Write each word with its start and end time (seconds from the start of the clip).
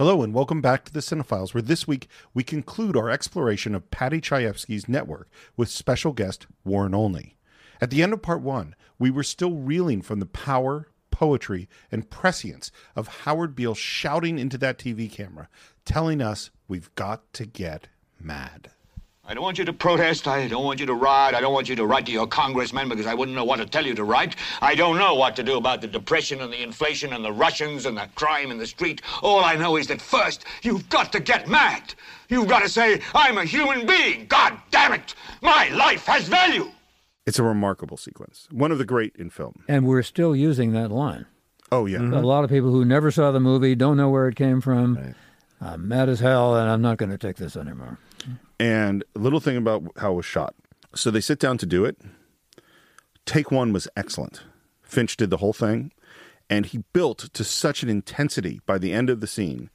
Hello, 0.00 0.22
and 0.22 0.32
welcome 0.32 0.62
back 0.62 0.86
to 0.86 0.92
the 0.94 1.00
Cine-Files, 1.00 1.52
where 1.52 1.60
this 1.60 1.86
week 1.86 2.08
we 2.32 2.42
conclude 2.42 2.96
our 2.96 3.10
exploration 3.10 3.74
of 3.74 3.90
Paddy 3.90 4.18
Chayefsky's 4.18 4.88
network 4.88 5.28
with 5.58 5.68
special 5.68 6.14
guest 6.14 6.46
Warren 6.64 6.94
Olney. 6.94 7.36
At 7.82 7.90
the 7.90 8.02
end 8.02 8.14
of 8.14 8.22
part 8.22 8.40
one, 8.40 8.74
we 8.98 9.10
were 9.10 9.22
still 9.22 9.52
reeling 9.52 10.00
from 10.00 10.18
the 10.18 10.24
power, 10.24 10.88
poetry, 11.10 11.68
and 11.92 12.08
prescience 12.08 12.72
of 12.96 13.08
Howard 13.08 13.54
Beale 13.54 13.74
shouting 13.74 14.38
into 14.38 14.56
that 14.56 14.78
TV 14.78 15.12
camera, 15.12 15.50
telling 15.84 16.22
us 16.22 16.50
we've 16.66 16.94
got 16.94 17.30
to 17.34 17.44
get 17.44 17.88
mad. 18.18 18.70
I 19.30 19.34
don't 19.34 19.44
want 19.44 19.58
you 19.58 19.64
to 19.66 19.72
protest. 19.72 20.26
I 20.26 20.48
don't 20.48 20.64
want 20.64 20.80
you 20.80 20.86
to 20.86 20.94
riot. 20.94 21.36
I 21.36 21.40
don't 21.40 21.52
want 21.52 21.68
you 21.68 21.76
to 21.76 21.86
write 21.86 22.06
to 22.06 22.12
your 22.12 22.26
congressman 22.26 22.88
because 22.88 23.06
I 23.06 23.14
wouldn't 23.14 23.36
know 23.36 23.44
what 23.44 23.58
to 23.58 23.66
tell 23.66 23.86
you 23.86 23.94
to 23.94 24.02
write. 24.02 24.34
I 24.60 24.74
don't 24.74 24.98
know 24.98 25.14
what 25.14 25.36
to 25.36 25.44
do 25.44 25.56
about 25.56 25.80
the 25.80 25.86
depression 25.86 26.40
and 26.40 26.52
the 26.52 26.60
inflation 26.62 27.12
and 27.12 27.24
the 27.24 27.30
Russians 27.30 27.86
and 27.86 27.96
the 27.96 28.08
crime 28.16 28.50
in 28.50 28.58
the 28.58 28.66
street. 28.66 29.02
All 29.22 29.44
I 29.44 29.54
know 29.54 29.76
is 29.76 29.86
that 29.86 30.00
first, 30.00 30.46
you've 30.62 30.88
got 30.88 31.12
to 31.12 31.20
get 31.20 31.48
mad. 31.48 31.94
You've 32.28 32.48
got 32.48 32.62
to 32.62 32.68
say, 32.68 33.02
I'm 33.14 33.38
a 33.38 33.44
human 33.44 33.86
being. 33.86 34.26
God 34.26 34.58
damn 34.72 34.94
it. 34.94 35.14
My 35.42 35.68
life 35.68 36.06
has 36.06 36.26
value. 36.26 36.70
It's 37.24 37.38
a 37.38 37.44
remarkable 37.44 37.98
sequence, 37.98 38.48
one 38.50 38.72
of 38.72 38.78
the 38.78 38.84
great 38.84 39.14
in 39.16 39.30
film. 39.30 39.62
And 39.68 39.86
we're 39.86 40.02
still 40.02 40.34
using 40.34 40.72
that 40.72 40.90
line. 40.90 41.26
Oh, 41.70 41.86
yeah. 41.86 42.00
A 42.00 42.18
lot 42.18 42.42
of 42.42 42.50
people 42.50 42.72
who 42.72 42.84
never 42.84 43.12
saw 43.12 43.30
the 43.30 43.38
movie 43.38 43.76
don't 43.76 43.96
know 43.96 44.08
where 44.08 44.26
it 44.26 44.34
came 44.34 44.60
from. 44.60 45.14
I'm 45.60 45.86
mad 45.86 46.08
as 46.08 46.18
hell, 46.18 46.56
and 46.56 46.68
I'm 46.68 46.82
not 46.82 46.96
going 46.96 47.10
to 47.10 47.18
take 47.18 47.36
this 47.36 47.56
anymore. 47.56 47.98
And 48.60 49.02
a 49.16 49.18
little 49.18 49.40
thing 49.40 49.56
about 49.56 49.84
how 49.96 50.12
it 50.12 50.16
was 50.16 50.26
shot. 50.26 50.54
So 50.94 51.10
they 51.10 51.22
sit 51.22 51.38
down 51.38 51.56
to 51.58 51.66
do 51.66 51.84
it. 51.86 51.96
Take 53.24 53.50
one 53.50 53.72
was 53.72 53.88
excellent. 53.96 54.42
Finch 54.82 55.16
did 55.16 55.30
the 55.30 55.38
whole 55.38 55.52
thing, 55.52 55.92
and 56.50 56.66
he 56.66 56.84
built 56.92 57.30
to 57.32 57.42
such 57.42 57.82
an 57.82 57.88
intensity 57.88 58.60
by 58.66 58.76
the 58.76 58.92
end 58.92 59.08
of 59.08 59.20
the 59.20 59.26
scene 59.26 59.70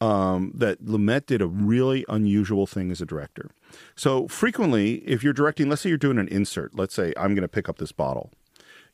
um, 0.00 0.52
that 0.54 0.84
Lumet 0.84 1.26
did 1.26 1.40
a 1.40 1.46
really 1.46 2.04
unusual 2.08 2.66
thing 2.66 2.90
as 2.90 3.00
a 3.00 3.06
director. 3.06 3.50
So 3.94 4.28
frequently, 4.28 4.96
if 5.06 5.22
you're 5.22 5.32
directing, 5.32 5.68
let's 5.68 5.82
say 5.82 5.88
you're 5.88 5.98
doing 5.98 6.18
an 6.18 6.28
insert, 6.28 6.74
let's 6.74 6.94
say 6.94 7.14
I'm 7.16 7.34
going 7.34 7.42
to 7.42 7.48
pick 7.48 7.68
up 7.68 7.78
this 7.78 7.92
bottle. 7.92 8.30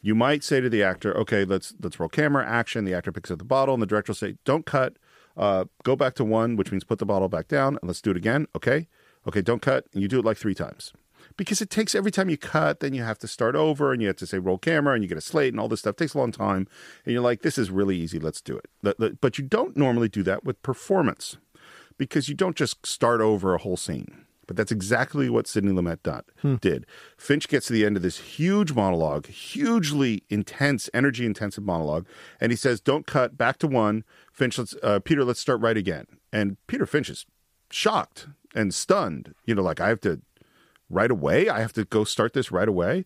You 0.00 0.14
might 0.14 0.44
say 0.44 0.60
to 0.60 0.68
the 0.68 0.82
actor, 0.82 1.16
"Okay, 1.16 1.44
let's 1.44 1.74
let's 1.82 1.98
roll 1.98 2.10
camera, 2.10 2.46
action." 2.46 2.84
The 2.84 2.94
actor 2.94 3.10
picks 3.10 3.30
up 3.30 3.38
the 3.38 3.44
bottle, 3.44 3.74
and 3.74 3.82
the 3.82 3.86
director 3.86 4.10
will 4.10 4.16
say, 4.16 4.36
"Don't 4.44 4.66
cut. 4.66 4.96
Uh, 5.36 5.64
go 5.82 5.96
back 5.96 6.14
to 6.14 6.24
one, 6.24 6.56
which 6.56 6.70
means 6.70 6.84
put 6.84 6.98
the 6.98 7.06
bottle 7.06 7.28
back 7.28 7.48
down, 7.48 7.78
and 7.80 7.88
let's 7.88 8.02
do 8.02 8.10
it 8.10 8.16
again." 8.16 8.46
Okay, 8.54 8.88
okay, 9.26 9.42
don't 9.42 9.62
cut, 9.62 9.86
and 9.92 10.02
you 10.02 10.08
do 10.08 10.18
it 10.18 10.24
like 10.24 10.36
three 10.36 10.54
times 10.54 10.92
because 11.36 11.60
it 11.60 11.70
takes 11.70 11.94
every 11.94 12.10
time 12.10 12.28
you 12.28 12.36
cut, 12.36 12.80
then 12.80 12.94
you 12.94 13.02
have 13.02 13.18
to 13.18 13.28
start 13.28 13.56
over, 13.56 13.92
and 13.92 14.00
you 14.00 14.08
have 14.08 14.16
to 14.16 14.26
say 14.26 14.38
roll 14.38 14.58
camera, 14.58 14.94
and 14.94 15.02
you 15.02 15.08
get 15.08 15.18
a 15.18 15.22
slate, 15.22 15.52
and 15.52 15.60
all 15.60 15.68
this 15.68 15.80
stuff 15.80 15.92
it 15.94 15.98
takes 15.98 16.14
a 16.14 16.18
long 16.18 16.32
time, 16.32 16.66
and 17.04 17.12
you're 17.12 17.22
like, 17.22 17.42
"This 17.42 17.58
is 17.58 17.70
really 17.70 17.96
easy. 17.96 18.18
Let's 18.18 18.40
do 18.40 18.56
it." 18.56 18.70
But- 19.20 19.38
you 19.38 19.44
don't 19.44 19.76
normally 19.76 20.08
do 20.08 20.22
that 20.22 20.44
with 20.44 20.62
performance 20.62 21.38
because 21.98 22.28
you 22.28 22.34
don't 22.34 22.56
just 22.56 22.86
start 22.86 23.20
over 23.20 23.54
a 23.54 23.58
whole 23.58 23.76
scene. 23.76 24.26
But 24.46 24.56
that's 24.56 24.70
exactly 24.70 25.30
what 25.30 25.46
Sidney 25.46 25.72
Lumet 25.72 26.02
done, 26.02 26.58
did. 26.60 26.84
Finch 27.16 27.48
gets 27.48 27.68
to 27.68 27.72
the 27.72 27.86
end 27.86 27.96
of 27.96 28.02
this 28.02 28.18
huge 28.18 28.72
monologue, 28.74 29.26
hugely 29.26 30.22
intense, 30.28 30.90
energy 30.92 31.24
intensive 31.24 31.64
monologue, 31.64 32.06
and 32.40 32.52
he 32.52 32.56
says, 32.56 32.78
"Don't 32.80 33.06
cut. 33.06 33.38
Back 33.38 33.58
to 33.60 33.66
one. 33.66 34.04
Finch, 34.32 34.58
let's 34.58 34.74
uh, 34.82 35.00
Peter, 35.00 35.24
let's 35.24 35.40
start 35.40 35.62
right 35.62 35.78
again." 35.78 36.06
And 36.30 36.58
Peter 36.66 36.84
Finch 36.84 37.08
is 37.08 37.24
shocked 37.70 38.28
and 38.54 38.72
stunned. 38.72 39.34
You 39.44 39.54
know, 39.54 39.62
like 39.62 39.80
I 39.80 39.88
have 39.88 40.00
to 40.00 40.20
right 40.90 41.10
away. 41.10 41.48
I 41.48 41.60
have 41.60 41.72
to 41.74 41.84
go 41.84 42.04
start 42.04 42.32
this 42.32 42.52
right 42.52 42.68
away. 42.68 43.04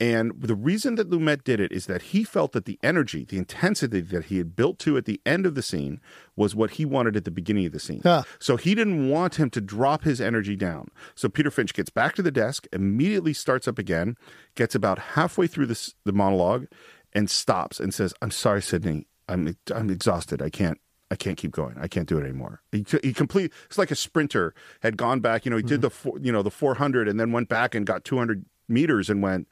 And 0.00 0.32
the 0.36 0.56
reason 0.56 0.96
that 0.96 1.08
Lumet 1.08 1.44
did 1.44 1.60
it 1.60 1.70
is 1.70 1.86
that 1.86 2.02
he 2.02 2.24
felt 2.24 2.50
that 2.52 2.64
the 2.64 2.80
energy, 2.82 3.24
the 3.24 3.38
intensity 3.38 4.00
that 4.00 4.24
he 4.24 4.38
had 4.38 4.56
built 4.56 4.80
to 4.80 4.96
at 4.96 5.04
the 5.04 5.20
end 5.24 5.46
of 5.46 5.54
the 5.54 5.62
scene 5.62 6.00
was 6.34 6.54
what 6.54 6.72
he 6.72 6.84
wanted 6.84 7.16
at 7.16 7.24
the 7.24 7.30
beginning 7.30 7.66
of 7.66 7.72
the 7.72 7.78
scene. 7.78 8.00
Huh. 8.02 8.24
So 8.40 8.56
he 8.56 8.74
didn't 8.74 9.08
want 9.08 9.36
him 9.36 9.50
to 9.50 9.60
drop 9.60 10.02
his 10.02 10.20
energy 10.20 10.56
down. 10.56 10.88
So 11.14 11.28
Peter 11.28 11.50
Finch 11.50 11.72
gets 11.74 11.90
back 11.90 12.16
to 12.16 12.22
the 12.22 12.32
desk, 12.32 12.66
immediately 12.72 13.32
starts 13.32 13.68
up 13.68 13.78
again, 13.78 14.16
gets 14.56 14.74
about 14.74 14.98
halfway 14.98 15.46
through 15.46 15.66
this, 15.66 15.94
the 16.04 16.12
monologue, 16.12 16.66
and 17.12 17.30
stops 17.30 17.78
and 17.78 17.94
says, 17.94 18.12
"I'm 18.20 18.32
sorry, 18.32 18.62
Sidney. 18.62 19.06
I'm 19.28 19.56
I'm 19.72 19.90
exhausted. 19.90 20.42
I 20.42 20.50
can't." 20.50 20.80
I 21.14 21.16
can't 21.16 21.36
keep 21.36 21.52
going. 21.52 21.76
I 21.80 21.86
can't 21.86 22.08
do 22.08 22.18
it 22.18 22.24
anymore. 22.24 22.60
He, 22.72 22.84
he 23.04 23.12
complete. 23.12 23.52
It's 23.66 23.78
like 23.78 23.92
a 23.92 23.94
sprinter 23.94 24.52
had 24.80 24.96
gone 24.96 25.20
back. 25.20 25.44
You 25.44 25.50
know, 25.52 25.56
he 25.56 25.62
did 25.62 25.80
the 25.80 25.88
mm-hmm. 25.88 26.08
four, 26.10 26.18
you 26.20 26.32
know 26.32 26.42
the 26.42 26.50
400 26.50 27.06
and 27.06 27.20
then 27.20 27.30
went 27.30 27.48
back 27.48 27.72
and 27.72 27.86
got 27.86 28.04
200 28.04 28.44
meters 28.68 29.08
and 29.08 29.22
went, 29.22 29.46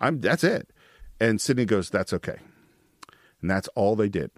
"I'm 0.00 0.22
that's 0.22 0.42
it." 0.42 0.72
And 1.20 1.38
Sidney 1.38 1.66
goes, 1.66 1.90
"That's 1.90 2.14
okay." 2.14 2.38
And 3.42 3.50
that's 3.50 3.68
all 3.74 3.94
they 3.94 4.08
did. 4.08 4.30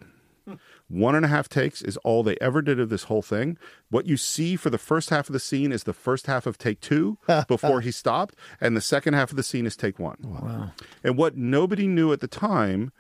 Hmm. 0.49 0.55
One 0.89 1.15
and 1.15 1.25
a 1.25 1.29
half 1.29 1.49
takes 1.49 1.81
is 1.81 1.97
all 1.99 2.25
they 2.25 2.37
ever 2.41 2.61
did 2.61 2.81
of 2.81 2.89
this 2.89 3.05
whole 3.05 3.23
thing. 3.23 3.57
What 3.91 4.07
you 4.07 4.17
see 4.17 4.57
for 4.57 4.69
the 4.69 4.79
first 4.79 5.11
half 5.11 5.29
of 5.29 5.33
the 5.33 5.39
scene 5.39 5.71
is 5.71 5.85
the 5.85 5.93
first 5.93 6.27
half 6.27 6.45
of 6.45 6.59
take 6.59 6.81
two 6.81 7.19
before 7.47 7.83
he 7.83 7.93
stopped, 7.93 8.35
and 8.61 8.77
the 8.77 8.81
second 8.81 9.15
half 9.15 9.31
of 9.31 9.37
the 9.37 9.45
scene 9.45 9.65
is 9.65 9.77
take 9.77 10.01
one. 10.01 10.17
Wow. 10.25 10.73
And 11.05 11.17
what 11.17 11.37
nobody 11.37 11.87
knew 11.87 12.13
at 12.13 12.19
the 12.19 12.27
time 12.27 12.91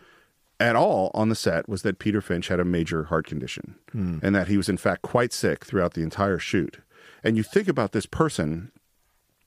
at 0.60 0.76
all 0.76 1.10
on 1.14 1.28
the 1.28 1.34
set 1.34 1.68
was 1.68 1.82
that 1.82 1.98
Peter 1.98 2.20
Finch 2.20 2.48
had 2.48 2.60
a 2.60 2.64
major 2.64 3.04
heart 3.04 3.26
condition 3.26 3.76
and 3.92 4.34
that 4.34 4.48
he 4.48 4.56
was, 4.56 4.68
in 4.68 4.76
fact, 4.76 5.02
quite 5.02 5.32
sick 5.32 5.64
throughout 5.64 5.94
the 5.94 6.02
entire 6.02 6.38
shoot. 6.38 6.78
And 7.22 7.36
you 7.36 7.42
think 7.42 7.68
about 7.68 7.92
this 7.92 8.06
person, 8.06 8.70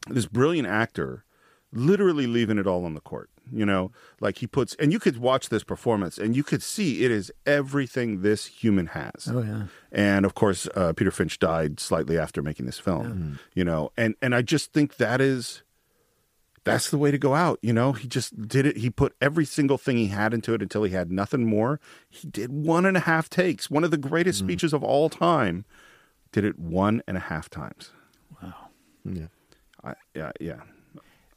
this 0.09 0.25
brilliant 0.25 0.67
actor, 0.67 1.23
literally 1.71 2.27
leaving 2.27 2.57
it 2.57 2.67
all 2.67 2.85
on 2.85 2.93
the 2.93 3.01
court. 3.01 3.29
You 3.49 3.65
know, 3.65 3.91
like 4.19 4.39
he 4.39 4.47
puts, 4.47 4.75
and 4.75 4.91
you 4.91 4.99
could 4.99 5.19
watch 5.19 5.47
this 5.47 5.63
performance 5.63 6.17
and 6.17 6.35
you 6.35 6.43
could 6.43 6.61
see 6.61 7.05
it 7.05 7.11
is 7.11 7.31
everything 7.45 8.21
this 8.21 8.45
human 8.45 8.87
has. 8.87 9.29
Oh, 9.31 9.41
yeah. 9.41 9.63
And 9.89 10.25
of 10.25 10.35
course, 10.35 10.67
uh, 10.75 10.91
Peter 10.91 11.11
Finch 11.11 11.39
died 11.39 11.79
slightly 11.79 12.17
after 12.19 12.41
making 12.41 12.65
this 12.65 12.77
film. 12.77 13.39
You 13.53 13.63
know, 13.63 13.91
and 13.95 14.15
and 14.21 14.35
I 14.35 14.41
just 14.41 14.73
think 14.73 14.97
that 14.97 15.21
is 15.21 15.63
that's 16.67 16.89
the 16.91 16.97
way 16.97 17.11
to 17.11 17.17
go 17.17 17.33
out. 17.33 17.59
You 17.61 17.73
know, 17.73 17.93
he 17.93 18.07
just 18.07 18.47
did 18.47 18.65
it. 18.65 18.77
He 18.77 18.89
put 18.89 19.15
every 19.21 19.45
single 19.45 19.77
thing 19.77 19.97
he 19.97 20.07
had 20.07 20.33
into 20.33 20.53
it 20.53 20.61
until 20.61 20.83
he 20.83 20.93
had 20.93 21.11
nothing 21.11 21.45
more. 21.45 21.79
He 22.09 22.27
did 22.27 22.51
one 22.51 22.85
and 22.85 22.97
a 22.97 23.01
half 23.01 23.29
takes. 23.29 23.69
One 23.69 23.83
of 23.83 23.91
the 23.91 23.97
greatest 23.97 24.41
mm. 24.41 24.45
speeches 24.45 24.73
of 24.73 24.83
all 24.83 25.09
time. 25.09 25.65
Did 26.31 26.43
it 26.43 26.59
one 26.59 27.01
and 27.07 27.17
a 27.17 27.21
half 27.21 27.49
times. 27.49 27.91
Wow. 28.41 28.53
Yeah. 29.05 29.27
I, 29.83 29.93
yeah, 30.13 30.31
yeah. 30.39 30.61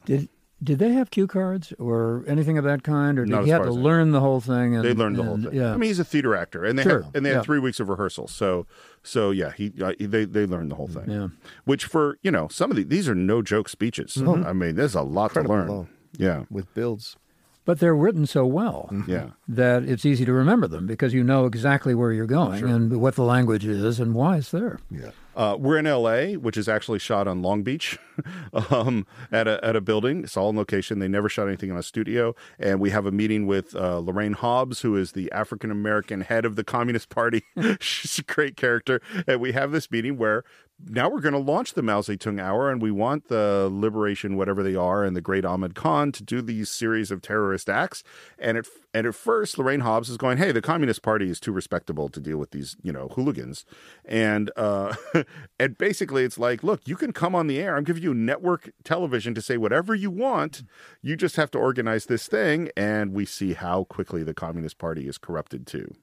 Did 0.04 0.28
did 0.62 0.78
they 0.78 0.92
have 0.92 1.10
cue 1.10 1.26
cards 1.26 1.72
or 1.78 2.24
anything 2.26 2.58
of 2.58 2.64
that 2.64 2.82
kind, 2.82 3.18
or 3.18 3.24
did 3.24 3.30
Not 3.30 3.44
he 3.44 3.52
as 3.52 3.58
have 3.58 3.66
to 3.66 3.72
learn 3.72 4.10
the 4.10 4.20
whole 4.20 4.40
thing? 4.40 4.76
And, 4.76 4.84
They 4.84 4.92
learned 4.94 5.16
the 5.16 5.22
whole 5.22 5.36
thing. 5.38 5.54
Yeah. 5.54 5.72
I 5.72 5.76
mean, 5.76 5.88
he's 5.88 5.98
a 5.98 6.04
theater 6.04 6.36
actor, 6.36 6.64
and 6.64 6.78
they 6.78 6.82
Sure, 6.82 7.02
had, 7.02 7.16
and 7.16 7.24
they 7.26 7.30
yeah. 7.30 7.42
three 7.42 7.58
weeks 7.58 7.80
of 7.80 7.88
rehearsal. 7.88 8.28
So, 8.28 8.66
so 9.02 9.30
yeah, 9.30 9.52
he 9.52 9.72
uh, 9.82 9.94
they 9.98 10.24
they 10.26 10.44
learned 10.46 10.70
the 10.70 10.74
whole 10.76 10.88
thing. 10.88 11.10
Yeah. 11.10 11.28
Which 11.64 11.86
for 11.86 12.18
you 12.22 12.30
know 12.30 12.48
some 12.48 12.70
of 12.70 12.76
the, 12.76 12.84
these 12.84 13.08
are 13.08 13.14
no 13.14 13.40
joke 13.42 13.68
speeches. 13.68 14.16
I 14.22 14.52
mean, 14.52 14.74
there's 14.76 14.94
a 14.94 15.02
lot 15.02 15.30
Incredible 15.36 15.54
to 15.54 15.58
learn. 15.60 15.68
long. 15.68 15.88
Yeah, 16.18 16.44
With 16.50 16.72
builds. 16.74 17.16
but 17.64 17.78
they're 17.78 17.94
written 17.94 18.26
so 18.26 18.44
well 18.44 18.90
yeah. 19.06 19.30
that 19.46 19.84
it's 19.84 20.04
easy 20.04 20.24
to 20.24 20.32
remember 20.32 20.66
them 20.66 20.86
because 20.88 21.14
you 21.14 21.22
know 21.22 21.46
exactly 21.46 21.94
where 21.94 22.12
you're 22.12 22.26
going 22.26 22.64
and 22.68 23.00
what 23.00 23.14
the 23.14 23.22
language 23.22 23.64
is 23.64 24.00
and 24.00 24.12
why 24.14 24.38
it's 24.38 24.50
there. 24.50 24.80
Yeah. 24.90 25.10
Uh, 25.36 25.56
we're 25.58 25.78
in 25.78 25.86
L.A., 25.86 26.36
which 26.36 26.56
is 26.56 26.68
actually 26.68 26.98
shot 26.98 27.28
on 27.28 27.42
Long 27.42 27.62
Beach, 27.62 27.98
um, 28.70 29.06
at 29.30 29.46
a 29.46 29.64
at 29.64 29.76
a 29.76 29.80
building. 29.80 30.24
It's 30.24 30.36
all 30.36 30.50
in 30.50 30.56
location. 30.56 30.98
They 30.98 31.08
never 31.08 31.28
shot 31.28 31.46
anything 31.46 31.70
in 31.70 31.76
a 31.76 31.82
studio. 31.82 32.34
And 32.58 32.80
we 32.80 32.90
have 32.90 33.06
a 33.06 33.12
meeting 33.12 33.46
with 33.46 33.74
uh, 33.74 33.98
Lorraine 33.98 34.32
Hobbs, 34.32 34.80
who 34.80 34.96
is 34.96 35.12
the 35.12 35.30
African 35.32 35.70
American 35.70 36.22
head 36.22 36.44
of 36.44 36.56
the 36.56 36.64
Communist 36.64 37.08
Party. 37.08 37.44
She's 37.80 38.18
a 38.18 38.22
great 38.22 38.56
character. 38.56 39.00
And 39.26 39.40
we 39.40 39.52
have 39.52 39.72
this 39.72 39.90
meeting 39.90 40.18
where 40.18 40.44
now 40.88 41.08
we're 41.08 41.20
going 41.20 41.34
to 41.34 41.38
launch 41.38 41.74
the 41.74 41.82
Mao 41.82 42.00
Zedong 42.00 42.40
Hour, 42.40 42.70
and 42.70 42.80
we 42.80 42.90
want 42.90 43.28
the 43.28 43.68
liberation, 43.70 44.36
whatever 44.36 44.62
they 44.62 44.74
are, 44.74 45.04
and 45.04 45.14
the 45.14 45.20
great 45.20 45.44
Ahmed 45.44 45.74
Khan 45.74 46.12
to 46.12 46.22
do 46.22 46.40
these 46.42 46.68
series 46.68 47.10
of 47.10 47.22
terrorist 47.22 47.68
acts. 47.68 48.02
And 48.38 48.56
at 48.56 48.66
and 48.92 49.06
at 49.06 49.14
first, 49.14 49.56
Lorraine 49.58 49.80
Hobbs 49.80 50.08
is 50.08 50.16
going, 50.16 50.38
"Hey, 50.38 50.52
the 50.52 50.62
Communist 50.62 51.02
Party 51.02 51.30
is 51.30 51.38
too 51.38 51.52
respectable 51.52 52.08
to 52.08 52.20
deal 52.20 52.38
with 52.38 52.50
these, 52.50 52.76
you 52.82 52.92
know, 52.92 53.08
hooligans." 53.08 53.64
And 54.04 54.50
uh, 54.56 54.94
and 55.60 55.76
basically, 55.78 56.24
it's 56.24 56.38
like, 56.38 56.62
look, 56.62 56.80
you 56.86 56.96
can 56.96 57.12
come 57.12 57.34
on 57.34 57.46
the 57.46 57.60
air. 57.60 57.76
I'm 57.76 57.84
giving 57.84 58.02
you 58.02 58.14
network 58.14 58.70
television 58.82 59.34
to 59.34 59.42
say 59.42 59.56
whatever 59.56 59.94
you 59.94 60.10
want. 60.10 60.62
You 61.02 61.16
just 61.16 61.36
have 61.36 61.50
to 61.52 61.58
organize 61.58 62.06
this 62.06 62.26
thing, 62.26 62.70
and 62.76 63.12
we 63.12 63.24
see 63.26 63.52
how 63.52 63.84
quickly 63.84 64.22
the 64.22 64.34
Communist 64.34 64.78
Party 64.78 65.06
is 65.06 65.18
corrupted 65.18 65.66
too. 65.66 65.94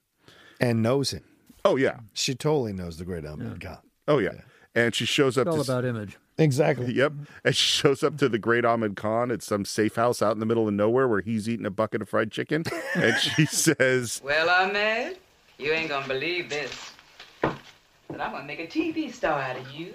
And 0.59 0.81
knows 0.81 1.11
him. 1.11 1.23
Oh 1.65 1.75
yeah, 1.75 1.99
She 2.13 2.33
totally 2.35 2.71
knows 2.73 2.97
the 2.97 3.05
great 3.05 3.25
Ahmed 3.25 3.59
Khan. 3.59 3.79
oh 4.07 4.19
yeah. 4.19 4.31
And 4.75 4.93
she 4.93 5.05
shows 5.05 5.37
up 5.37 5.47
It's 5.47 5.57
all 5.57 5.63
to 5.63 5.71
about 5.71 5.85
image. 5.85 6.17
Exactly. 6.37 6.93
Yep. 6.97 7.13
And 7.43 7.55
she 7.55 7.67
shows 7.67 8.03
up 8.03 8.17
to 8.17 8.29
the 8.29 8.37
great 8.37 8.63
Ahmed 8.65 8.95
Khan 8.95 9.31
at 9.31 9.41
some 9.41 9.65
safe 9.65 9.95
house 9.95 10.21
out 10.21 10.33
in 10.33 10.39
the 10.39 10.45
middle 10.45 10.67
of 10.67 10.73
nowhere 10.73 11.07
where 11.07 11.21
he's 11.21 11.49
eating 11.49 11.65
a 11.65 11.71
bucket 11.71 12.01
of 12.01 12.09
fried 12.09 12.31
chicken. 12.31 12.63
and 12.95 13.15
she 13.17 13.45
says, 13.45 14.21
Well, 14.23 14.49
Ahmed, 14.49 15.17
you 15.57 15.71
ain't 15.71 15.89
gonna 15.89 16.07
believe 16.07 16.49
this. 16.49 16.91
But 17.41 18.21
I'm 18.21 18.31
gonna 18.31 18.45
make 18.45 18.59
a 18.59 18.67
TV 18.67 19.11
star 19.11 19.39
out 19.41 19.57
of 19.57 19.69
you. 19.71 19.93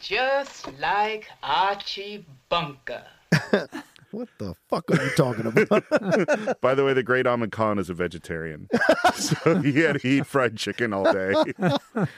Just 0.00 0.70
like 0.78 1.26
Archie 1.42 2.24
Bunker. 2.48 3.02
What 4.10 4.28
the 4.38 4.54
fuck 4.70 4.90
are 4.90 5.02
you 5.04 5.10
talking 5.16 5.44
about? 5.46 6.60
By 6.62 6.74
the 6.74 6.82
way, 6.84 6.94
the 6.94 7.02
great 7.02 7.26
Ahmed 7.26 7.52
Khan 7.52 7.78
is 7.78 7.90
a 7.90 7.94
vegetarian, 7.94 8.66
so 9.14 9.58
he 9.60 9.80
had 9.80 10.00
to 10.00 10.08
eat 10.08 10.24
fried 10.26 10.56
chicken 10.56 10.94
all 10.94 11.12
day. 11.12 11.34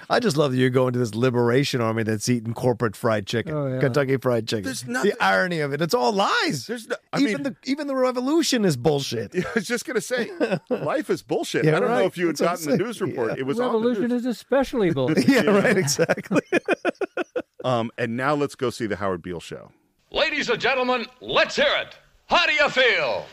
I 0.08 0.20
just 0.20 0.36
love 0.36 0.52
that 0.52 0.58
you're 0.58 0.70
going 0.70 0.92
to 0.92 0.98
this 1.00 1.14
liberation 1.16 1.80
army 1.80 2.04
that's 2.04 2.28
eating 2.28 2.54
corporate 2.54 2.94
fried 2.94 3.26
chicken, 3.26 3.54
Oh, 3.54 3.66
yeah. 3.66 3.80
Kentucky 3.80 4.16
fried 4.18 4.46
chicken. 4.46 4.64
There's 4.64 4.86
nothing- 4.86 5.10
the 5.10 5.22
irony 5.22 5.58
of 5.60 5.72
it. 5.72 5.80
It's 5.82 5.92
all 5.94 6.12
lies. 6.12 6.66
There's 6.68 6.86
no- 6.86 6.96
I 7.12 7.18
even 7.20 7.32
mean- 7.34 7.42
the 7.42 7.56
even 7.64 7.86
the 7.88 7.96
revolution 7.96 8.64
is 8.64 8.76
bullshit. 8.76 9.34
I 9.36 9.44
was 9.56 9.66
just 9.66 9.84
gonna 9.84 10.00
say, 10.00 10.30
life 10.68 11.10
is 11.10 11.22
bullshit. 11.22 11.64
Yeah, 11.64 11.76
I 11.76 11.80
don't 11.80 11.90
know 11.90 12.04
if 12.06 12.16
you 12.16 12.28
had 12.28 12.36
That's 12.36 12.64
gotten 12.66 12.78
the 12.78 12.84
news 12.84 13.00
report. 13.00 13.32
Yeah. 13.32 13.38
It 13.40 13.46
was 13.46 13.58
on 13.58 13.66
Revolution 13.66 14.12
is 14.12 14.26
especially 14.26 14.92
bullshit. 14.92 15.28
yeah, 15.28 15.42
right. 15.42 15.76
Exactly. 15.76 16.42
Um, 17.64 17.90
and 17.98 18.16
now 18.16 18.34
let's 18.34 18.54
go 18.54 18.70
see 18.70 18.86
the 18.86 18.96
Howard 18.96 19.22
Beale 19.22 19.40
show. 19.40 19.72
Ladies 20.12 20.50
and 20.50 20.60
gentlemen, 20.60 21.06
let's 21.20 21.54
hear 21.54 21.72
it. 21.82 21.96
How 22.26 22.44
do 22.44 22.52
you 22.52 22.68
feel? 22.68 23.26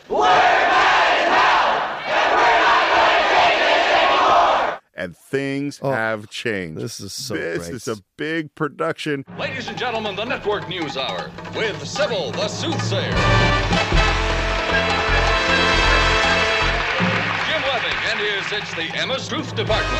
And 4.94 5.16
things 5.16 5.80
oh, 5.82 5.90
have 5.90 6.30
changed. 6.30 6.78
Oh, 6.78 6.82
this 6.82 7.00
is 7.00 7.12
so 7.12 7.34
This 7.34 7.64
great. 7.66 7.74
is 7.74 7.88
a 7.88 7.96
big 8.16 8.54
production. 8.54 9.24
Ladies 9.36 9.66
and 9.66 9.76
gentlemen, 9.76 10.14
the 10.14 10.24
Network 10.24 10.68
News 10.68 10.96
Hour 10.96 11.32
with 11.56 11.84
Sybil 11.84 12.30
the 12.30 12.46
Soothsayer. 12.46 13.10
Jim 17.46 17.62
Webbing, 17.66 17.98
and 18.10 18.20
here's 18.20 18.52
it's 18.52 18.72
the 18.74 18.88
Emma 18.96 19.18
Truth 19.18 19.56
Department. 19.56 19.98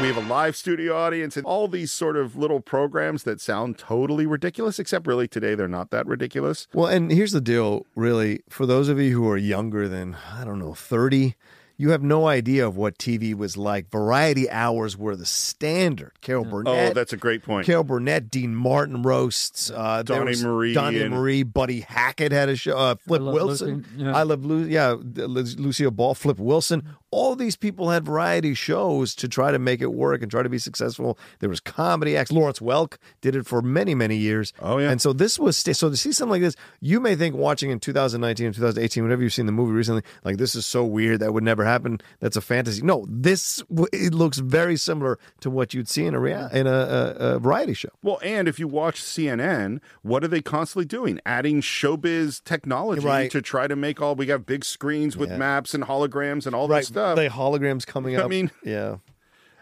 We 0.00 0.08
have 0.08 0.16
a 0.16 0.28
live 0.28 0.54
studio 0.54 0.96
audience 0.96 1.36
and 1.36 1.46
all 1.46 1.66
these 1.66 1.90
sort 1.90 2.16
of 2.16 2.36
little 2.36 2.60
programs 2.60 3.22
that 3.22 3.40
sound 3.40 3.78
totally 3.78 4.26
ridiculous, 4.26 4.78
except 4.78 5.06
really 5.06 5.26
today 5.26 5.54
they're 5.54 5.66
not 5.66 5.90
that 5.92 6.06
ridiculous. 6.06 6.66
Well, 6.74 6.88
and 6.88 7.10
here's 7.10 7.32
the 7.32 7.40
deal, 7.40 7.86
really, 7.94 8.42
for 8.50 8.66
those 8.66 8.90
of 8.90 9.00
you 9.00 9.12
who 9.12 9.26
are 9.30 9.38
younger 9.38 9.88
than, 9.88 10.16
I 10.30 10.44
don't 10.44 10.58
know, 10.58 10.74
30, 10.74 11.36
you 11.76 11.90
have 11.90 12.02
no 12.02 12.26
idea 12.28 12.66
of 12.66 12.76
what 12.76 12.98
TV 12.98 13.34
was 13.34 13.56
like. 13.56 13.90
Variety 13.90 14.48
hours 14.50 14.96
were 14.96 15.16
the 15.16 15.26
standard. 15.26 16.12
Carol 16.20 16.44
Burnett. 16.44 16.90
Oh, 16.90 16.94
that's 16.94 17.12
a 17.12 17.16
great 17.16 17.42
point. 17.42 17.66
Carol 17.66 17.84
Burnett, 17.84 18.30
Dean 18.30 18.54
Martin 18.54 19.02
roasts. 19.02 19.70
Uh, 19.70 20.02
Donnie 20.02 20.36
Marie 20.42 20.74
Donnie 20.74 21.00
and- 21.00 21.14
Marie, 21.14 21.42
Buddy 21.42 21.80
Hackett 21.80 22.32
had 22.32 22.48
a 22.48 22.56
show. 22.56 22.76
Uh, 22.76 22.94
Flip 22.96 23.20
Love 23.22 23.34
Wilson. 23.34 23.84
Lucy, 23.96 24.04
yeah. 24.04 24.16
I 24.16 24.22
love 24.22 24.44
Lu- 24.44 24.64
yeah, 24.66 24.94
Lucille 25.00 25.90
Ball, 25.90 26.14
Flip 26.14 26.38
Wilson. 26.38 26.82
All 27.10 27.36
these 27.36 27.54
people 27.54 27.90
had 27.90 28.04
variety 28.04 28.54
shows 28.54 29.14
to 29.16 29.28
try 29.28 29.52
to 29.52 29.58
make 29.58 29.80
it 29.80 29.92
work 29.92 30.20
and 30.22 30.30
try 30.30 30.42
to 30.42 30.48
be 30.48 30.58
successful. 30.58 31.16
There 31.38 31.48
was 31.48 31.60
comedy 31.60 32.16
acts. 32.16 32.32
Lawrence 32.32 32.58
Welk 32.58 32.96
did 33.20 33.36
it 33.36 33.46
for 33.46 33.62
many, 33.62 33.94
many 33.94 34.16
years. 34.16 34.52
Oh, 34.60 34.78
yeah. 34.78 34.90
And 34.90 35.00
so 35.00 35.12
this 35.12 35.38
was 35.38 35.56
sta- 35.56 35.74
so 35.74 35.90
to 35.90 35.96
see 35.96 36.10
something 36.12 36.30
like 36.32 36.42
this, 36.42 36.56
you 36.80 36.98
may 36.98 37.14
think 37.14 37.36
watching 37.36 37.70
in 37.70 37.78
2019 37.78 38.46
and 38.46 38.54
2018, 38.54 39.02
whenever 39.04 39.22
you've 39.22 39.32
seen 39.32 39.46
the 39.46 39.52
movie 39.52 39.72
recently, 39.72 40.02
like 40.24 40.38
this 40.38 40.56
is 40.56 40.66
so 40.66 40.84
weird 40.84 41.20
that 41.20 41.32
would 41.32 41.44
never 41.44 41.63
happen. 41.64 42.00
That's 42.20 42.36
a 42.36 42.40
fantasy. 42.40 42.82
No, 42.82 43.06
this 43.08 43.62
it 43.92 44.14
looks 44.14 44.38
very 44.38 44.76
similar 44.76 45.18
to 45.40 45.50
what 45.50 45.74
you'd 45.74 45.88
see 45.88 46.04
in 46.06 46.14
a 46.14 46.20
rea- 46.20 46.48
in 46.52 46.66
a, 46.66 46.70
a, 46.70 47.10
a 47.34 47.38
variety 47.38 47.74
show. 47.74 47.88
Well, 48.02 48.18
and 48.22 48.46
if 48.48 48.58
you 48.58 48.68
watch 48.68 49.02
CNN, 49.02 49.80
what 50.02 50.22
are 50.24 50.28
they 50.28 50.40
constantly 50.42 50.84
doing? 50.86 51.20
Adding 51.26 51.60
showbiz 51.60 52.42
technology 52.44 53.06
Right. 53.06 53.30
to 53.30 53.42
try 53.42 53.66
to 53.66 53.76
make 53.76 54.00
all 54.00 54.14
we 54.14 54.26
got 54.26 54.46
big 54.46 54.64
screens 54.64 55.16
with 55.16 55.30
Yeah. 55.30 55.36
maps 55.38 55.74
and 55.74 55.84
holograms 55.84 56.46
and 56.46 56.54
all 56.54 56.68
Right, 56.68 56.80
that 56.80 56.86
stuff. 56.86 57.16
the 57.16 57.28
holograms 57.28 57.86
coming 57.86 58.16
up. 58.16 58.24
I 58.24 58.28
mean- 58.28 58.50
yeah, 58.64 58.96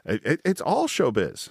It- 0.05 0.20
it- 0.25 0.40
it's 0.44 0.60
all 0.60 0.88
showbiz. 0.88 1.48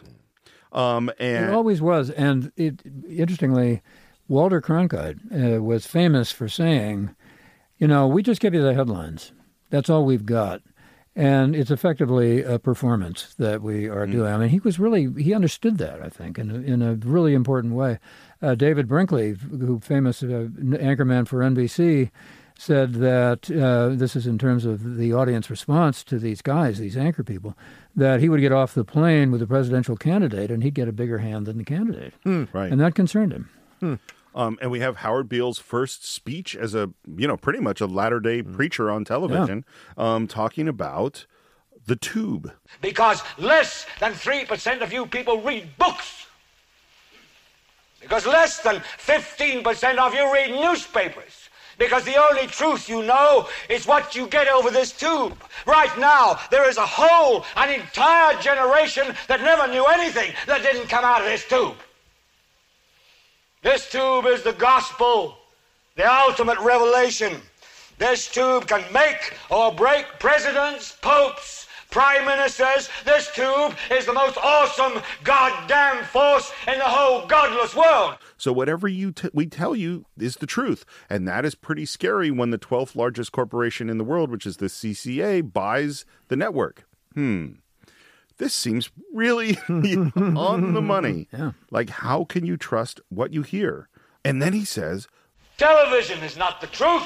Um, 0.74 1.12
It 1.20 1.50
always 1.50 1.82
was. 1.82 2.10
And 2.12 2.52
it, 2.56 2.82
interestingly, 3.10 3.82
Walter 4.28 4.62
Cronkite 4.62 5.20
uh, 5.58 5.62
was 5.62 5.86
famous 5.86 6.32
for 6.32 6.48
saying, 6.48 7.14
you 7.78 7.88
know, 7.88 8.08
we 8.08 8.24
just 8.24 8.40
give 8.40 8.54
you 8.54 8.62
the 8.62 8.74
headlines. 8.74 9.34
That's 9.72 9.90
all 9.90 10.06
we've 10.06 10.26
got. 10.26 10.62
And 11.14 11.56
it's 11.56 11.72
effectively 11.72 12.42
a 12.42 12.58
performance 12.58 13.34
that 13.38 13.62
we 13.62 13.90
are 13.90 14.08
doing. 14.08 14.32
I 14.32 14.38
mean, 14.38 14.48
he 14.48 14.60
was 14.60 14.80
really, 14.80 15.12
he 15.22 15.34
understood 15.34 15.78
that, 15.80 16.02
I 16.02 16.08
think, 16.08 16.40
in 16.40 16.52
a, 16.52 16.56
in 16.56 16.82
a 16.82 16.94
really 16.96 17.34
important 17.34 17.74
way. 17.74 18.00
Uh, 18.42 18.56
David 18.56 18.88
Brinkley, 18.88 19.32
who 19.34 19.82
famous 19.82 20.24
uh, 20.24 20.48
anchorman 20.56 21.28
for 21.28 21.40
NBC, 21.40 22.12
said 22.58 22.94
that 22.94 23.52
uh, 23.52 23.94
this 23.94 24.16
is 24.16 24.26
in 24.26 24.38
terms 24.38 24.64
of 24.66 24.96
the 24.98 25.12
audience 25.12 25.50
response 25.50 26.04
to 26.06 26.18
these 26.18 26.42
guys, 26.42 26.78
these 26.78 26.96
anchor 26.96 27.24
people, 27.24 27.58
that 27.96 28.22
he 28.22 28.30
would 28.30 28.40
get 28.40 28.54
off 28.54 28.74
the 28.74 28.86
plane 28.86 29.32
with 29.32 29.42
a 29.42 29.48
presidential 29.48 29.98
candidate 29.98 30.50
and 30.50 30.64
he'd 30.64 30.76
get 30.76 30.88
a 30.88 30.94
bigger 30.94 31.18
hand 31.18 31.46
than 31.46 31.58
the 31.58 31.64
candidate. 31.66 32.14
right. 32.54 32.72
And 32.72 32.80
that 32.80 32.96
concerned 32.96 33.34
him. 33.34 34.00
Um, 34.34 34.58
and 34.62 34.72
we 34.72 34.80
have 34.80 34.98
Howard 34.98 35.28
Beale's 35.28 35.60
first 35.60 36.08
speech 36.08 36.56
as 36.56 36.74
a, 36.74 36.90
you 37.18 37.28
know, 37.28 37.38
pretty 37.38 37.60
much 37.60 37.82
a 37.82 37.86
latter 37.86 38.20
day 38.20 38.42
preacher 38.42 38.90
on 38.90 39.04
television, 39.04 39.66
um, 39.98 40.28
talking 40.28 40.68
about 40.68 41.26
the 41.86 41.96
tube. 41.96 42.52
Because 42.82 43.22
less 43.38 43.86
than 44.00 44.14
3% 44.14 44.82
of 44.82 44.94
you 44.94 45.06
people 45.06 45.42
read 45.42 45.78
books. 45.78 46.28
Because 48.00 48.26
less 48.26 48.60
than 48.60 48.78
15% 48.98 49.98
of 49.98 50.14
you 50.14 50.34
read 50.34 50.52
newspapers. 50.52 51.50
Because 51.78 52.04
the 52.04 52.16
only 52.16 52.48
truth 52.48 52.90
you 52.90 53.04
know 53.04 53.48
is 53.70 53.88
what 53.88 54.16
you 54.16 54.28
get 54.28 54.48
over 54.48 54.70
this 54.70 54.92
tube. 54.92 55.36
Right 55.66 55.96
now, 55.98 56.40
there 56.52 56.70
is 56.70 56.78
a 56.78 56.86
whole, 56.86 57.46
an 57.56 57.70
entire 57.70 58.40
generation 58.40 59.16
that 59.28 59.42
never 59.42 59.68
knew 59.72 59.86
anything 59.86 60.32
that 60.48 60.62
didn't 60.62 60.90
come 60.90 61.04
out 61.04 61.22
of 61.22 61.28
this 61.28 61.48
tube. 61.48 61.76
This 63.62 63.88
tube 63.92 64.26
is 64.26 64.42
the 64.42 64.54
gospel, 64.54 65.38
the 65.96 66.12
ultimate 66.12 66.60
revelation. 66.62 67.40
This 68.00 68.28
tube 68.28 68.66
can 68.66 68.84
make 68.92 69.36
or 69.52 69.72
break 69.72 70.08
presidents, 70.18 70.98
popes, 71.00 71.68
prime 71.92 72.26
ministers. 72.26 72.90
This 73.06 73.30
tube 73.36 73.76
is 73.92 74.08
the 74.08 74.14
most 74.14 74.40
awesome 74.42 75.00
goddamn 75.24 76.04
force 76.06 76.52
in 76.68 76.80
the 76.80 76.86
whole 76.86 77.28
godless 77.28 77.76
world. 77.76 78.16
So 78.36 78.52
whatever 78.52 78.88
you 78.88 79.12
t- 79.12 79.30
we 79.32 79.46
tell 79.46 79.76
you 79.76 80.06
is 80.18 80.38
the 80.38 80.48
truth, 80.48 80.84
and 81.08 81.28
that 81.28 81.46
is 81.46 81.54
pretty 81.54 81.86
scary 81.86 82.32
when 82.32 82.50
the 82.50 82.58
12th 82.58 82.96
largest 82.96 83.32
corporation 83.32 83.92
in 83.92 84.00
the 84.00 84.04
world, 84.04 84.32
which 84.32 84.48
is 84.48 84.58
the 84.58 84.66
CCA, 84.70 85.54
buys 85.54 86.04
the 86.30 86.36
network. 86.36 86.88
Hmm. 87.14 87.52
This 88.42 88.56
seems 88.56 88.90
really 89.14 89.60
on 89.70 90.74
the 90.74 90.82
money. 90.82 91.28
Yeah. 91.32 91.52
Like 91.70 91.92
how 91.92 92.24
can 92.24 92.44
you 92.44 92.58
trust 92.58 93.00
what 93.10 93.32
you 93.32 93.44
hear? 93.44 93.88
And 94.26 94.42
then 94.42 94.54
he 94.54 94.66
says, 94.66 95.08
Television 95.60 96.24
is 96.24 96.36
not 96.36 96.60
the 96.60 96.66
truth. 96.66 97.06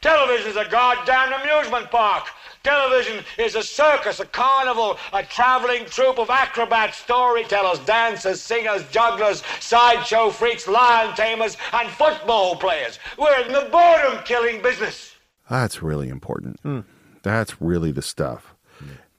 Television 0.00 0.48
is 0.52 0.56
a 0.56 0.68
goddamn 0.68 1.32
amusement 1.32 1.90
park. 1.90 2.28
Television 2.62 3.24
is 3.36 3.56
a 3.56 3.64
circus, 3.64 4.20
a 4.20 4.26
carnival, 4.26 4.96
a 5.12 5.24
traveling 5.24 5.86
troupe 5.86 6.20
of 6.20 6.30
acrobats, 6.30 6.98
storytellers, 6.98 7.80
dancers, 7.80 8.40
singers, 8.40 8.84
jugglers, 8.92 9.42
sideshow 9.58 10.30
freaks, 10.30 10.68
lion 10.68 11.16
tamers, 11.16 11.56
and 11.72 11.88
football 11.88 12.54
players. 12.54 13.00
We're 13.18 13.40
in 13.40 13.50
the 13.50 13.68
boredom 13.72 14.22
killing 14.24 14.62
business. 14.62 15.16
That's 15.50 15.82
really 15.82 16.08
important. 16.08 16.60
Hmm. 16.60 16.80
That's 17.24 17.60
really 17.60 17.90
the 17.90 18.02
stuff. 18.02 18.51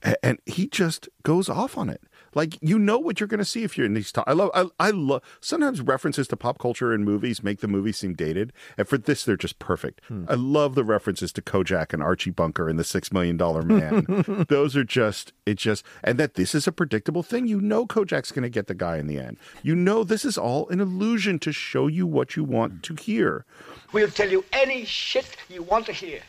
A- 0.03 0.25
And 0.25 0.39
he 0.45 0.67
just 0.67 1.09
goes 1.23 1.49
off 1.49 1.77
on 1.77 1.89
it. 1.89 2.01
Like 2.35 2.57
you 2.63 2.79
know 2.79 2.97
what 2.97 3.19
you're 3.19 3.27
going 3.27 3.37
to 3.37 3.45
see 3.45 3.63
if 3.63 3.77
you're 3.77 3.85
in 3.85 3.93
these. 3.93 4.11
To- 4.13 4.23
I 4.27 4.33
love. 4.33 4.49
I, 4.55 4.65
I 4.79 4.89
love. 4.89 5.21
Sometimes 5.39 5.81
references 5.81 6.27
to 6.29 6.35
pop 6.35 6.57
culture 6.57 6.91
in 6.91 7.03
movies 7.03 7.43
make 7.43 7.59
the 7.59 7.67
movie 7.67 7.91
seem 7.91 8.15
dated, 8.15 8.51
and 8.75 8.87
for 8.87 8.97
this, 8.97 9.23
they're 9.23 9.37
just 9.37 9.59
perfect. 9.59 10.01
Hmm. 10.07 10.25
I 10.27 10.33
love 10.33 10.73
the 10.73 10.83
references 10.83 11.31
to 11.33 11.43
Kojak 11.43 11.93
and 11.93 12.01
Archie 12.01 12.31
Bunker 12.31 12.67
and 12.69 12.79
the 12.79 12.83
Six 12.83 13.11
Million 13.11 13.37
Dollar 13.37 13.61
Man. 13.61 14.45
Those 14.49 14.75
are 14.75 14.83
just. 14.83 15.31
It 15.45 15.59
just 15.59 15.85
and 16.03 16.17
that 16.17 16.33
this 16.33 16.55
is 16.55 16.65
a 16.67 16.71
predictable 16.71 17.21
thing. 17.21 17.45
You 17.45 17.61
know 17.61 17.85
Kojak's 17.85 18.31
going 18.31 18.41
to 18.43 18.49
get 18.49 18.65
the 18.65 18.73
guy 18.73 18.97
in 18.97 19.05
the 19.05 19.19
end. 19.19 19.37
You 19.61 19.75
know 19.75 20.03
this 20.03 20.25
is 20.25 20.35
all 20.35 20.67
an 20.69 20.79
illusion 20.79 21.37
to 21.37 21.51
show 21.51 21.85
you 21.85 22.07
what 22.07 22.35
you 22.35 22.43
want 22.43 22.81
to 22.81 22.95
hear. 22.95 23.45
We'll 23.91 24.09
tell 24.09 24.31
you 24.31 24.43
any 24.53 24.85
shit 24.85 25.37
you 25.49 25.61
want 25.61 25.85
to 25.85 25.93
hear. 25.93 26.21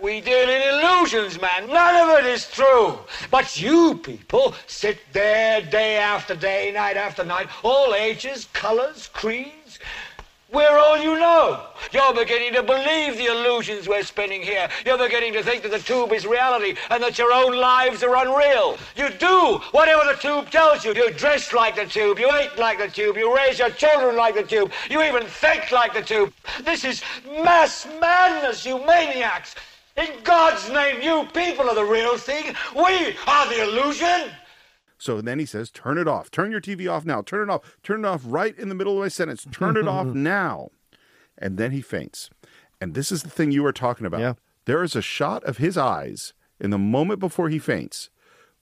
We 0.00 0.20
deal 0.20 0.48
in 0.48 0.62
illusions, 0.74 1.40
man. 1.40 1.66
None 1.66 2.08
of 2.08 2.18
it 2.20 2.26
is 2.26 2.48
true. 2.48 2.98
But 3.32 3.60
you 3.60 3.96
people 3.96 4.54
sit 4.68 4.98
there 5.12 5.60
day 5.60 5.96
after 5.96 6.36
day, 6.36 6.70
night 6.72 6.96
after 6.96 7.24
night, 7.24 7.48
all 7.64 7.94
ages, 7.94 8.46
colors, 8.52 9.08
creeds. 9.12 9.80
We're 10.52 10.78
all 10.78 10.96
you 10.96 11.18
know. 11.18 11.66
You're 11.92 12.14
beginning 12.14 12.54
to 12.54 12.62
believe 12.62 13.16
the 13.16 13.26
illusions 13.26 13.88
we're 13.88 14.04
spinning 14.04 14.40
here. 14.40 14.68
You're 14.86 14.96
beginning 14.96 15.32
to 15.32 15.42
think 15.42 15.62
that 15.64 15.72
the 15.72 15.80
tube 15.80 16.12
is 16.12 16.26
reality 16.26 16.76
and 16.90 17.02
that 17.02 17.18
your 17.18 17.32
own 17.32 17.56
lives 17.56 18.02
are 18.04 18.16
unreal. 18.16 18.78
You 18.96 19.10
do 19.10 19.60
whatever 19.72 20.04
the 20.04 20.18
tube 20.18 20.50
tells 20.50 20.84
you. 20.84 20.94
You 20.94 21.10
dress 21.12 21.52
like 21.52 21.74
the 21.74 21.86
tube. 21.86 22.20
You 22.20 22.30
eat 22.40 22.56
like 22.56 22.78
the 22.78 22.88
tube. 22.88 23.16
You 23.16 23.34
raise 23.36 23.58
your 23.58 23.70
children 23.70 24.16
like 24.16 24.36
the 24.36 24.44
tube. 24.44 24.72
You 24.88 25.02
even 25.02 25.24
think 25.24 25.72
like 25.72 25.92
the 25.92 26.02
tube. 26.02 26.32
This 26.64 26.84
is 26.84 27.02
mass 27.26 27.86
madness, 28.00 28.64
you 28.64 28.78
maniacs. 28.86 29.54
In 29.98 30.22
God's 30.22 30.70
name, 30.70 31.02
you 31.02 31.26
people 31.34 31.68
are 31.68 31.74
the 31.74 31.84
real 31.84 32.16
thing. 32.16 32.54
We 32.74 33.16
are 33.26 33.48
the 33.48 33.62
illusion. 33.62 34.30
So 34.96 35.20
then 35.20 35.38
he 35.38 35.46
says, 35.46 35.70
Turn 35.70 35.98
it 35.98 36.06
off. 36.06 36.30
Turn 36.30 36.50
your 36.50 36.60
TV 36.60 36.90
off 36.90 37.04
now. 37.04 37.22
Turn 37.22 37.48
it 37.48 37.52
off. 37.52 37.76
Turn 37.82 38.04
it 38.04 38.08
off 38.08 38.22
right 38.24 38.56
in 38.58 38.68
the 38.68 38.74
middle 38.74 38.94
of 38.94 39.00
my 39.00 39.08
sentence. 39.08 39.46
Turn 39.50 39.76
it 39.76 39.88
off 39.88 40.06
now. 40.14 40.68
And 41.36 41.58
then 41.58 41.72
he 41.72 41.80
faints. 41.80 42.30
And 42.80 42.94
this 42.94 43.10
is 43.10 43.22
the 43.22 43.30
thing 43.30 43.50
you 43.50 43.62
were 43.62 43.72
talking 43.72 44.06
about. 44.06 44.20
Yeah. 44.20 44.34
There 44.66 44.82
is 44.82 44.94
a 44.94 45.02
shot 45.02 45.42
of 45.44 45.58
his 45.58 45.76
eyes 45.76 46.32
in 46.60 46.70
the 46.70 46.78
moment 46.78 47.20
before 47.20 47.48
he 47.48 47.58
faints 47.58 48.10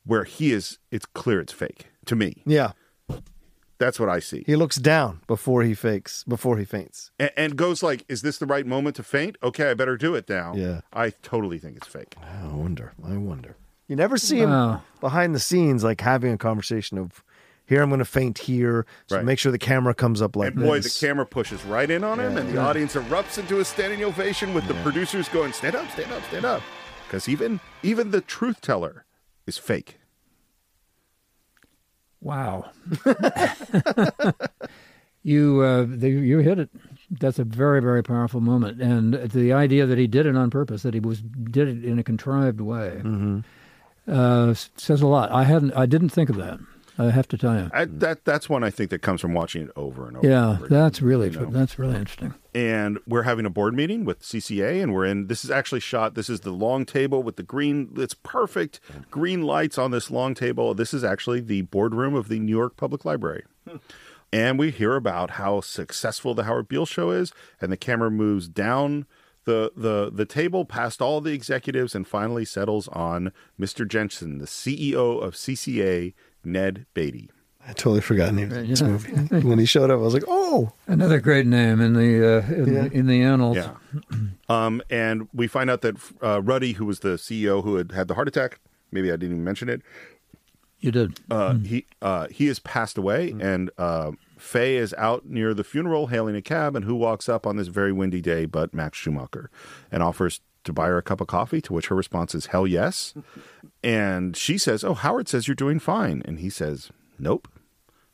where 0.05 0.25
he 0.25 0.53
is, 0.53 0.79
it's 0.91 1.07
clear 1.07 1.41
it's 1.41 1.53
fake 1.53 1.87
to 2.07 2.15
me. 2.17 2.43
Yeah. 2.47 2.73
That's 3.79 4.01
what 4.01 4.09
I 4.09 4.21
see. 4.21 4.43
He 4.47 4.57
looks 4.57 4.77
down 4.77 5.21
before 5.27 5.63
he 5.63 5.75
fakes 5.75 6.25
before 6.25 6.57
he 6.59 6.65
faints. 6.65 7.11
and, 7.19 7.31
and 7.37 7.57
goes 7.57 7.83
like, 7.83 8.05
"Is 8.09 8.23
this 8.23 8.39
the 8.39 8.47
right 8.47 8.65
moment 8.67 8.97
to 8.97 9.03
faint? 9.03 9.37
Okay, 9.43 9.71
I 9.71 9.75
better 9.75 9.97
do 9.97 10.15
it 10.15 10.29
now." 10.29 10.55
Yeah. 10.55 10.81
I 10.93 11.11
totally 11.11 11.59
think 11.59 11.77
it's 11.77 11.87
fake. 11.87 12.15
Ah, 12.23 12.51
I 12.53 12.55
wonder. 12.55 12.93
I 13.05 13.17
wonder. 13.19 13.57
You 13.89 13.95
never 13.97 14.17
see 14.17 14.39
him 14.39 14.51
Wow. 14.51 14.83
behind 15.01 15.35
the 15.35 15.39
scenes 15.41 15.85
like 15.85 16.01
having 16.01 16.33
a 16.33 16.39
conversation 16.39 16.97
of 16.99 17.23
here 17.67 17.83
I'm 17.83 17.89
going 17.91 17.99
to 17.99 18.05
faint 18.05 18.39
here. 18.39 18.87
So 19.09 19.17
Right. 19.17 19.25
make 19.25 19.39
sure 19.39 19.51
the 19.53 19.59
camera 19.59 19.93
comes 19.95 20.23
up 20.23 20.37
like 20.37 20.55
And 20.55 20.63
boy, 20.65 20.81
this. 20.81 20.99
the 20.99 21.07
camera 21.07 21.27
pushes 21.27 21.65
right 21.65 21.91
in 21.91 22.03
on 22.05 22.19
him, 22.19 22.37
and 22.39 22.49
the 22.49 22.59
audience 22.59 22.95
erupts 22.95 23.39
into 23.39 23.61
a 23.61 23.65
standing 23.65 24.03
ovation 24.05 24.55
with 24.55 24.67
the 24.69 24.75
producers 24.83 25.29
going, 25.29 25.53
"Stand 25.53 25.75
up, 25.77 25.91
stand 25.91 26.11
up, 26.13 26.23
stand 26.29 26.45
up," 26.47 26.63
because 27.07 27.29
even 27.29 27.61
even 27.83 28.11
the 28.11 28.21
truth 28.23 28.61
teller 28.61 29.05
is 29.47 29.59
fake. 29.59 29.99
Wow. 32.27 32.71
you 35.23 35.61
uh, 35.61 35.87
the, 35.89 36.09
you 36.11 36.39
hit 36.39 36.59
it. 36.59 36.71
That's 37.09 37.39
a 37.39 37.45
very 37.45 37.81
very 37.81 38.03
powerful 38.03 38.41
moment, 38.41 38.83
and 38.83 39.15
the 39.31 39.53
idea 39.53 39.87
that 39.87 39.97
he 39.97 40.09
did 40.09 40.27
it 40.27 40.35
on 40.35 40.51
purpose, 40.51 40.83
that 40.83 40.93
he 40.93 40.99
was 40.99 41.21
did 41.23 41.69
it 41.69 41.85
in 41.85 42.01
a 42.01 42.03
contrived 42.03 42.61
way, 42.61 43.01
uh, 44.09 44.55
says 44.55 45.03
a 45.03 45.07
lot. 45.07 45.31
I 45.31 45.45
hadn't, 45.45 45.73
I 45.75 45.87
didn't 45.87 46.09
think 46.09 46.29
of 46.29 46.35
that. 46.37 46.59
I 46.99 47.11
have 47.11 47.29
to 47.29 47.39
tell 47.39 47.57
you. 47.57 47.71
I, 47.73 47.85
that 47.85 48.25
that's 48.25 48.49
one 48.49 48.65
I 48.65 48.71
think 48.71 48.91
that 48.91 49.03
comes 49.03 49.21
from 49.21 49.35
watching 49.35 49.63
it 49.63 49.71
over 49.77 50.09
and 50.09 50.17
over. 50.17 50.27
Yeah, 50.27 50.51
and 50.51 50.59
over. 50.59 50.69
that's 50.69 51.03
really 51.03 51.31
you 51.31 51.41
know. 51.41 51.47
that's 51.47 51.79
really 51.79 51.97
interesting. 51.97 52.35
and 52.55 52.99
we're 53.07 53.25
having 53.25 53.45
a 53.47 53.51
board 53.51 53.75
meeting 53.75 54.05
with 54.05 54.21
CCA, 54.21 54.83
and 54.83 54.95
we're 54.95 55.05
in. 55.05 55.27
This 55.27 55.45
is 55.45 55.51
actually 55.51 55.81
shot. 55.81 56.15
This 56.15 56.31
is 56.31 56.41
the 56.41 56.53
long 56.53 56.85
table 56.87 57.23
with 57.23 57.37
the 57.37 57.43
green. 57.43 57.93
It's 57.97 58.15
perfect 58.15 58.81
green 59.11 59.43
lights 59.43 59.79
on 59.79 59.91
this 59.91 60.11
long 60.11 60.35
table. 60.35 60.75
This 60.75 60.95
is 60.95 61.05
actually 61.05 61.41
the 61.41 61.63
boardroom 61.63 62.15
of 62.15 62.29
the 62.29 62.39
New 62.39 62.57
York 62.57 62.77
Public 62.77 63.05
Library. 63.05 63.45
Hmm. 63.69 63.77
And 64.33 64.59
we 64.59 64.71
hear 64.71 64.97
about 64.97 65.33
how 65.33 65.61
successful 65.61 66.35
the 66.35 66.45
Howard 66.45 66.69
Beale 66.69 66.87
show 66.87 67.11
is, 67.11 67.33
and 67.61 67.71
the 67.71 67.77
camera 67.77 68.11
moves 68.11 68.49
down 68.49 69.07
the 69.47 69.73
the 69.75 70.11
the 70.13 70.27
table 70.27 70.65
past 70.65 71.01
all 71.01 71.21
the 71.21 71.33
executives 71.33 71.95
and 71.95 72.07
finally 72.07 72.45
settles 72.45 72.89
on 72.89 73.33
Mr. 73.59 73.89
Jensen, 73.89 74.39
the 74.39 74.45
CEO 74.47 75.23
of 75.23 75.35
CCA, 75.35 76.13
Ned 76.47 76.87
Beatty. 76.95 77.31
I 77.69 77.73
totally 77.73 78.01
forgot 78.01 78.27
the 78.27 78.33
name 78.33 78.53
of 78.53 78.69
this 78.69 78.81
movie. 78.81 79.13
when 79.47 79.59
he 79.59 79.67
showed 79.67 79.91
up, 79.91 79.99
I 79.99 80.03
was 80.03 80.15
like, 80.15 80.23
oh. 80.29 80.73
Another 80.87 81.19
great 81.19 81.47
name 81.47 81.81
in 81.81 81.95
the 81.95 82.39
uh, 82.39 82.47
in, 82.55 82.73
Yeah. 82.75 82.83
the, 82.83 82.93
in 82.93 83.07
the 83.09 83.23
annals. 83.23 83.57
Yeah. 83.57 83.73
um, 84.49 84.81
and 84.89 85.29
we 85.35 85.49
find 85.49 85.69
out 85.69 85.81
that 85.83 85.97
uh, 86.23 86.41
Ruddy, 86.43 86.75
who 86.75 86.87
was 86.87 87.01
the 87.01 87.17
CEO 87.17 87.65
who 87.65 87.75
had 87.77 87.91
had 87.93 88.07
the 88.07 88.15
heart 88.15 88.29
attack, 88.29 88.61
maybe 88.93 89.09
I 89.11 89.17
didn't 89.17 89.33
even 89.33 89.45
mention 89.45 89.69
it. 89.69 89.83
You 90.79 90.93
did. 90.93 91.19
Uh, 91.31 91.55
He 91.55 91.87
uh, 92.01 92.29
he 92.29 92.47
has 92.47 92.61
passed 92.61 92.97
away, 92.99 93.35
and 93.41 93.71
uh, 93.79 94.13
Faye 94.39 94.77
is 94.77 94.95
out 94.99 95.27
near 95.27 95.53
the 95.55 95.65
funeral 95.65 96.07
hailing 96.09 96.37
a 96.37 96.43
cab, 96.43 96.77
and 96.77 96.85
who 96.85 96.95
walks 96.95 97.29
up 97.29 97.47
on 97.47 97.57
this 97.57 97.67
very 97.69 97.93
windy 97.93 98.21
day 98.21 98.45
but 98.47 98.73
Max 98.75 98.97
Schumacher, 98.99 99.51
and 99.91 100.03
offers 100.05 100.41
to 100.67 100.73
buy 100.73 100.87
her 100.89 100.99
a 100.99 101.03
cup 101.03 101.21
of 101.21 101.27
coffee. 101.27 101.61
To 101.63 101.73
which 101.73 101.87
her 101.89 101.95
response 101.97 102.35
is 102.35 102.47
hell 102.47 102.67
yes, 102.67 103.15
and 103.83 104.37
she 104.37 104.59
says, 104.59 104.85
"Oh, 104.85 104.95
Howard 104.95 105.29
says 105.29 105.49
you're 105.49 105.55
doing 105.55 105.79
fine," 105.79 106.23
and 106.25 106.39
he 106.39 106.51
says, 106.51 106.91
"Nope." 107.19 107.49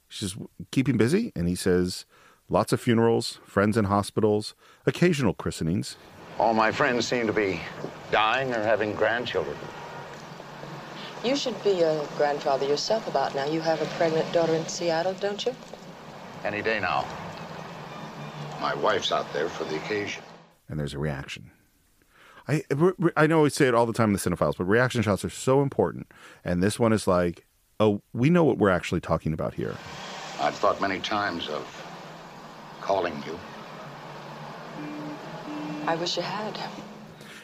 She 0.09 0.27
She's 0.27 0.37
keeping 0.71 0.97
busy, 0.97 1.33
and 1.35 1.49
he 1.49 1.55
says, 1.55 2.05
"Lots 2.49 2.73
of 2.73 2.81
funerals, 2.81 3.41
friends 3.45 3.77
in 3.77 3.87
hospitals, 3.87 4.55
occasional 4.87 5.35
christenings." 5.35 5.97
All 6.39 6.55
my 6.55 6.73
friends 6.73 7.07
seem 7.07 7.27
to 7.27 7.33
be 7.33 7.61
dying 8.11 8.53
or 8.55 8.63
having 8.63 8.95
grandchildren. 8.95 9.57
You 11.25 11.37
should 11.37 11.63
be 11.63 11.83
a 11.83 12.05
grandfather 12.17 12.67
yourself 12.67 13.07
about 13.07 13.35
now. 13.35 13.45
You 13.45 13.61
have 13.61 13.81
a 13.81 13.87
pregnant 13.97 14.33
daughter 14.33 14.55
in 14.55 14.67
Seattle, 14.67 15.15
don't 15.15 15.45
you? 15.47 15.55
Any 16.43 16.63
day 16.63 16.81
now. 16.81 17.07
My 18.61 18.75
wife's 18.75 19.13
out 19.13 19.33
there 19.33 19.49
for 19.49 19.63
the 19.65 19.77
occasion. 19.77 20.23
and 20.69 20.81
there's 20.81 20.95
a 20.95 20.99
reaction. 20.99 21.52
I 22.49 22.63
re- 22.75 22.93
re- 22.99 23.13
I 23.17 23.27
know 23.27 23.43
we 23.43 23.51
say 23.51 23.69
it 23.69 23.75
all 23.75 23.87
the 23.87 23.93
time 23.93 24.09
in 24.09 24.13
the 24.15 24.19
Cine-Files, 24.19 24.57
but 24.57 24.65
reaction 24.65 25.03
shots 25.03 25.25
are 25.25 25.31
so 25.31 25.63
important. 25.63 26.11
And 26.45 26.63
this 26.63 26.79
one 26.79 26.93
is 26.93 27.07
like, 27.07 27.47
oh, 27.79 28.03
we 28.13 28.31
know 28.31 28.45
what 28.45 28.59
we're 28.59 28.71
actually 28.71 29.01
talking 29.01 29.33
about 29.33 29.55
here. 29.55 29.77
I've 30.41 30.55
thought 30.57 30.81
many 30.81 30.99
times 31.01 31.49
of 31.49 31.65
calling 32.81 33.15
you. 33.27 33.39
I 35.87 35.97
wish 35.97 36.17
you 36.17 36.23
had. 36.23 36.59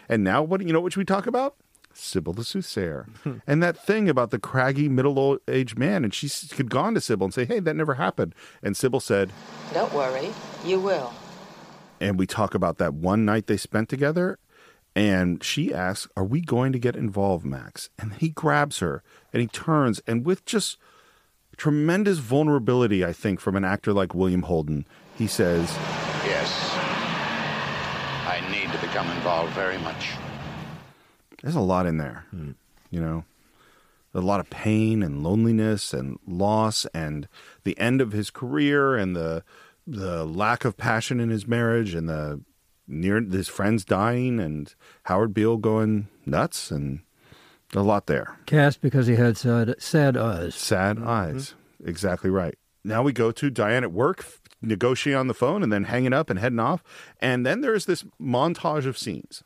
And 0.09 0.25
now, 0.25 0.43
what 0.43 0.61
you 0.67 0.73
know? 0.73 0.81
What 0.81 0.93
should 0.93 1.01
we 1.01 1.05
talk 1.05 1.27
about? 1.27 1.57
Sybil 1.93 2.33
the 2.33 2.45
soothsayer, 2.45 3.07
and 3.47 3.63
that 3.63 3.85
thing 3.85 4.09
about 4.09 4.31
the 4.31 4.39
craggy 4.39 4.89
middle-aged 4.89 5.77
man. 5.79 6.05
And 6.05 6.15
she 6.15 6.29
could 6.29 6.57
had 6.59 6.71
gone 6.71 6.95
to 6.95 7.01
Sybil 7.01 7.27
and 7.27 7.35
say, 7.35 7.45
"Hey, 7.45 7.59
that 7.61 7.75
never 7.77 7.95
happened." 7.95 8.35
And 8.63 8.77
Sybil 8.77 9.01
said, 9.01 9.33
Don't 9.75 9.93
worry, 9.93 10.31
you 10.65 10.79
will. 10.79 11.13
and 12.01 12.19
we 12.19 12.27
talk 12.27 12.55
about 12.55 12.79
that 12.79 12.95
one 12.95 13.25
night 13.25 13.47
they 13.49 13.57
spent 13.57 13.89
together. 13.89 14.39
And 14.99 15.45
she 15.45 15.73
asks, 15.73 16.09
Are 16.17 16.25
we 16.25 16.41
going 16.41 16.73
to 16.73 16.79
get 16.81 16.97
involved, 16.97 17.47
Max? 17.47 17.89
And 18.01 18.15
he 18.15 18.31
grabs 18.31 18.81
her 18.81 19.05
and 19.33 19.41
he 19.41 19.47
turns, 19.47 20.01
and 20.09 20.27
with 20.27 20.45
just 20.45 20.77
tremendous 21.57 22.19
vulnerability, 22.19 23.05
I 23.05 23.13
think, 23.13 23.39
from 23.39 23.55
an 23.55 23.65
actor 23.65 23.93
like 23.93 24.13
William 24.13 24.43
Holden, 24.43 24.87
he 25.17 25.29
says, 25.29 25.73
Yes. 26.25 26.53
I 28.27 28.43
need 28.51 28.73
to 28.73 28.79
become 28.81 29.09
involved 29.13 29.53
very 29.53 29.79
much. 29.79 30.15
There's 31.43 31.55
a 31.55 31.61
lot 31.61 31.87
in 31.87 31.99
there, 31.99 32.27
hmm. 32.33 32.51
you 32.91 33.01
know, 33.01 33.25
a 34.13 34.21
lot 34.21 34.41
of 34.41 34.51
pain 34.51 35.05
and 35.05 35.23
loneliness 35.23 35.93
and 35.93 36.19
loss 36.27 36.87
and 36.87 37.29
the 37.63 37.79
end 37.79 38.01
of 38.01 38.11
his 38.11 38.31
career 38.31 38.97
and 38.97 39.15
the 39.15 39.45
the 39.87 40.25
lack 40.25 40.65
of 40.65 40.77
passion 40.77 41.21
in 41.21 41.31
his 41.31 41.47
marriage 41.47 41.95
and 41.95 42.09
the 42.09 42.41
near 42.89 43.21
his 43.21 43.49
friends 43.49 43.85
dying 43.85 44.41
and 44.41 44.75
Howard 45.05 45.35
Beale 45.35 45.59
going 45.59 46.09
nuts 46.27 46.71
and 46.71 47.01
a 47.75 47.83
lot 47.83 48.07
there. 48.07 48.39
Cast 48.47 48.81
because 48.81 49.07
he 49.07 49.17
had 49.17 49.37
sad, 49.37 49.75
sad 49.79 50.17
eyes. 50.17 50.55
Sad 50.55 50.97
mm-hmm. 50.97 51.09
eyes. 51.09 51.55
Exactly 51.85 52.31
right. 52.31 52.57
Now 52.85 53.03
we 53.03 53.13
go 53.13 53.31
to 53.31 53.51
Diane 53.51 53.85
at 53.85 53.93
work, 53.93 54.25
negotiating 54.63 55.19
on 55.19 55.27
the 55.29 55.35
phone 55.35 55.63
and 55.63 55.73
then 55.73 55.85
hanging 55.85 56.13
up 56.13 56.31
and 56.31 56.39
heading 56.39 56.59
off. 56.59 56.83
And 57.21 57.45
then 57.45 57.61
there's 57.61 57.85
this 57.85 58.05
montage 58.21 58.87
of 58.87 58.97
scenes, 58.97 59.43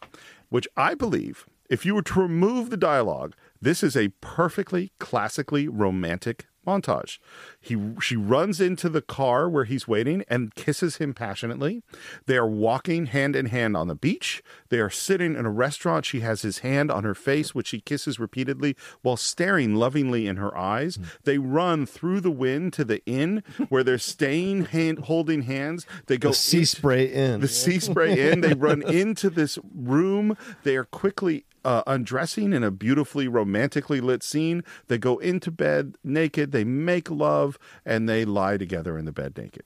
which 0.48 0.68
I 0.76 0.94
believe, 0.94 1.46
if 1.68 1.84
you 1.84 1.94
were 1.94 2.02
to 2.02 2.20
remove 2.20 2.70
the 2.70 2.76
dialogue, 2.76 3.34
this 3.60 3.82
is 3.82 3.96
a 3.96 4.08
perfectly 4.20 4.92
classically 4.98 5.68
romantic 5.68 6.46
montage. 6.66 7.18
He 7.62 7.76
she 8.00 8.16
runs 8.16 8.60
into 8.60 8.88
the 8.88 9.00
car 9.00 9.48
where 9.48 9.64
he's 9.64 9.86
waiting 9.88 10.24
and 10.28 10.54
kisses 10.54 10.96
him 10.96 11.14
passionately. 11.14 11.82
They 12.26 12.36
are 12.36 12.46
walking 12.46 13.06
hand 13.06 13.36
in 13.36 13.46
hand 13.46 13.76
on 13.76 13.86
the 13.88 13.94
beach. 13.94 14.42
They 14.68 14.80
are 14.80 14.90
sitting 14.90 15.36
in 15.36 15.46
a 15.46 15.50
restaurant. 15.50 16.04
She 16.04 16.20
has 16.20 16.42
his 16.42 16.58
hand 16.58 16.90
on 16.90 17.04
her 17.04 17.14
face, 17.14 17.54
which 17.54 17.68
she 17.68 17.80
kisses 17.80 18.18
repeatedly 18.18 18.76
while 19.02 19.16
staring 19.16 19.76
lovingly 19.76 20.26
in 20.26 20.36
her 20.38 20.56
eyes. 20.58 20.98
They 21.22 21.38
run 21.38 21.86
through 21.86 22.20
the 22.20 22.30
wind 22.32 22.72
to 22.74 22.84
the 22.84 23.00
inn 23.06 23.44
where 23.68 23.84
they're 23.84 23.96
staying 23.98 24.66
hand, 24.66 24.98
holding 25.04 25.42
hands. 25.42 25.86
They 26.06 26.18
go 26.18 26.30
The 26.30 26.34
sea 26.34 26.56
into- 26.58 26.66
spray 26.66 27.12
in. 27.12 27.40
the 27.40 27.48
sea 27.48 27.78
spray 27.78 28.30
in. 28.32 28.40
They 28.40 28.54
run 28.54 28.82
into 28.90 29.30
this 29.30 29.58
room. 29.72 30.36
They 30.64 30.76
are 30.76 30.84
quickly 30.84 31.44
uh, 31.64 31.82
undressing 31.86 32.52
in 32.52 32.64
a 32.64 32.72
beautifully 32.72 33.28
romantically 33.28 34.00
lit 34.00 34.24
scene. 34.24 34.64
They 34.88 34.98
go 34.98 35.18
into 35.18 35.52
bed 35.52 35.94
naked. 36.02 36.50
They 36.50 36.64
make 36.64 37.08
love 37.08 37.51
and 37.84 38.08
they 38.08 38.24
lie 38.24 38.56
together 38.56 38.98
in 38.98 39.04
the 39.04 39.12
bed 39.12 39.36
naked. 39.36 39.64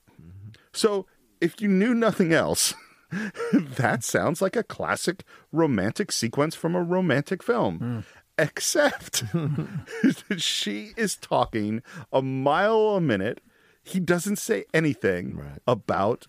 So, 0.73 1.05
if 1.41 1.61
you 1.61 1.67
knew 1.67 1.93
nothing 1.93 2.33
else, 2.33 2.73
that 3.53 4.03
sounds 4.03 4.41
like 4.41 4.55
a 4.55 4.63
classic 4.63 5.23
romantic 5.51 6.11
sequence 6.11 6.55
from 6.55 6.75
a 6.75 6.83
romantic 6.83 7.41
film. 7.43 7.77
Hmm. 7.77 7.99
Except 8.39 9.23
she 10.37 10.91
is 10.95 11.15
talking 11.15 11.81
a 12.11 12.21
mile 12.21 12.95
a 12.95 13.01
minute. 13.01 13.41
He 13.83 13.99
doesn't 13.99 14.35
say 14.35 14.65
anything 14.73 15.41
about 15.65 16.27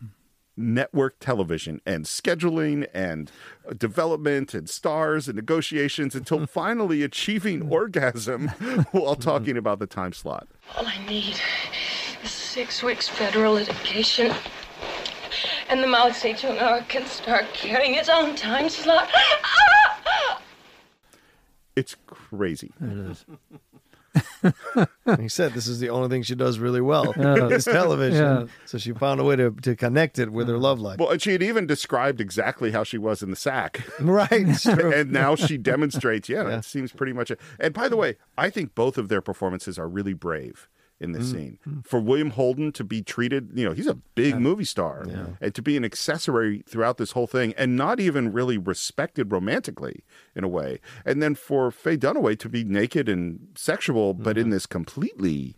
network 0.59 1.19
television 1.21 1.81
and 1.87 2.05
scheduling 2.05 2.87
and 2.93 3.31
uh, 3.67 3.73
development 3.73 4.53
and 4.55 4.69
stars 4.69 5.29
and 5.29 5.37
negotiations 5.37 6.15
until 6.15 6.47
finally 6.61 7.03
achieving 7.03 7.71
orgasm 7.71 8.49
while 8.91 9.17
talking 9.17 9.57
about 9.57 9.79
the 9.79 9.87
time 9.87 10.13
slot. 10.13 10.49
All 10.77 10.87
I 10.87 10.99
need 11.07 11.41
is 12.23 12.31
six 12.31 12.83
weeks 12.83 13.09
federal 13.09 13.55
litigation. 13.55 14.35
And 15.71 15.83
the 15.83 15.87
Mao 15.87 16.09
Zedong 16.09 16.89
can 16.89 17.07
start 17.07 17.47
carrying 17.53 17.95
its 17.95 18.09
own 18.09 18.35
time 18.35 18.69
slot. 18.69 19.09
It's 21.77 21.95
crazy. 22.09 22.73
It 22.81 22.99
is. 22.99 23.25
He 25.19 25.29
said 25.29 25.53
this 25.55 25.67
is 25.67 25.81
the 25.81 25.89
only 25.91 26.09
thing 26.09 26.23
she 26.23 26.35
does 26.35 26.59
really 26.59 26.81
well 26.81 27.13
Yeah. 27.19 27.49
is 27.49 27.65
television. 27.65 28.25
Yeah. 28.25 28.47
So 28.67 28.79
she 28.79 28.93
found 28.93 29.21
a 29.21 29.25
way 29.25 29.37
to, 29.37 29.51
to 29.51 29.75
connect 29.77 30.19
it 30.19 30.31
with 30.31 30.49
her 30.49 30.59
love 30.59 30.81
life. 30.81 30.99
Well, 30.99 31.11
and 31.11 31.21
she 31.21 31.33
had 31.33 31.43
even 31.43 31.67
described 31.67 32.21
exactly 32.21 32.71
how 32.73 32.85
she 32.85 32.99
was 32.99 33.23
in 33.23 33.31
the 33.31 33.37
sack. 33.37 33.83
right. 34.01 34.67
And 34.99 35.13
now 35.13 35.35
she 35.35 35.59
demonstrates, 35.59 36.29
yeah, 36.29 36.43
Yeah. 36.43 36.49
that 36.51 36.65
seems 36.65 36.93
pretty 36.93 37.13
much 37.13 37.31
it. 37.31 37.41
And 37.61 37.75
by 37.75 37.89
the 37.89 37.97
way, 37.97 38.17
I 38.37 38.51
think 38.51 38.75
both 38.75 38.97
of 38.99 39.09
their 39.09 39.21
performances 39.21 39.79
are 39.79 39.89
really 39.89 40.15
brave 40.15 40.69
in 41.01 41.13
this 41.13 41.31
hmm. 41.31 41.37
scene. 41.37 41.59
Hmm. 41.65 41.81
For 41.81 42.01
William 42.01 42.31
Holden 42.31 42.73
to 42.73 42.85
be 42.85 43.03
treated, 43.03 43.51
you 43.55 43.65
know, 43.65 43.73
he's 43.73 43.87
a 43.87 43.95
big 44.15 44.39
movie 44.39 44.65
star, 44.65 45.07
and 45.41 45.55
to 45.55 45.63
be 45.63 45.77
an 45.77 45.85
accessory 45.85 46.63
throughout 46.69 46.99
this 46.99 47.13
whole 47.13 47.27
thing 47.27 47.55
and 47.57 47.77
not 47.77 48.01
even 48.01 48.33
really 48.33 48.59
respected 48.59 49.33
romantically 49.33 50.03
in 50.35 50.45
a 50.45 50.49
way. 50.49 50.81
And 51.05 51.23
then 51.23 51.35
for 51.35 51.71
Faye 51.71 51.97
Dunaway 51.97 52.39
to 52.41 52.49
be 52.49 52.65
naked 52.65 53.09
and 53.09 53.49
sexual, 53.57 54.15
but 54.15 54.37
in 54.37 54.45
mm-hmm. 54.45 54.53
this 54.53 54.67
completely 54.67 55.57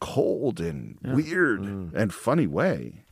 cold 0.00 0.60
and 0.60 0.98
weird 1.02 1.60
mm. 1.60 1.94
and 1.94 2.12
funny 2.12 2.46
way. 2.46 3.04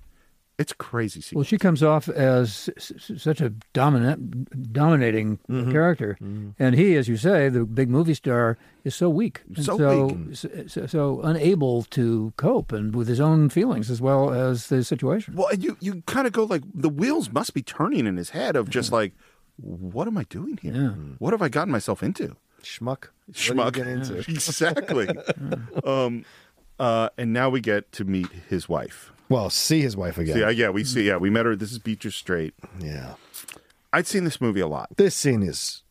It's 0.57 0.73
crazy. 0.73 1.21
Well, 1.35 1.43
she 1.45 1.59
comes 1.59 1.83
off 1.83 2.09
as 2.09 2.71
s- 2.77 2.93
s- 3.11 3.21
such 3.23 3.41
a 3.41 3.51
dominant, 3.73 4.73
dominating 4.73 5.39
Mm-hmm. 5.51 5.73
character, 5.73 6.17
and 6.59 6.75
he, 6.77 6.95
as 6.97 7.09
you 7.09 7.17
say, 7.17 7.49
the 7.49 7.65
big 7.65 7.91
movie 7.91 8.15
star, 8.15 8.57
is 8.85 8.95
so 8.95 9.11
weak, 9.11 9.43
and 9.57 9.65
So 9.65 9.77
so, 9.77 10.07
weak. 10.07 10.37
So, 10.69 10.87
so 10.87 11.21
unable 11.23 11.83
to 11.91 12.33
cope 12.37 12.71
and 12.73 12.95
with 12.95 13.09
his 13.09 13.19
own 13.21 13.49
feelings 13.49 13.91
as 13.91 14.01
well 14.01 14.33
as 14.33 14.69
the 14.69 14.85
situation. 14.85 15.35
Well, 15.35 15.49
and 15.49 15.63
you 15.65 15.77
you 15.81 16.03
kind 16.07 16.27
of 16.29 16.33
go 16.33 16.45
like 16.45 16.63
the 16.73 16.89
wheels 16.89 17.33
must 17.33 17.53
be 17.53 17.63
turning 17.63 18.07
in 18.07 18.17
his 18.17 18.31
head 18.31 18.55
of 18.55 18.71
just 18.71 18.93
like, 18.93 19.13
what 19.57 20.07
am 20.07 20.17
I 20.17 20.23
doing 20.25 20.59
here? 20.63 20.73
Yeah. 20.75 20.89
What 21.19 21.33
have 21.33 21.43
I 21.43 21.49
gotten 21.49 21.73
myself 21.73 22.03
into? 22.03 22.37
Schmuck. 22.63 23.09
What 23.27 23.33
Schmuck. 23.37 23.73
do 23.73 23.81
you 23.81 23.85
get 23.85 23.93
into? 23.93 24.19
exactly. 24.31 25.09
um, 25.85 26.25
uh, 26.79 27.09
and 27.19 27.33
now 27.33 27.51
we 27.51 27.61
get 27.61 27.91
to 27.93 28.05
meet 28.05 28.29
his 28.49 28.69
wife. 28.69 29.11
Well, 29.29 29.51
see 29.51 29.81
his 29.81 29.97
wife 29.97 30.19
again. 30.19 30.35
See, 30.35 30.41
yeah, 30.41 30.51
yeah, 30.51 30.71
we 30.71 30.85
see. 30.85 31.07
Yeah, 31.07 31.17
we 31.17 31.31
met 31.31 31.47
her. 31.47 31.57
This 31.57 31.73
is 31.73 31.79
Beatrice 31.79 32.15
Straight. 32.17 32.55
yeah. 32.81 33.15
I'd 33.93 34.09
seen 34.09 34.25
this 34.25 34.41
movie 34.41 34.61
a 34.61 34.67
lot. 34.67 34.89
This 34.97 35.15
scene 35.15 35.43
is 35.43 35.83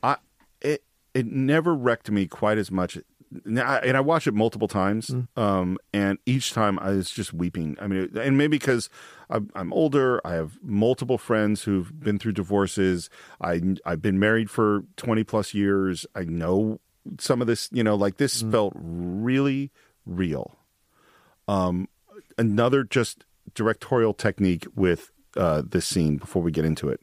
I 0.00 0.16
it 0.60 0.84
it 1.12 1.26
never 1.26 1.74
wrecked 1.74 2.08
me 2.10 2.26
quite 2.26 2.56
as 2.56 2.70
much. 2.70 2.98
And 3.44 3.58
I, 3.58 3.78
and 3.78 3.96
I 3.96 4.00
watched 4.00 4.28
it 4.28 4.34
multiple 4.34 4.68
times, 4.68 5.12
um, 5.36 5.78
and 5.92 6.18
each 6.24 6.52
time 6.52 6.78
I 6.78 6.90
was 6.90 7.10
just 7.10 7.34
weeping. 7.34 7.76
I 7.80 7.88
mean, 7.88 8.16
and 8.16 8.38
maybe 8.38 8.56
because 8.56 8.88
I'm, 9.28 9.50
I'm 9.56 9.72
older, 9.72 10.24
I 10.24 10.34
have 10.34 10.58
multiple 10.62 11.18
friends 11.18 11.64
who've 11.64 11.98
been 11.98 12.20
through 12.20 12.32
divorces. 12.32 13.10
I 13.40 13.60
I've 13.84 14.00
been 14.00 14.20
married 14.20 14.48
for 14.48 14.84
twenty 14.96 15.24
plus 15.24 15.52
years. 15.52 16.06
I 16.14 16.22
know 16.22 16.78
some 17.18 17.40
of 17.40 17.48
this. 17.48 17.68
You 17.72 17.82
know, 17.82 17.96
like 17.96 18.18
this 18.18 18.42
felt 18.42 18.72
really 18.76 19.72
real. 20.06 20.56
Um, 21.48 21.88
another 22.38 22.84
just 22.84 23.24
directorial 23.54 24.14
technique 24.14 24.66
with 24.74 25.10
uh, 25.36 25.62
this 25.64 25.86
scene 25.86 26.16
before 26.16 26.42
we 26.42 26.50
get 26.50 26.64
into 26.64 26.88
it. 26.88 27.00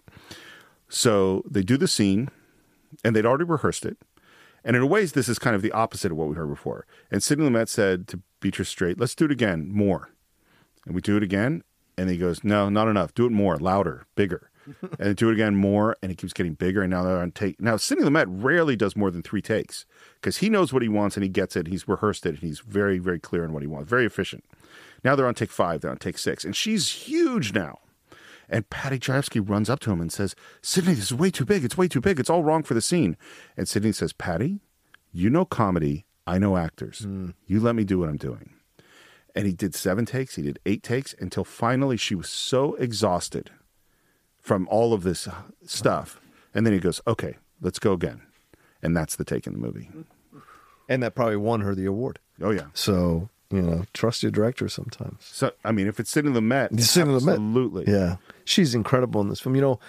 So 0.89 1.43
they 1.49 1.63
do 1.63 1.77
the 1.77 1.87
scene, 1.87 2.29
and 3.03 3.15
they'd 3.15 3.25
already 3.25 3.45
rehearsed 3.45 3.85
it. 3.85 3.97
And 4.63 4.75
in 4.75 4.81
a 4.81 4.85
ways, 4.85 5.13
this 5.13 5.27
is 5.27 5.39
kind 5.39 5.55
of 5.55 5.61
the 5.61 5.71
opposite 5.71 6.11
of 6.11 6.17
what 6.17 6.29
we 6.29 6.35
heard 6.35 6.49
before. 6.49 6.85
And 7.11 7.21
Sidney 7.21 7.49
Lumet 7.49 7.67
said 7.67 8.07
to 8.09 8.21
Beatrice 8.39 8.69
Straight, 8.69 8.99
let's 8.99 9.15
do 9.15 9.25
it 9.25 9.31
again, 9.31 9.69
more. 9.71 10.09
And 10.85 10.95
we 10.95 11.01
do 11.01 11.17
it 11.17 11.23
again, 11.23 11.63
and 11.97 12.09
he 12.09 12.17
goes, 12.17 12.43
no, 12.43 12.69
not 12.69 12.87
enough. 12.87 13.13
Do 13.13 13.25
it 13.25 13.31
more, 13.31 13.57
louder, 13.57 14.05
bigger. 14.15 14.49
and 14.81 14.91
they 14.99 15.13
do 15.13 15.29
it 15.29 15.33
again 15.33 15.55
more, 15.55 15.97
and 16.01 16.11
it 16.11 16.17
keeps 16.17 16.33
getting 16.33 16.53
bigger. 16.53 16.81
And 16.81 16.91
now 16.91 17.03
they're 17.03 17.19
on 17.19 17.31
take. 17.31 17.59
Now, 17.59 17.75
Sidney 17.77 18.05
Lumet 18.05 18.25
rarely 18.27 18.75
does 18.75 18.95
more 18.95 19.11
than 19.11 19.21
three 19.21 19.41
takes 19.41 19.85
because 20.15 20.37
he 20.37 20.49
knows 20.49 20.71
what 20.71 20.81
he 20.81 20.89
wants 20.89 21.17
and 21.17 21.23
he 21.23 21.29
gets 21.29 21.55
it. 21.55 21.67
He's 21.67 21.87
rehearsed 21.87 22.25
it, 22.25 22.35
and 22.35 22.39
he's 22.39 22.59
very, 22.59 22.99
very 22.99 23.19
clear 23.19 23.43
on 23.43 23.51
what 23.51 23.63
he 23.63 23.67
wants, 23.67 23.89
very 23.89 24.05
efficient. 24.05 24.45
Now 25.03 25.15
they're 25.15 25.27
on 25.27 25.35
take 25.35 25.51
five, 25.51 25.81
they're 25.81 25.91
on 25.91 25.97
take 25.97 26.17
six. 26.17 26.43
And 26.43 26.55
she's 26.55 26.89
huge 26.89 27.53
now. 27.53 27.79
And 28.49 28.69
Paddy 28.69 28.99
Chayefsky 28.99 29.47
runs 29.47 29.69
up 29.69 29.79
to 29.81 29.91
him 29.91 30.01
and 30.01 30.11
says, 30.11 30.35
Sidney, 30.61 30.93
this 30.93 31.05
is 31.05 31.13
way 31.13 31.31
too 31.31 31.45
big. 31.45 31.63
It's 31.63 31.77
way 31.77 31.87
too 31.87 32.01
big. 32.01 32.19
It's 32.19 32.29
all 32.29 32.43
wrong 32.43 32.61
for 32.63 32.73
the 32.73 32.81
scene. 32.81 33.17
And 33.57 33.67
Sidney 33.67 33.91
says, 33.93 34.13
Paddy, 34.13 34.59
you 35.11 35.29
know 35.29 35.45
comedy. 35.45 36.05
I 36.27 36.37
know 36.37 36.55
actors. 36.57 36.99
Hmm. 36.99 37.31
You 37.47 37.59
let 37.59 37.75
me 37.75 37.83
do 37.83 37.99
what 37.99 38.09
I'm 38.09 38.17
doing. 38.17 38.53
And 39.35 39.47
he 39.47 39.53
did 39.53 39.73
seven 39.73 40.05
takes. 40.05 40.35
He 40.35 40.43
did 40.43 40.59
eight 40.65 40.83
takes 40.83 41.15
until 41.19 41.43
finally 41.43 41.97
she 41.97 42.15
was 42.15 42.29
so 42.29 42.75
exhausted 42.75 43.49
from 44.39 44.67
all 44.69 44.93
of 44.93 45.03
this 45.03 45.27
stuff. 45.65 46.19
And 46.53 46.65
then 46.65 46.73
he 46.73 46.79
goes, 46.79 47.01
okay, 47.07 47.37
let's 47.61 47.79
go 47.79 47.93
again. 47.93 48.21
And 48.83 48.95
that's 48.95 49.15
the 49.15 49.25
take 49.25 49.47
in 49.47 49.53
the 49.53 49.59
movie. 49.59 49.89
and 50.87 51.01
that 51.01 51.15
probably 51.15 51.37
won 51.37 51.61
her 51.61 51.73
the 51.73 51.85
award. 51.85 52.19
Oh, 52.41 52.51
yeah. 52.51 52.67
So, 52.73 53.29
you 53.53 53.61
know, 53.61 53.85
trust 53.93 54.23
your 54.23 54.31
director 54.31 54.67
sometimes. 54.67 55.17
So, 55.21 55.51
I 55.63 55.71
mean, 55.71 55.87
if 55.87 55.99
it's 55.99 56.09
Sidney 56.09 56.31
Lumet, 56.31 56.73
It's 56.73 56.89
Sidney 56.89 57.13
Lumet. 57.13 57.33
absolutely. 57.33 57.85
Yeah. 57.87 58.15
She's 58.45 58.73
incredible 58.73 59.21
in 59.21 59.29
this 59.29 59.39
film. 59.39 59.55
You 59.55 59.61
know, 59.61 59.79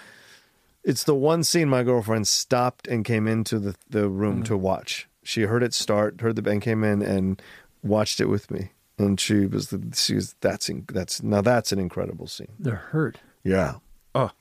it's 0.83 1.03
the 1.03 1.15
one 1.15 1.43
scene 1.43 1.67
my 1.67 1.81
girlfriend 1.81 2.27
stopped 2.27 2.87
and 2.87 3.03
came 3.03 3.27
into 3.27 3.57
the, 3.57 3.75
the 3.89 4.07
room 4.07 4.43
mm. 4.43 4.45
to 4.45 4.55
watch. 4.55 5.07
She 5.23 5.43
heard 5.43 5.63
it 5.63 5.73
start, 5.73 6.21
heard 6.21 6.35
the 6.35 6.43
band 6.43 6.61
came 6.61 6.83
in 6.83 7.01
and 7.01 7.41
watched 7.81 8.19
it 8.19 8.25
with 8.25 8.51
me. 8.51 8.69
And 8.97 9.19
she 9.19 9.47
was 9.47 9.71
the 9.71 9.91
she 9.93 10.15
was 10.15 10.35
that's 10.39 10.69
in, 10.69 10.85
that's 10.87 11.21
now 11.21 11.41
that's 11.41 11.73
an 11.73 11.79
incredible 11.79 12.27
scene. 12.27 12.53
They're 12.57 12.75
hurt. 12.75 13.17
Yeah. 13.43 13.75
Oh. 14.13 14.31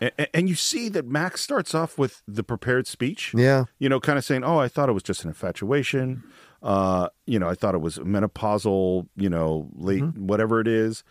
And, 0.00 0.12
and 0.32 0.48
you 0.48 0.54
see 0.54 0.88
that 0.90 1.06
Max 1.06 1.40
starts 1.40 1.74
off 1.74 1.98
with 1.98 2.22
the 2.28 2.44
prepared 2.44 2.86
speech. 2.86 3.32
Yeah. 3.34 3.64
You 3.80 3.88
know, 3.88 3.98
kind 3.98 4.18
of 4.18 4.24
saying, 4.24 4.44
"Oh, 4.44 4.58
I 4.58 4.68
thought 4.68 4.88
it 4.88 4.92
was 4.92 5.02
just 5.02 5.24
an 5.24 5.30
infatuation. 5.30 6.22
Uh, 6.66 7.08
you 7.26 7.38
know, 7.38 7.48
I 7.48 7.54
thought 7.54 7.74
it 7.76 7.80
was 7.80 7.98
menopausal. 7.98 9.06
You 9.16 9.30
know, 9.30 9.68
late 9.74 10.04
whatever 10.16 10.60
it 10.60 10.66
is." 10.68 11.04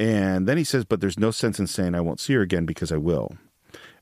And 0.00 0.48
then 0.48 0.56
he 0.56 0.64
says, 0.64 0.84
"But 0.84 1.00
there's 1.00 1.18
no 1.18 1.30
sense 1.30 1.60
in 1.60 1.66
saying 1.66 1.94
I 1.94 2.00
won't 2.00 2.18
see 2.18 2.32
her 2.34 2.40
again 2.40 2.64
because 2.66 2.90
I 2.90 2.96
will." 2.96 3.36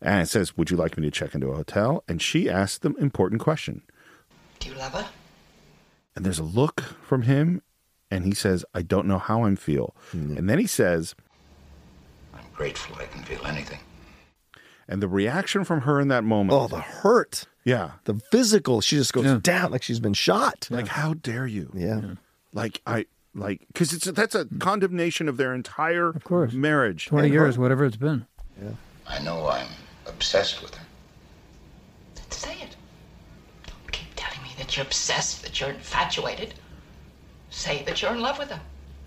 And 0.00 0.22
it 0.22 0.28
says, 0.28 0.56
"Would 0.56 0.70
you 0.70 0.76
like 0.76 0.96
me 0.96 1.02
to 1.04 1.10
check 1.10 1.34
into 1.34 1.48
a 1.48 1.56
hotel?" 1.56 2.04
And 2.08 2.22
she 2.22 2.48
asks 2.48 2.78
the 2.78 2.94
important 2.94 3.40
question. 3.40 3.82
Do 4.60 4.68
you 4.68 4.76
love 4.76 4.92
her? 4.92 5.08
And 6.14 6.24
there's 6.24 6.38
a 6.38 6.44
look 6.44 6.80
from 7.02 7.22
him, 7.22 7.62
and 8.10 8.24
he 8.24 8.32
says, 8.32 8.64
"I 8.72 8.82
don't 8.82 9.06
know 9.06 9.18
how 9.18 9.44
I'm 9.44 9.56
feel." 9.56 9.94
And 10.12 10.48
then 10.48 10.58
he 10.58 10.66
says, 10.66 11.14
I'm 12.34 12.44
grateful 12.54 12.96
I 13.00 13.06
can 13.06 13.22
feel 13.24 13.44
anything. 13.46 13.80
And 14.90 15.00
the 15.02 15.08
reaction 15.08 15.64
from 15.64 15.82
her 15.82 16.00
in 16.00 16.08
that 16.08 16.24
moment, 16.24 16.52
Oh, 16.60 16.66
the 16.68 16.80
hurt. 16.80 17.46
yeah, 17.64 17.92
The 18.04 18.14
physical, 18.30 18.80
she 18.82 18.96
just 18.96 19.12
goes 19.14 19.24
Yeah. 19.24 19.38
down 19.40 19.70
like 19.70 19.82
she's 19.82 20.00
been 20.00 20.12
shot. 20.14 20.68
like 20.70 20.88
how 20.88 21.14
dare 21.14 21.46
you? 21.46 21.70
Yeah. 21.74 22.14
like 22.52 22.82
I 22.86 23.06
like 23.34 23.60
because 23.68 23.92
it's 23.92 24.04
that's 24.10 24.34
a 24.34 24.46
condemnation 24.58 25.28
of 25.28 25.36
their 25.36 25.54
entire 25.54 26.08
Of 26.08 26.24
course. 26.24 26.52
marriage. 26.52 27.06
20 27.06 27.28
And 27.28 27.32
years, 27.32 27.54
her- 27.54 27.60
whatever 27.62 27.84
it's 27.86 27.96
been. 27.96 28.26
Yeah. 28.60 28.70
I 29.06 29.20
know 29.20 29.48
I'm 29.48 29.68
obsessed 30.06 30.60
with 30.62 30.74
her. 30.74 30.84
Say 32.30 32.54
it. 32.60 32.76
Don't 33.66 33.92
keep 33.92 34.08
telling 34.16 34.42
me 34.42 34.50
that 34.58 34.76
you're 34.76 34.84
obsessed, 34.86 35.42
that 35.44 35.60
you're 35.60 35.70
infatuated. 35.70 36.54
Say 37.50 37.82
that 37.84 38.02
you're 38.02 38.12
in 38.12 38.20
love 38.20 38.38
with 38.38 38.50
her. 38.50 38.60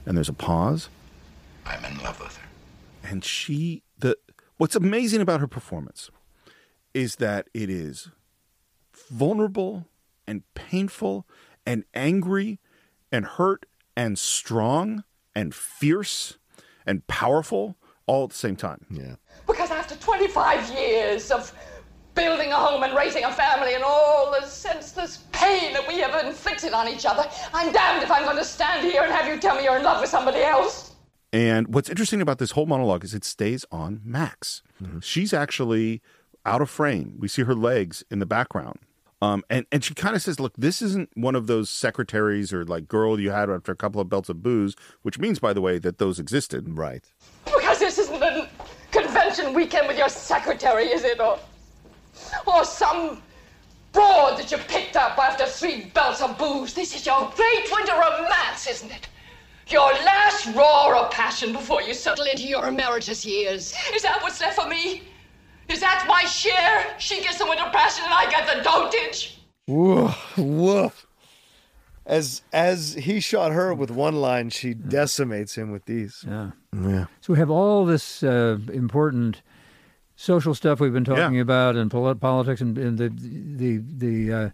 And 0.05 0.15
there's 0.17 0.29
a 0.29 0.33
pause, 0.33 0.89
I'm 1.65 1.83
in 1.85 1.97
love 2.03 2.19
with 2.19 2.35
her. 2.37 2.47
and 3.03 3.23
she 3.25 3.83
the 3.92 3.92
what's 4.57 4.75
amazing 4.75 5.21
about 5.21 5.39
her 5.39 5.47
performance 5.47 6.09
is 6.93 7.17
that 7.17 7.47
it 7.53 7.69
is 7.69 8.09
vulnerable 9.09 9.87
and 10.27 10.43
painful 10.53 11.27
and 11.65 11.83
angry 11.93 12.59
and 13.11 13.25
hurt 13.25 13.65
and 13.95 14.17
strong 14.17 15.03
and 15.35 15.53
fierce 15.53 16.37
and 16.85 17.05
powerful 17.07 17.75
all 18.05 18.25
at 18.25 18.31
the 18.31 18.35
same 18.35 18.55
time. 18.55 18.85
Yeah. 18.89 19.15
Because 19.47 19.71
after 19.71 19.95
25 19.95 20.71
years 20.71 21.31
of 21.31 21.53
building 22.15 22.51
a 22.51 22.55
home 22.55 22.83
and 22.83 22.95
raising 22.95 23.23
a 23.23 23.31
family 23.31 23.73
and 23.73 23.83
all 23.83 24.31
the 24.31 24.45
senseless 24.45 25.25
pain 25.31 25.73
that 25.73 25.87
we 25.87 25.99
have 25.99 26.25
inflicted 26.25 26.73
on 26.73 26.87
each 26.87 27.05
other, 27.05 27.27
I'm 27.53 27.71
damned 27.71 28.03
if 28.03 28.11
I'm 28.11 28.23
going 28.23 28.37
to 28.37 28.45
stand 28.45 28.85
here 28.85 29.03
and 29.03 29.11
have 29.11 29.27
you 29.27 29.39
tell 29.39 29.55
me 29.55 29.63
you're 29.63 29.77
in 29.77 29.83
love 29.83 30.01
with 30.01 30.09
somebody 30.09 30.41
else. 30.41 30.92
And 31.33 31.73
what's 31.73 31.89
interesting 31.89 32.21
about 32.21 32.37
this 32.37 32.51
whole 32.51 32.67
monologue 32.67 33.03
is 33.03 33.15
it 33.15 33.25
stays 33.25 33.65
on 33.71 34.01
Max. 34.05 34.61
She's 35.01 35.33
actually 35.33 36.01
out 36.45 36.61
of 36.61 36.69
frame. 36.69 37.15
We 37.17 37.27
see 37.27 37.41
her 37.41 37.55
legs 37.55 38.03
in 38.11 38.19
the 38.19 38.25
background. 38.27 38.79
Um, 39.19 39.43
and, 39.49 39.65
and 39.71 39.83
she 39.83 39.93
kind 39.95 40.15
of 40.15 40.21
says, 40.21 40.39
look, 40.39 40.53
this 40.57 40.81
isn't 40.81 41.09
one 41.15 41.33
of 41.33 41.47
those 41.47 41.69
secretaries 41.69 42.53
or 42.53 42.65
like 42.65 42.87
girl 42.87 43.19
you 43.19 43.31
had 43.31 43.49
after 43.49 43.71
a 43.71 43.75
couple 43.75 43.99
of 43.99 44.09
belts 44.09 44.29
of 44.29 44.43
booze, 44.43 44.75
which 45.01 45.17
means, 45.17 45.39
by 45.39 45.53
the 45.53 45.61
way, 45.61 45.79
that 45.79 45.97
those 45.97 46.19
existed. 46.19 46.77
Right. 46.77 47.03
Because 47.45 47.79
this 47.79 47.97
isn't 47.97 48.21
a 48.21 48.49
convention 48.91 49.53
weekend 49.53 49.87
with 49.87 49.97
your 49.97 50.09
secretary, 50.09 50.87
is 50.87 51.03
it? 51.03 51.19
Or, 51.19 51.39
or 52.45 52.65
some 52.65 53.23
broad 53.93 54.37
that 54.37 54.51
you 54.51 54.57
picked 54.57 54.97
up 54.97 55.17
after 55.17 55.45
three 55.45 55.85
belts 55.93 56.21
of 56.21 56.37
booze. 56.37 56.73
This 56.73 56.93
is 56.93 57.05
your 57.05 57.31
great 57.35 57.71
winter 57.71 57.93
romance, 57.93 58.67
isn't 58.67 58.91
it? 58.91 59.07
Your 59.69 59.91
last 60.03 60.47
roar 60.55 60.95
of 60.95 61.11
passion 61.11 61.53
before 61.53 61.81
you 61.81 61.93
settle 61.93 62.25
into 62.25 62.43
your 62.47 62.65
emeritus 62.67 63.25
years. 63.25 63.73
Is 63.93 64.01
that 64.03 64.21
what's 64.21 64.39
left 64.41 64.59
for 64.61 64.67
me? 64.67 65.03
Is 65.69 65.79
that 65.79 66.05
my 66.07 66.23
share? 66.25 66.93
She 66.99 67.21
gets 67.21 67.37
the 67.37 67.45
winter 67.45 67.63
passion 67.71 68.03
and 68.05 68.13
I 68.13 68.29
get 68.29 68.45
the 68.45 68.61
dotage. 68.69 69.37
Woof. 69.67 70.37
Woof. 70.37 71.07
as 72.05 72.41
as 72.51 72.95
he 72.95 73.21
shot 73.21 73.53
her 73.53 73.73
with 73.73 73.89
one 73.89 74.15
line, 74.15 74.49
she 74.49 74.73
decimates 74.73 75.55
him 75.55 75.71
with 75.71 75.85
these. 75.85 76.25
Yeah. 76.27 76.51
Yeah. 76.75 77.05
So 77.21 77.33
we 77.33 77.39
have 77.39 77.49
all 77.49 77.85
this 77.85 78.21
uh, 78.23 78.57
important 78.73 79.41
social 80.17 80.53
stuff 80.53 80.81
we've 80.81 80.91
been 80.93 81.05
talking 81.05 81.35
Yeah. 81.35 81.41
about, 81.41 81.75
and 81.77 81.89
poli- 81.89 82.15
politics, 82.15 82.59
and, 82.59 82.77
and 82.77 82.97
the 82.97 83.07
the 83.09 83.77
the 83.77 84.33
uh, 84.33 84.49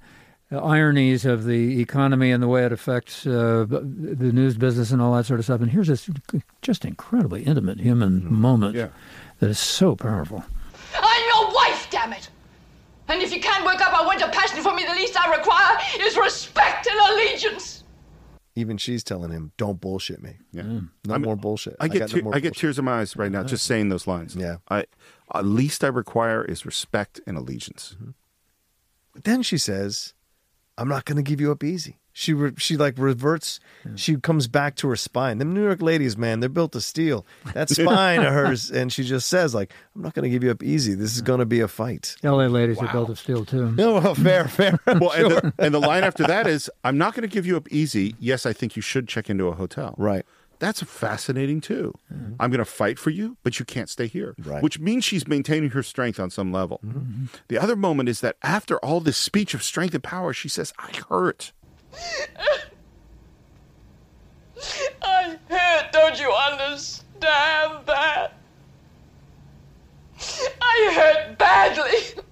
Uh, 0.51 0.57
ironies 0.63 1.25
of 1.25 1.45
the 1.45 1.79
economy 1.79 2.31
and 2.31 2.41
the 2.41 2.47
way 2.47 2.65
it 2.65 2.71
affects 2.71 3.27
uh, 3.27 3.67
the 3.69 4.31
news 4.31 4.57
business 4.57 4.89
and 4.89 4.99
all 4.99 5.13
that 5.13 5.23
sort 5.23 5.39
of 5.39 5.45
stuff. 5.45 5.61
And 5.61 5.69
here's 5.69 5.87
this 5.87 6.09
just 6.63 6.85
incredibly 6.85 7.43
intimate 7.43 7.79
human 7.79 8.21
mm-hmm. 8.21 8.33
moment 8.33 8.75
Yeah. 8.75 8.87
that 9.39 9.49
is 9.51 9.59
so 9.59 9.95
powerful. 9.95 10.43
I'm 10.95 11.27
your 11.27 11.53
wife, 11.53 11.87
damn 11.91 12.13
it! 12.13 12.29
And 13.09 13.21
if 13.21 13.31
you 13.31 13.39
can't 13.39 13.63
work 13.63 13.79
up 13.79 13.93
a 14.03 14.07
winter 14.07 14.27
passion 14.31 14.63
for 14.63 14.73
me, 14.73 14.85
the 14.85 14.93
least 14.93 15.19
I 15.19 15.35
require 15.35 15.77
is 15.99 16.17
respect 16.17 16.87
and 16.87 16.99
allegiance. 17.11 17.83
Even 18.55 18.77
she's 18.77 19.03
telling 19.03 19.31
him, 19.31 19.51
"Don't 19.57 19.79
bullshit 19.79 20.23
me. 20.23 20.37
Yeah. 20.51 20.63
Mm. 20.63 20.89
No 21.05 21.13
I'm- 21.13 21.21
more 21.21 21.35
bullshit." 21.35 21.75
I 21.79 21.87
get 21.87 21.99
got 21.99 22.09
no 22.09 22.15
te- 22.15 22.21
more 22.23 22.35
I 22.35 22.39
get 22.39 22.55
tears 22.55 22.79
in 22.79 22.85
my 22.85 23.01
eyes 23.01 23.15
right 23.15 23.31
now 23.31 23.43
just 23.43 23.65
saying 23.65 23.89
those 23.89 24.07
lines. 24.07 24.35
Yeah. 24.35 24.57
I 24.67 24.85
at 25.33 25.45
least 25.45 25.83
I 25.83 25.87
require 25.87 26.43
is 26.43 26.65
respect 26.65 27.21
and 27.27 27.37
allegiance. 27.37 27.95
But 29.13 29.25
then 29.25 29.43
she 29.43 29.57
says, 29.59 30.13
"I'm 30.79 30.87
not 30.87 31.05
going 31.05 31.17
to 31.17 31.21
give 31.21 31.41
you 31.41 31.51
up 31.51 31.63
easy." 31.63 31.99
She 32.11 32.33
re- 32.33 32.51
she 32.57 32.75
like 32.75 32.95
reverts. 32.97 33.59
She 33.95 34.17
comes 34.17 34.47
back 34.47 34.75
to 34.77 34.89
her 34.89 34.95
spine. 34.97 35.37
Them 35.37 35.53
New 35.53 35.63
York 35.63 35.81
ladies, 35.81 36.17
man, 36.17 36.41
they're 36.41 36.49
built 36.49 36.73
to 36.73 36.81
steal. 36.81 37.25
That 37.53 37.69
spine 37.69 38.21
of 38.23 38.33
hers, 38.33 38.69
and 38.69 38.91
she 38.91 39.03
just 39.03 39.29
says, 39.29 39.55
"Like, 39.55 39.71
I'm 39.95 40.01
not 40.01 40.15
going 40.15 40.23
to 40.23 40.29
give 40.29 40.43
you 40.43 40.51
up 40.51 40.61
easy. 40.61 40.95
This 40.95 41.15
is 41.15 41.21
going 41.21 41.39
to 41.39 41.45
be 41.45 41.61
a 41.61 41.67
fight." 41.67 42.15
L.A. 42.23 42.49
ladies 42.49 42.77
are 42.79 42.91
built 42.91 43.09
of 43.09 43.19
steel 43.19 43.45
too. 43.45 43.71
No, 43.71 43.95
oh, 43.97 44.01
well, 44.01 44.15
fair, 44.15 44.47
fair. 44.47 44.79
Well, 44.85 45.11
and, 45.11 45.31
the, 45.31 45.53
and 45.59 45.73
the 45.73 45.79
line 45.79 46.03
after 46.03 46.25
that 46.27 46.45
is, 46.47 46.69
"I'm 46.83 46.97
not 46.97 47.13
going 47.13 47.21
to 47.21 47.33
give 47.33 47.45
you 47.45 47.55
up 47.55 47.71
easy. 47.71 48.15
Yes, 48.19 48.45
I 48.45 48.53
think 48.53 48.75
you 48.75 48.81
should 48.81 49.07
check 49.07 49.29
into 49.29 49.47
a 49.47 49.53
hotel." 49.53 49.95
Right. 49.97 50.25
That's 50.59 50.83
fascinating 50.83 51.61
too. 51.61 51.93
Mm-hmm. 52.13 52.33
I'm 52.39 52.51
going 52.51 52.59
to 52.59 52.65
fight 52.65 52.99
for 52.99 53.09
you, 53.09 53.37
but 53.43 53.59
you 53.59 53.65
can't 53.65 53.89
stay 53.89 54.07
here. 54.07 54.35
Right. 54.37 54.61
Which 54.61 54.77
means 54.79 55.05
she's 55.05 55.27
maintaining 55.27 55.69
her 55.71 55.83
strength 55.83 56.19
on 56.19 56.29
some 56.29 56.51
level. 56.51 56.81
Mm-hmm. 56.85 57.25
The 57.47 57.57
other 57.57 57.77
moment 57.77 58.09
is 58.09 58.19
that 58.21 58.35
after 58.43 58.77
all 58.79 58.99
this 58.99 59.17
speech 59.17 59.53
of 59.53 59.63
strength 59.63 59.93
and 59.93 60.03
power, 60.03 60.33
she 60.33 60.49
says, 60.49 60.73
"I 60.77 60.91
hurt." 61.09 61.53
I 65.01 65.37
hurt, 65.49 65.91
don't 65.93 66.19
you 66.19 66.29
understand 66.31 67.85
that? 67.85 68.33
I 70.61 70.91
hurt 70.93 71.37
badly. 71.37 72.23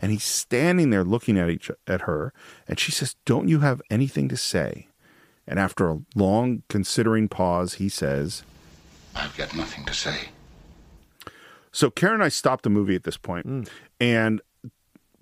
And 0.00 0.10
he's 0.10 0.24
standing 0.24 0.90
there 0.90 1.04
looking 1.04 1.38
at 1.38 1.48
each 1.48 1.70
at 1.86 2.02
her, 2.02 2.32
and 2.66 2.80
she 2.80 2.90
says, 2.90 3.14
"Don't 3.24 3.46
you 3.48 3.60
have 3.60 3.80
anything 3.88 4.28
to 4.28 4.36
say?" 4.36 4.88
And 5.46 5.58
after 5.58 5.90
a 5.90 5.98
long 6.14 6.62
considering 6.68 7.28
pause, 7.28 7.74
he 7.74 7.88
says, 7.88 8.42
I've 9.14 9.36
got 9.36 9.54
nothing 9.56 9.84
to 9.86 9.94
say. 9.94 10.28
So 11.72 11.90
Karen 11.90 12.14
and 12.16 12.24
I 12.24 12.28
stopped 12.28 12.64
the 12.64 12.70
movie 12.70 12.94
at 12.94 13.04
this 13.04 13.16
point, 13.16 13.68
and 13.98 14.40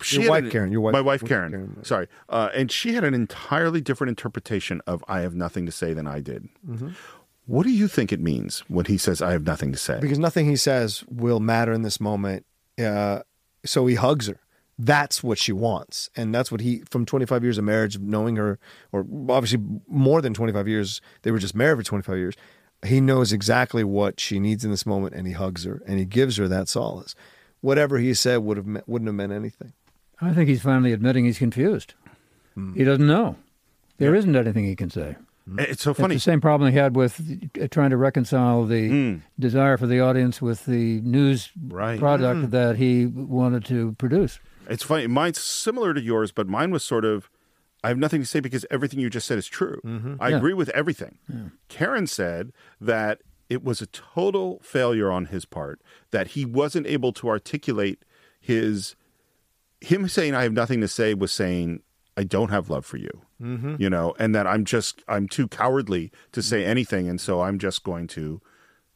she 0.03 0.23
your 0.23 0.31
wife 0.31 0.45
an, 0.45 0.51
Karen, 0.51 0.73
your 0.73 0.81
wife, 0.81 0.93
my 0.93 1.01
wife 1.01 1.23
wife, 1.23 1.29
Karen, 1.29 1.53
Karen. 1.53 1.85
sorry, 1.85 2.09
uh, 2.29 2.49
and 2.55 2.73
she 2.73 2.95
had 2.95 3.05
an 3.05 3.15
entirely 3.15 3.81
different 3.81 4.09
interpretation 4.09 4.81
of 4.87 5.05
"I 5.07 5.21
have 5.21 5.35
nothing 5.35 5.65
to 5.67 5.73
say" 5.73 5.93
than 5.93 6.07
I 6.09 6.21
did. 6.21 6.49
What 7.47 7.65
do 7.65 7.71
you 7.71 7.89
think 7.89 8.13
it 8.13 8.21
means 8.21 8.61
when 8.69 8.87
he 8.87 8.99
says 8.99 9.23
"I 9.23 9.33
have 9.33 9.45
nothing 9.45 9.71
to 9.73 9.79
say"? 9.79 10.01
because 10.01 10.19
nothing 10.19 10.49
he 10.49 10.57
says 10.57 11.05
will 11.09 11.41
matter 11.41 11.73
in 11.73 11.83
this 11.83 12.01
moment. 12.01 12.45
Uh, 12.79 13.21
so 13.65 13.87
he 13.87 13.95
hugs 13.95 14.27
her. 14.27 14.39
That's 14.83 15.23
what 15.23 15.37
she 15.37 15.53
wants, 15.53 16.09
and 16.17 16.35
that's 16.35 16.51
what 16.51 16.63
he 16.63 16.83
from 16.89 17.05
25 17.05 17.43
years 17.43 17.59
of 17.59 17.65
marriage, 17.65 17.99
knowing 17.99 18.37
her, 18.37 18.59
or 18.93 19.05
obviously 19.29 19.59
more 19.87 20.23
than 20.23 20.33
25 20.33 20.67
years. 20.67 21.03
They 21.23 21.31
were 21.31 21.39
just 21.39 21.55
married 21.55 21.77
for 21.77 21.83
25 21.83 22.17
years. 22.17 22.35
He 22.87 23.01
knows 23.01 23.31
exactly 23.31 23.85
what 23.85 24.19
she 24.19 24.41
needs 24.41 24.65
in 24.65 24.71
this 24.71 24.87
moment, 24.87 25.15
and 25.15 25.27
he 25.27 25.35
hugs 25.35 25.65
her 25.65 25.83
and 25.87 25.99
he 25.99 26.07
gives 26.07 26.39
her 26.39 26.49
that 26.49 26.67
solace. 26.67 27.15
Whatever 27.61 27.99
he 27.99 28.15
said 28.15 28.39
would 28.39 28.57
have 28.57 28.67
meant, 28.67 28.89
wouldn't 28.89 29.07
have 29.09 29.15
meant 29.15 29.33
anything. 29.33 29.75
I 30.21 30.33
think 30.33 30.49
he's 30.49 30.63
finally 30.63 30.93
admitting 30.93 31.27
he's 31.27 31.39
confused. 31.39 31.93
Hmm. 32.55 32.73
He 32.75 32.85
doesn't 32.85 33.07
know. 33.07 33.37
There 33.99 34.13
not 34.23 34.47
anything 34.47 34.65
he 34.65 34.77
can 34.77 34.89
say. 34.89 35.17
Eh, 35.59 35.67
it's 35.69 35.83
so 35.83 35.91
It's 35.91 36.01
funny. 36.01 36.15
the 36.15 36.21
same 36.21 36.41
problem 36.41 36.73
he 36.73 36.79
had 36.79 36.97
with 36.97 37.21
uh, 37.61 37.69
trying 37.71 37.91
to 37.91 37.99
reconcile 37.99 38.65
the 38.65 38.89
hmm. 38.89 39.17
desire 39.39 39.77
for 39.77 39.87
the 39.87 40.01
audience 40.01 40.41
with 40.41 40.65
the 40.65 41.01
news 41.03 41.51
Right. 41.69 41.99
product 41.99 42.41
hmm. 42.41 42.51
that 42.51 42.77
he 42.77 43.07
wanted 43.07 43.67
to 43.67 43.93
produce. 43.99 44.41
It's 44.71 44.83
funny. 44.85 45.07
Mine's 45.07 45.41
similar 45.41 45.93
to 45.93 46.01
yours, 46.01 46.33
but 46.33 46.47
mine 46.49 46.71
was 46.71 46.83
sort 46.85 47.05
of 47.05 47.29
I 47.83 47.89
have 47.89 47.99
nothing 47.99 48.21
to 48.21 48.27
say 48.27 48.41
because 48.41 48.67
everything 48.71 49.01
you 49.01 49.09
just 49.11 49.27
said 49.27 49.39
is 49.39 49.47
true. 49.47 49.81
I 50.21 50.29
Yeah. 50.31 50.37
agree 50.37 50.53
with 50.55 50.69
everything. 50.71 51.19
Karen 51.69 52.07
said 52.07 52.53
that 52.81 53.23
it 53.49 53.65
was 53.65 53.81
a 53.83 53.87
total 53.87 54.61
failure 54.63 55.11
on 55.11 55.27
his 55.27 55.45
part 55.45 55.81
that 56.11 56.29
he 56.29 56.45
wasn't 56.45 56.87
able 56.87 57.13
to 57.15 57.29
articulate 57.29 58.05
his 58.41 58.97
him 59.81 60.07
saying 60.09 60.35
I 60.35 60.43
have 60.43 60.53
nothing 60.53 60.81
to 60.83 60.89
say 60.89 61.15
was 61.15 61.33
saying 61.33 61.81
I 62.17 62.25
don't 62.25 62.51
have 62.51 62.69
love 62.69 62.85
for 62.85 62.99
you. 62.99 63.23
Mm-hmm. 63.41 63.77
You 63.79 63.89
know, 63.89 64.15
and 64.19 64.35
that 64.35 64.47
I'm 64.47 64.67
just 64.67 65.03
I'm 65.09 65.27
too 65.27 65.49
cowardly 65.49 66.13
to 66.33 66.43
say 66.43 66.65
anything 66.67 67.09
and 67.09 67.19
so 67.21 67.41
I'm 67.41 67.59
just 67.59 67.83
going 67.83 68.07
to 68.09 68.43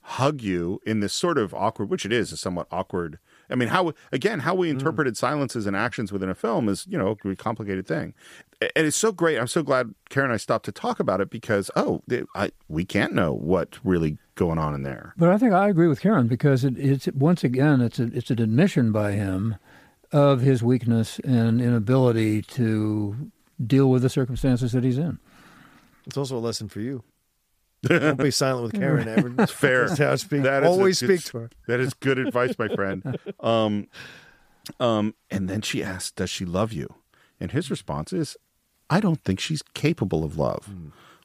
hug 0.02 0.42
you 0.42 0.80
in 0.84 1.00
this 1.00 1.14
sort 1.14 1.38
of 1.38 1.54
awkward 1.54 1.88
which 1.88 2.04
it 2.04 2.12
is 2.12 2.30
a 2.32 2.37
somewhat 2.37 2.66
awkward 2.70 3.18
I 3.50 3.54
mean, 3.54 3.68
how 3.68 3.92
again, 4.12 4.40
how 4.40 4.54
we 4.54 4.68
hmm. 4.68 4.78
interpreted 4.78 5.16
silences 5.16 5.66
and 5.66 5.76
actions 5.76 6.12
within 6.12 6.28
a 6.28 6.35
film 6.35 6.68
is, 6.68 6.87
you 6.88 6.98
know, 6.98 7.16
a 7.24 7.37
complicated 7.37 7.87
thing, 7.87 8.14
and 8.61 8.87
it's 8.87 8.96
so 8.96 9.12
great. 9.12 9.38
I'm 9.38 9.46
so 9.46 9.62
glad 9.62 9.94
Karen 10.11 10.30
and 10.30 10.35
I 10.35 10.38
stopped 10.38 10.64
to 10.66 10.72
talk 10.72 11.00
about 11.00 11.20
it 11.20 11.30
because, 11.30 11.70
oh, 11.76 12.02
I, 12.35 12.50
we 12.68 12.85
can't 12.85 13.12
know 13.12 13.33
what's 13.33 13.85
really 13.85 14.18
going 14.35 14.59
on 14.59 14.74
in 14.74 14.83
there. 14.83 15.14
But 15.16 15.30
I 15.30 15.38
think 15.38 15.52
I 15.52 15.68
agree 15.68 15.88
with 15.88 16.00
Karen 16.00 16.26
because 16.26 16.64
it, 16.64 16.78
it's 16.78 17.09
once 17.14 17.44
again 17.44 17.80
it's 17.80 17.98
a, 17.98 18.04
it's 18.04 18.30
an 18.30 18.40
admission 18.40 18.92
by 18.92 19.12
him 19.12 19.57
of 20.12 20.40
his 20.40 20.62
weakness 20.62 21.18
and 21.20 21.61
inability 21.61 22.42
to 22.42 23.30
deal 23.64 23.90
with 23.90 24.02
the 24.02 24.09
circumstances 24.09 24.72
that 24.72 24.85
he's 24.85 24.98
in. 24.98 25.18
It's 26.07 26.16
also 26.16 26.37
a 26.37 26.40
lesson 26.40 26.68
for 26.68 26.80
you. 26.80 27.02
Don't 27.88 28.18
be 28.18 28.31
silent 28.42 28.64
with 28.64 28.81
Karen. 28.81 29.09
Ever. 29.09 29.47
Fair. 29.47 29.87
That's 29.88 29.99
how 29.99 30.12
I 30.12 30.16
speak. 30.16 30.42
That 30.42 30.62
is 30.62 30.68
Always 30.68 30.99
speak 30.99 31.25
to 31.27 31.38
her. 31.38 31.51
That 31.68 31.81
is 31.81 31.94
good 31.94 32.18
advice, 32.18 32.59
my 32.59 32.68
friend. 32.68 33.18
Um, 33.40 33.88
um, 34.81 35.14
and 35.31 35.49
then 35.49 35.61
she 35.61 35.83
asks, 35.83 36.11
"Does 36.12 36.31
she 36.31 36.44
love 36.47 36.73
you?" 36.73 36.94
And 37.38 37.51
his 37.53 37.70
response 37.70 38.12
is, 38.12 38.37
"I 38.88 39.01
don't 39.01 39.23
think 39.23 39.38
she's 39.40 39.62
capable 39.75 40.25
of 40.25 40.38
love." 40.38 40.75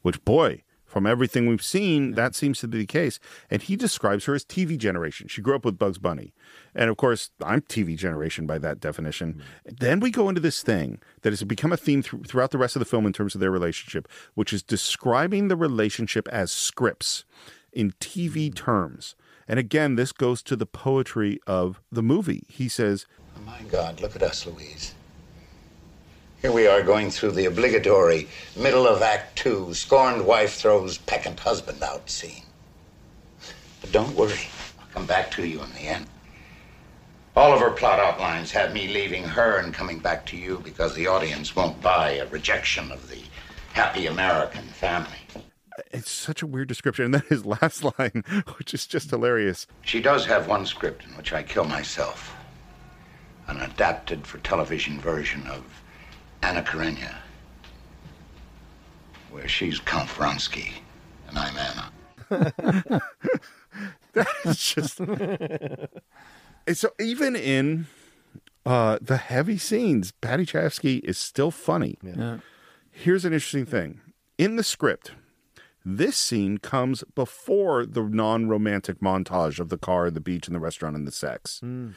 Which, 0.01 0.23
boy, 0.25 0.63
from 0.89 1.05
everything 1.05 1.47
we've 1.47 1.63
seen, 1.63 2.13
that 2.13 2.33
seems 2.33 2.59
to 2.59 2.67
be 2.67 2.79
the 2.79 2.85
case. 2.85 3.19
And 3.49 3.61
he 3.61 3.75
describes 3.75 4.25
her 4.25 4.33
as 4.33 4.43
TV 4.43 4.77
generation. 4.77 5.27
She 5.27 5.41
grew 5.41 5.55
up 5.55 5.63
with 5.63 5.77
Bugs 5.77 5.99
Bunny, 5.99 6.33
and 6.73 6.89
of 6.89 6.97
course, 6.97 7.29
I'm 7.43 7.61
TV 7.61 7.95
generation 7.95 8.47
by 8.47 8.57
that 8.57 8.79
definition. 8.79 9.33
Hmm. 9.33 9.75
Then 9.79 9.99
we 9.99 10.09
go 10.09 10.27
into 10.27 10.41
this 10.41 10.63
thing 10.63 10.99
that 11.21 11.29
has 11.31 11.43
become 11.43 11.71
a 11.71 11.77
theme 11.77 12.01
thr- 12.01 12.17
throughout 12.25 12.51
the 12.51 12.57
rest 12.57 12.75
of 12.75 12.79
the 12.79 12.85
film 12.85 13.05
in 13.05 13.13
terms 13.13 13.35
of 13.35 13.41
their 13.41 13.51
relationship, 13.51 14.07
which 14.33 14.51
is 14.51 14.63
describing 14.63 15.47
the 15.47 15.55
relationship 15.55 16.27
as 16.29 16.51
scripts 16.51 17.23
in 17.71 17.91
TV 17.99 18.49
hmm. 18.49 18.55
terms. 18.55 19.15
And 19.47 19.59
again, 19.59 19.95
this 19.95 20.11
goes 20.11 20.43
to 20.43 20.55
the 20.55 20.65
poetry 20.65 21.39
of 21.47 21.81
the 21.91 22.03
movie. 22.03 22.43
He 22.49 22.67
says, 22.67 23.05
Oh, 23.37 23.41
my 23.45 23.61
God, 23.69 24.01
look 24.01 24.15
at 24.15 24.23
us, 24.23 24.45
Louise. 24.45 24.93
Here 26.41 26.53
we 26.53 26.67
are 26.67 26.81
going 26.81 27.11
through 27.11 27.31
the 27.31 27.47
obligatory 27.47 28.29
middle 28.55 28.87
of 28.87 29.01
Act 29.01 29.35
Two, 29.35 29.73
scorned 29.73 30.25
wife 30.25 30.53
throws 30.53 30.97
peccant 30.97 31.37
husband 31.37 31.83
out 31.83 32.09
scene. 32.09 32.43
But 33.81 33.91
don't 33.91 34.15
worry, 34.15 34.47
I'll 34.79 34.87
come 34.93 35.05
back 35.05 35.31
to 35.31 35.45
you 35.45 35.61
in 35.61 35.73
the 35.73 35.81
end. 35.81 36.07
All 37.35 37.51
of 37.51 37.59
her 37.59 37.71
plot 37.71 37.99
outlines 37.99 38.51
have 38.51 38.73
me 38.73 38.87
leaving 38.87 39.25
her 39.25 39.57
and 39.57 39.73
coming 39.73 39.99
back 39.99 40.25
to 40.27 40.37
you 40.37 40.61
because 40.63 40.95
the 40.95 41.07
audience 41.07 41.57
won't 41.57 41.81
buy 41.81 42.11
a 42.11 42.27
rejection 42.27 42.89
of 42.89 43.09
the 43.09 43.21
happy 43.73 44.05
American 44.05 44.63
family. 44.63 45.19
it's 45.91 46.09
such 46.09 46.41
a 46.41 46.47
weird 46.47 46.69
description. 46.69 47.03
And 47.03 47.13
then 47.15 47.23
his 47.27 47.45
last 47.45 47.83
line, 47.83 48.23
which 48.57 48.73
is 48.73 48.87
just 48.87 49.09
hilarious. 49.09 49.67
She 49.81 50.01
does 50.01 50.25
have 50.27 50.47
one 50.47 50.65
script 50.65 51.03
in 51.03 51.17
which 51.17 51.33
I 51.33 51.43
kill 51.43 51.65
myself. 51.65 52.33
An 53.47 53.59
adapted 53.59 54.25
for 54.25 54.37
television 54.37 55.01
version 55.01 55.45
of 55.47 55.63
Anna 56.41 56.63
Karenina, 56.63 57.15
where 59.31 59.47
she's 59.47 59.79
Count 59.79 60.09
Vronsky 60.09 60.73
and 61.29 61.37
I'm 61.37 61.55
Anna. 61.57 63.01
That's 64.13 64.73
just. 64.73 64.99
it's 66.67 66.79
so 66.81 66.91
even 66.99 67.35
in 67.35 67.87
uh, 68.65 68.99
the 69.01 69.17
heavy 69.17 69.57
scenes, 69.57 70.11
Paddy 70.11 70.45
Chayefsky 70.45 71.03
is 71.03 71.17
still 71.17 71.51
funny. 71.51 71.97
Yeah. 72.01 72.37
Here's 72.91 73.25
an 73.25 73.33
interesting 73.33 73.65
thing 73.65 74.01
in 74.37 74.55
the 74.55 74.63
script. 74.63 75.11
This 75.85 76.17
scene 76.17 76.57
comes 76.57 77.03
before 77.15 77.85
the 77.85 78.03
non-romantic 78.03 78.99
montage 78.99 79.59
of 79.59 79.69
the 79.69 79.77
car, 79.77 80.11
the 80.11 80.19
beach, 80.19 80.45
and 80.47 80.53
the 80.53 80.59
restaurant 80.59 80.95
and 80.95 81.07
the 81.07 81.11
sex. 81.11 81.61
And 81.61 81.95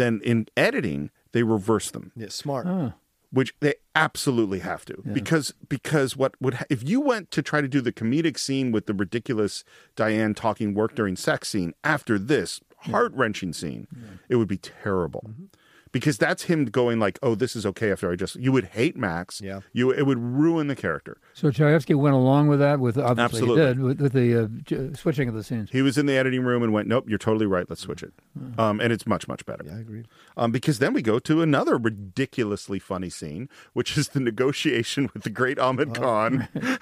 then 0.00 0.20
in 0.24 0.46
editing, 0.56 1.10
they 1.32 1.42
reverse 1.42 1.90
them. 1.90 2.10
Yeah, 2.16 2.28
smart. 2.30 2.66
Oh. 2.66 2.94
Which 3.30 3.54
they 3.60 3.74
absolutely 3.94 4.60
have 4.60 4.84
to 4.84 5.02
because 5.12 5.52
because 5.68 6.16
what 6.16 6.34
would 6.40 6.54
ha- 6.54 6.64
if 6.70 6.88
you 6.88 7.00
went 7.00 7.30
to 7.30 7.42
try 7.42 7.60
to 7.60 7.68
do 7.68 7.80
the 7.80 7.92
comedic 7.92 8.38
scene 8.38 8.72
with 8.72 8.86
the 8.86 8.94
ridiculous 8.94 9.64
Diane 9.96 10.34
talking 10.34 10.72
work 10.74 10.94
during 10.94 11.16
sex 11.16 11.48
scene 11.48 11.74
after 11.84 12.18
this 12.18 12.60
heart 12.82 13.12
wrenching 13.14 13.52
scene, 13.52 13.88
it 14.28 14.36
would 14.36 14.48
be 14.48 14.56
terrible. 14.56 15.24
Mm-hmm. 15.28 15.44
Because 15.92 16.18
that's 16.18 16.44
him 16.44 16.66
going 16.66 16.98
like, 16.98 17.18
"Oh, 17.22 17.34
this 17.34 17.56
is 17.56 17.64
okay." 17.66 17.92
After 17.92 18.10
I 18.10 18.16
just, 18.16 18.36
you 18.36 18.52
would 18.52 18.66
hate 18.66 18.96
Max. 18.96 19.40
Yeah. 19.40 19.60
you 19.72 19.90
it 19.90 20.02
would 20.02 20.18
ruin 20.18 20.66
the 20.68 20.76
character. 20.76 21.18
So 21.34 21.48
Chayefsky 21.50 21.94
went 21.94 22.14
along 22.14 22.48
with 22.48 22.58
that. 22.60 22.80
With 22.80 22.98
obviously 22.98 23.24
Absolutely. 23.24 23.60
he 23.60 23.66
did 23.66 23.80
with, 23.80 24.00
with 24.00 24.12
the 24.12 24.92
uh, 24.92 24.96
switching 24.96 25.28
of 25.28 25.34
the 25.34 25.42
scenes. 25.42 25.70
He 25.70 25.82
was 25.82 25.98
in 25.98 26.06
the 26.06 26.16
editing 26.16 26.42
room 26.42 26.62
and 26.62 26.72
went, 26.72 26.88
"Nope, 26.88 27.08
you're 27.08 27.18
totally 27.18 27.46
right. 27.46 27.66
Let's 27.68 27.82
switch 27.82 28.02
it." 28.02 28.12
Um, 28.58 28.80
and 28.80 28.92
it's 28.92 29.06
much 29.06 29.28
much 29.28 29.44
better. 29.46 29.64
Yeah, 29.66 29.76
I 29.76 29.80
agree. 29.80 30.04
Um, 30.36 30.52
because 30.52 30.78
then 30.78 30.92
we 30.92 31.02
go 31.02 31.18
to 31.20 31.42
another 31.42 31.76
ridiculously 31.76 32.78
funny 32.78 33.10
scene, 33.10 33.48
which 33.72 33.96
is 33.96 34.08
the 34.08 34.20
negotiation 34.20 35.10
with 35.14 35.22
the 35.24 35.30
great 35.30 35.58
Ahmed 35.58 35.94
Khan. 35.94 36.48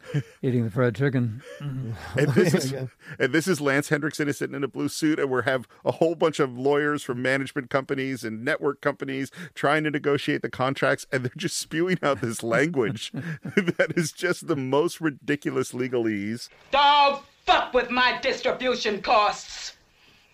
Eating 0.42 0.64
the 0.64 0.70
fried 0.70 0.94
chicken. 0.94 1.42
and 1.60 1.94
this 2.34 2.54
is 2.54 2.72
and 3.18 3.32
this 3.32 3.46
is 3.46 3.60
Lance 3.60 3.88
Henriksen 3.88 4.28
is 4.28 4.38
sitting 4.38 4.56
in 4.56 4.64
a 4.64 4.68
blue 4.68 4.88
suit, 4.88 5.18
and 5.18 5.30
we 5.30 5.42
have 5.44 5.66
a 5.84 5.92
whole 5.92 6.14
bunch 6.14 6.40
of 6.40 6.56
lawyers 6.56 7.02
from 7.02 7.22
management 7.22 7.70
companies 7.70 8.24
and 8.24 8.39
network 8.44 8.80
companies 8.80 9.30
trying 9.54 9.84
to 9.84 9.90
negotiate 9.90 10.42
the 10.42 10.50
contracts, 10.50 11.06
and 11.12 11.24
they're 11.24 11.32
just 11.36 11.56
spewing 11.56 11.98
out 12.02 12.20
this 12.20 12.42
language 12.42 13.12
that 13.12 13.92
is 13.96 14.12
just 14.12 14.46
the 14.46 14.56
most 14.56 15.00
ridiculous 15.00 15.72
legalese. 15.72 16.48
Dog, 16.70 17.22
fuck 17.46 17.74
with 17.74 17.90
my 17.90 18.18
distribution 18.20 19.02
costs. 19.02 19.76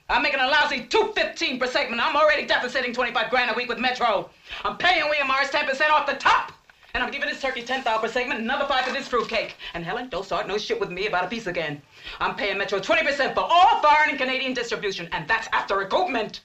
I'm 0.09 0.23
making 0.23 0.41
a 0.41 0.47
lousy 0.47 0.85
215 0.85 1.59
per 1.59 1.67
segment. 1.67 2.01
I'm 2.05 2.15
already 2.15 2.47
deficiting 2.47 2.93
25 2.93 3.29
grand 3.29 3.51
a 3.51 3.55
week 3.55 3.69
with 3.69 3.79
Metro. 3.79 4.31
I'm 4.65 4.77
paying 4.77 5.05
William 5.05 5.27
Morris 5.27 5.49
10% 5.49 5.91
off 5.91 6.07
the 6.07 6.15
top. 6.15 6.53
And 6.95 7.03
I'm 7.05 7.11
giving 7.11 7.29
this 7.29 7.43
turkey 7.43 7.63
10,000 7.63 8.01
per 8.01 8.09
segment, 8.09 8.41
another 8.41 8.65
five 8.67 8.87
for 8.87 8.93
this 8.93 9.07
fruitcake. 9.07 9.57
And 9.75 9.85
Helen, 9.85 10.09
don't 10.09 10.25
start 10.25 10.49
no 10.49 10.57
shit 10.57 10.81
with 10.81 10.91
me 10.91 11.07
about 11.09 11.25
a 11.25 11.29
piece 11.29 11.47
again. 11.47 11.83
I'm 12.21 12.37
paying 12.37 12.57
Metro 12.57 12.79
20% 12.79 13.35
for 13.35 13.41
all 13.41 13.83
foreign 13.83 14.11
and 14.11 14.19
Canadian 14.19 14.55
distribution, 14.55 15.07
and 15.13 15.29
that's 15.29 15.47
after 15.53 15.75
recoupment. 15.75 16.41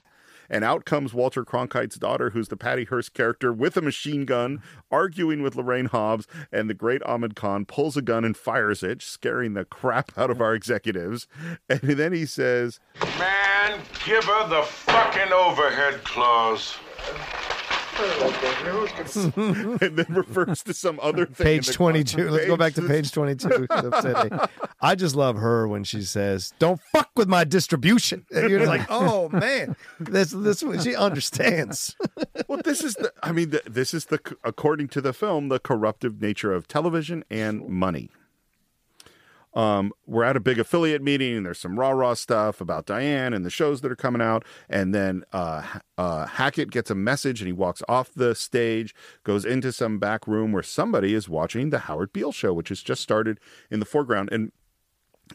And 0.52 0.66
out 0.66 0.84
comes 0.84 1.14
Walter 1.14 1.46
Cronkite's 1.46 1.96
daughter, 1.96 2.32
who's 2.32 2.50
the 2.50 2.58
Patty 2.58 2.84
Hearst 2.84 3.14
character, 3.14 3.54
with 3.54 3.78
a 3.78 3.82
machine 3.82 4.26
gun, 4.26 4.62
arguing 4.92 5.42
with 5.42 5.56
Lorraine 5.56 5.86
Hobbs. 5.86 6.28
And 6.52 6.70
the 6.70 6.74
great 6.74 7.02
Ahmed 7.04 7.38
Khan 7.38 7.64
pulls 7.64 7.96
a 7.96 8.02
gun 8.02 8.26
and 8.26 8.36
fires 8.36 8.84
it, 8.84 9.02
scaring 9.02 9.54
the 9.54 9.64
crap 9.64 10.12
out 10.18 10.30
of 10.30 10.42
our 10.42 10.54
executives. 10.54 11.28
And 11.70 11.80
then 11.82 12.12
he 12.12 12.26
says, 12.26 12.82
Man, 13.18 13.80
give 14.06 14.26
her 14.26 14.48
the 14.50 14.64
fucking 14.64 15.32
overhead 15.32 16.04
clause. 16.04 16.76
And 18.02 19.98
then 19.98 20.06
refers 20.10 20.64
to 20.64 20.74
some 20.74 21.00
other 21.02 21.26
thing. 21.26 21.46
Page 21.46 21.68
the 21.68 21.74
22. 21.74 22.30
Let's 22.30 22.46
go 22.48 22.58
back 22.58 22.74
to 22.74 22.82
page. 22.82 22.90
page 22.90 23.12
22. 23.12 23.68
I 24.82 24.96
just 24.96 25.16
love 25.16 25.38
her 25.38 25.68
when 25.68 25.84
she 25.84 26.02
says, 26.02 26.54
"Don't 26.60 26.82
fuck 26.92 27.10
with 27.16 27.28
my 27.28 27.44
distribution." 27.44 28.26
And 28.42 28.50
you're 28.50 28.66
like, 28.66 28.88
"Oh 28.90 29.30
man, 29.30 29.76
this 30.00 30.32
this 30.32 30.64
she 30.82 30.96
understands." 30.96 31.96
well, 32.48 32.60
this 32.64 32.84
is 32.84 32.96
the. 32.96 33.12
I 33.22 33.32
mean, 33.32 33.54
this 33.66 33.94
is 33.94 34.06
the. 34.06 34.20
According 34.44 34.88
to 34.90 35.02
the 35.02 35.14
film, 35.14 35.50
the 35.50 35.60
corruptive 35.60 36.22
nature 36.22 36.54
of 36.54 36.68
television 36.68 37.24
and 37.30 37.68
money. 37.68 38.10
Um, 39.54 39.92
we're 40.06 40.24
at 40.24 40.38
a 40.38 40.40
big 40.40 40.60
affiliate 40.60 41.02
meeting, 41.02 41.38
and 41.38 41.46
there's 41.46 41.60
some 41.60 41.80
rah 41.80 41.92
rah 41.92 42.14
stuff 42.14 42.62
about 42.62 42.86
Diane 42.86 43.34
and 43.34 43.46
the 43.46 43.50
shows 43.50 43.82
that 43.82 43.92
are 43.92 43.96
coming 43.98 44.22
out. 44.22 44.46
And 44.70 44.96
then 44.96 45.24
uh, 45.34 45.64
uh, 45.98 46.26
Hackett 46.26 46.72
gets 46.72 46.90
a 46.90 46.96
message, 46.96 47.42
and 47.42 47.48
he 47.48 47.54
walks 47.54 47.84
off 47.90 48.14
the 48.14 48.34
stage, 48.36 48.96
goes 49.24 49.46
into 49.46 49.72
some 49.72 50.00
back 50.00 50.28
room 50.28 50.52
where 50.52 50.64
somebody 50.64 51.14
is 51.14 51.28
watching 51.28 51.70
the 51.70 51.80
Howard 51.80 52.14
Beale 52.14 52.32
show, 52.32 52.54
which 52.54 52.70
has 52.70 52.82
just 52.82 53.02
started 53.02 53.40
in 53.70 53.80
the 53.80 53.86
foreground. 53.86 54.30
And 54.32 54.52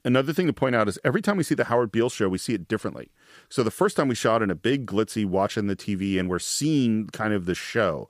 Another 0.04 0.32
thing 0.32 0.46
to 0.46 0.52
point 0.52 0.74
out 0.74 0.88
is 0.88 0.98
every 1.04 1.22
time 1.22 1.36
we 1.36 1.42
see 1.42 1.54
the 1.54 1.64
Howard 1.64 1.92
Beale 1.92 2.10
show, 2.10 2.28
we 2.28 2.38
see 2.38 2.54
it 2.54 2.68
differently. 2.68 3.10
So 3.48 3.62
the 3.62 3.70
first 3.70 3.96
time 3.96 4.08
we 4.08 4.14
shot 4.14 4.42
in 4.42 4.50
a 4.50 4.54
big 4.54 4.86
glitzy 4.86 5.24
watching 5.24 5.66
the 5.66 5.76
TV 5.76 6.18
and 6.18 6.28
we're 6.28 6.38
seeing 6.38 7.06
kind 7.08 7.32
of 7.32 7.46
the 7.46 7.54
show. 7.54 8.08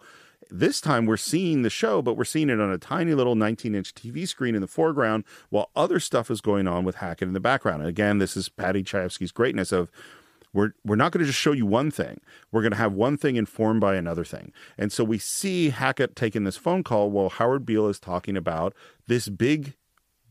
This 0.50 0.80
time 0.80 1.06
we're 1.06 1.16
seeing 1.16 1.62
the 1.62 1.70
show, 1.70 2.02
but 2.02 2.16
we're 2.16 2.24
seeing 2.24 2.50
it 2.50 2.60
on 2.60 2.70
a 2.70 2.78
tiny 2.78 3.14
little 3.14 3.34
19 3.34 3.74
inch 3.74 3.94
TV 3.94 4.26
screen 4.26 4.54
in 4.54 4.60
the 4.60 4.66
foreground 4.66 5.24
while 5.50 5.70
other 5.74 5.98
stuff 6.00 6.30
is 6.30 6.40
going 6.40 6.68
on 6.68 6.84
with 6.84 6.96
Hackett 6.96 7.28
in 7.28 7.34
the 7.34 7.40
background. 7.40 7.80
And 7.80 7.88
again, 7.88 8.18
this 8.18 8.36
is 8.36 8.48
Paddy 8.48 8.82
Chayefsky's 8.82 9.32
greatness 9.32 9.72
of 9.72 9.90
we're 10.52 10.72
we're 10.84 10.96
not 10.96 11.12
going 11.12 11.20
to 11.20 11.26
just 11.26 11.38
show 11.38 11.52
you 11.52 11.66
one 11.66 11.90
thing. 11.90 12.20
We're 12.50 12.62
going 12.62 12.72
to 12.72 12.78
have 12.78 12.92
one 12.92 13.16
thing 13.16 13.36
informed 13.36 13.80
by 13.80 13.96
another 13.96 14.24
thing. 14.24 14.52
And 14.78 14.90
so 14.92 15.04
we 15.04 15.18
see 15.18 15.70
Hackett 15.70 16.16
taking 16.16 16.44
this 16.44 16.56
phone 16.56 16.82
call 16.82 17.10
while 17.10 17.28
Howard 17.28 17.66
Beale 17.66 17.88
is 17.88 18.00
talking 18.00 18.36
about 18.36 18.74
this 19.06 19.28
big 19.28 19.74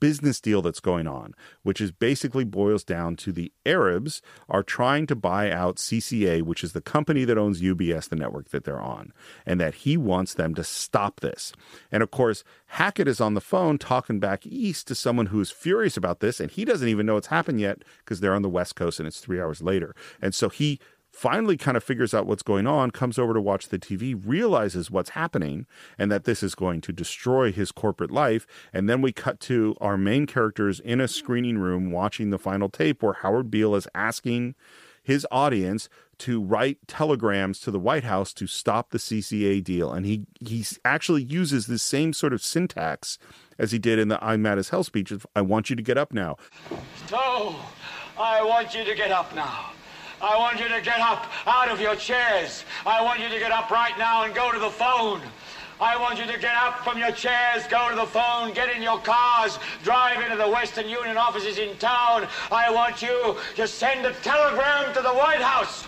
business 0.06 0.40
deal 0.40 0.62
that's 0.62 0.80
going 0.80 1.08
on, 1.08 1.34
which 1.64 1.82
is 1.82 1.92
basically 1.92 2.44
boils 2.44 2.84
down 2.84 3.16
to 3.16 3.32
the 3.32 3.52
Arabs 3.66 4.22
are 4.48 4.62
trying 4.62 5.08
to 5.08 5.16
buy 5.16 5.50
out 5.50 5.78
CCA, 5.78 6.44
which 6.44 6.64
is 6.64 6.74
the 6.74 6.80
company 6.80 7.26
that 7.26 7.40
owns 7.40 7.60
UBS, 7.60 8.10
the 8.10 8.16
network 8.16 8.50
that 8.50 8.66
they're 8.66 8.80
on, 8.80 9.12
and 9.48 9.60
that 9.60 9.74
he 9.74 9.98
wants 9.98 10.36
them 10.36 10.54
to 10.54 10.64
stop 10.64 11.22
this. 11.22 11.54
And 11.92 12.04
of 12.04 12.12
course, 12.12 12.44
Hackett 12.68 13.08
is 13.08 13.20
on 13.20 13.34
the 13.34 13.42
phone 13.42 13.80
talking 13.80 14.20
back 14.20 14.46
east 14.46 14.88
to 14.90 14.94
someone 14.94 15.26
who 15.26 15.42
is 15.42 15.50
furious 15.50 15.98
about 15.98 16.20
this, 16.20 16.40
and 16.40 16.52
he 16.52 16.66
doesn't 16.66 16.88
even 16.88 17.08
know 17.08 17.18
it's 17.18 17.28
happened 17.28 17.60
yet 17.60 17.80
because 18.04 18.20
they're 18.20 18.36
on 18.36 18.44
the 18.44 18.48
West 18.48 18.76
Coast 18.76 19.00
and 19.00 19.08
it's 19.08 19.20
three 19.20 19.42
hours 19.42 19.64
later. 19.64 19.96
And 20.22 20.36
so 20.36 20.50
he 20.50 20.80
finally 21.16 21.56
kind 21.56 21.78
of 21.78 21.84
figures 21.84 22.14
out 22.14 22.28
what's 22.28 22.44
going 22.44 22.68
on, 22.68 22.92
comes 22.92 23.18
over 23.18 23.34
to 23.34 23.42
watch 23.42 23.70
the 23.70 23.80
TV, 23.80 24.22
realizes 24.24 24.92
what's 24.92 25.12
happening, 25.12 25.66
and 25.98 26.12
that 26.12 26.26
this 26.26 26.44
is 26.44 26.56
going 26.56 26.82
to 26.82 26.92
destroy 26.92 27.52
his 27.52 27.72
corporate 27.72 28.12
life. 28.12 28.46
And 28.74 28.90
then 28.90 29.02
we 29.02 29.14
cut 29.14 29.40
to 29.42 29.76
our 29.80 29.98
main 29.98 30.26
characters 30.26 30.80
in 30.80 31.00
a 31.00 31.08
screening 31.08 31.58
room 31.58 31.90
watching 31.90 32.30
the 32.30 32.38
final 32.38 32.70
tape 32.70 33.02
where 33.02 33.14
Howard 33.14 33.50
Beale 33.50 33.76
is 33.76 33.88
asking 33.96 34.56
his 35.02 35.26
audience 35.32 35.88
to 36.18 36.42
write 36.42 36.80
telegrams 36.88 37.60
to 37.62 37.72
the 37.72 37.80
White 37.80 38.04
House 38.04 38.34
to 38.34 38.48
stop 38.48 38.90
the 38.90 38.98
CCA 38.98 39.64
deal. 39.64 39.94
And 39.94 40.06
he 40.06 40.26
he 40.40 40.66
actually 40.84 41.24
uses 41.24 41.68
the 41.68 41.78
same 41.78 42.12
sort 42.12 42.34
of 42.34 42.42
syntax 42.42 43.18
as 43.58 43.72
he 43.72 43.80
did 43.80 44.00
in 44.00 44.10
the 44.10 44.22
I'm 44.24 44.42
mad 44.42 44.58
as 44.58 44.70
hell 44.70 44.84
speech 44.84 45.12
of 45.12 45.26
I 45.36 45.42
want 45.42 45.70
you 45.70 45.76
to 45.76 45.84
get 45.84 45.98
up 45.98 46.12
now. 46.12 46.38
So, 47.08 47.56
I 48.18 48.44
want 48.44 48.74
you 48.74 48.84
to 48.84 48.96
get 48.96 49.12
up 49.12 49.34
now. 49.36 49.72
I 50.22 50.38
want 50.38 50.60
you 50.60 50.68
to 50.70 50.82
get 50.82 51.00
up 51.00 51.26
out 51.46 51.70
of 51.70 51.82
your 51.82 51.96
chairs. 51.96 52.64
I 52.86 53.02
want 53.02 53.20
you 53.20 53.30
to 53.30 53.40
get 53.40 53.52
up 53.52 53.70
right 53.70 53.98
now 53.98 54.24
and 54.24 54.34
go 54.34 54.52
to 54.52 54.60
the 54.60 54.70
phone. 54.70 55.22
I 55.80 55.98
want 55.98 56.20
you 56.20 56.26
to 56.26 56.40
get 56.40 56.56
up 56.56 56.86
from 56.86 56.98
your 56.98 57.12
chairs, 57.12 57.68
go 57.68 57.90
to 57.90 57.96
the 57.96 58.06
phone, 58.06 58.54
get 58.54 58.74
in 58.74 58.82
your 58.82 59.00
cars, 59.00 59.60
drive 59.84 60.24
into 60.24 60.38
the 60.38 60.48
Western 60.48 60.88
Union 60.88 61.18
offices 61.18 61.58
in 61.58 61.76
town. 61.78 62.28
I 62.50 62.72
want 62.72 63.02
you 63.02 63.36
to 63.58 63.68
send 63.68 64.06
a 64.06 64.14
telegram 64.14 64.94
to 64.94 65.02
the 65.02 65.14
White 65.14 65.42
House. 65.42 65.86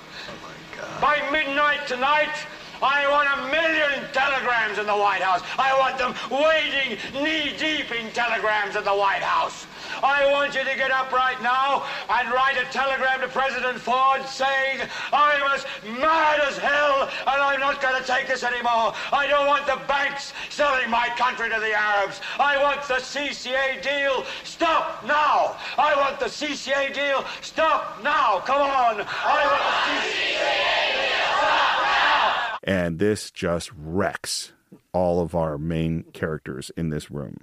By 1.00 1.26
midnight 1.32 1.88
tonight, 1.88 2.36
I 2.82 3.10
want 3.10 3.30
a 3.40 3.50
million 3.50 4.12
telegrams 4.12 4.78
in 4.78 4.86
the 4.86 4.96
White 4.96 5.22
House. 5.22 5.42
I 5.58 5.78
want 5.80 5.98
them 5.98 6.14
wading 6.30 7.00
knee 7.24 7.56
deep 7.58 7.92
in 7.92 8.12
telegrams 8.12 8.76
in 8.76 8.84
the 8.84 8.94
White 8.94 9.24
House. 9.24 9.66
I 10.04 10.30
want 10.32 10.54
you 10.54 10.64
to 10.64 10.76
get 10.76 10.92
up 10.92 11.12
right 11.12 11.42
now 11.42 11.86
and 12.10 12.32
write 12.32 12.58
a 12.58 12.66
telegram 12.72 13.22
to 13.22 13.28
President 13.28 13.80
Ford 13.80 14.26
saying, 14.26 14.82
I'm 15.12 15.42
as 15.54 15.66
mad 16.00 16.40
as 16.42 16.58
hell 16.58 17.10
and 17.28 17.42
I'm 17.42 17.60
not 17.60 17.82
going 17.82 18.00
to 18.02 18.08
take 18.08 18.28
this 18.28 18.44
anymore. 18.44 18.94
I 19.12 19.28
don't 19.28 19.48
want 19.48 19.66
the 19.66 19.80
banks 19.88 20.34
selling 20.50 20.90
my 20.90 21.10
country 21.18 21.50
to 21.50 21.60
the 21.60 21.74
Arabs. 21.74 22.22
I 22.40 22.62
want 22.62 22.82
the 22.88 22.96
CCA 22.96 23.82
deal. 23.82 24.26
Stop 24.44 25.04
now. 25.06 25.56
I 25.78 25.96
want 25.96 26.20
the 26.20 26.26
CCA 26.26 26.94
deal. 26.94 27.24
Stop 27.42 28.04
now. 28.04 28.40
Come 28.46 28.62
on. 28.62 29.06
I 29.08 29.42
want 29.50 29.76
the 29.88 30.10
CCA 30.10 30.94
deal. 30.94 31.18
Stop 31.38 31.82
now. 31.84 32.58
And 32.64 33.00
this 33.00 33.32
just 33.32 33.72
wrecks 33.76 34.52
all 34.94 35.22
of 35.22 35.36
our 35.36 35.58
main 35.58 36.04
characters 36.14 36.72
in 36.76 36.90
this 36.90 37.10
room. 37.10 37.38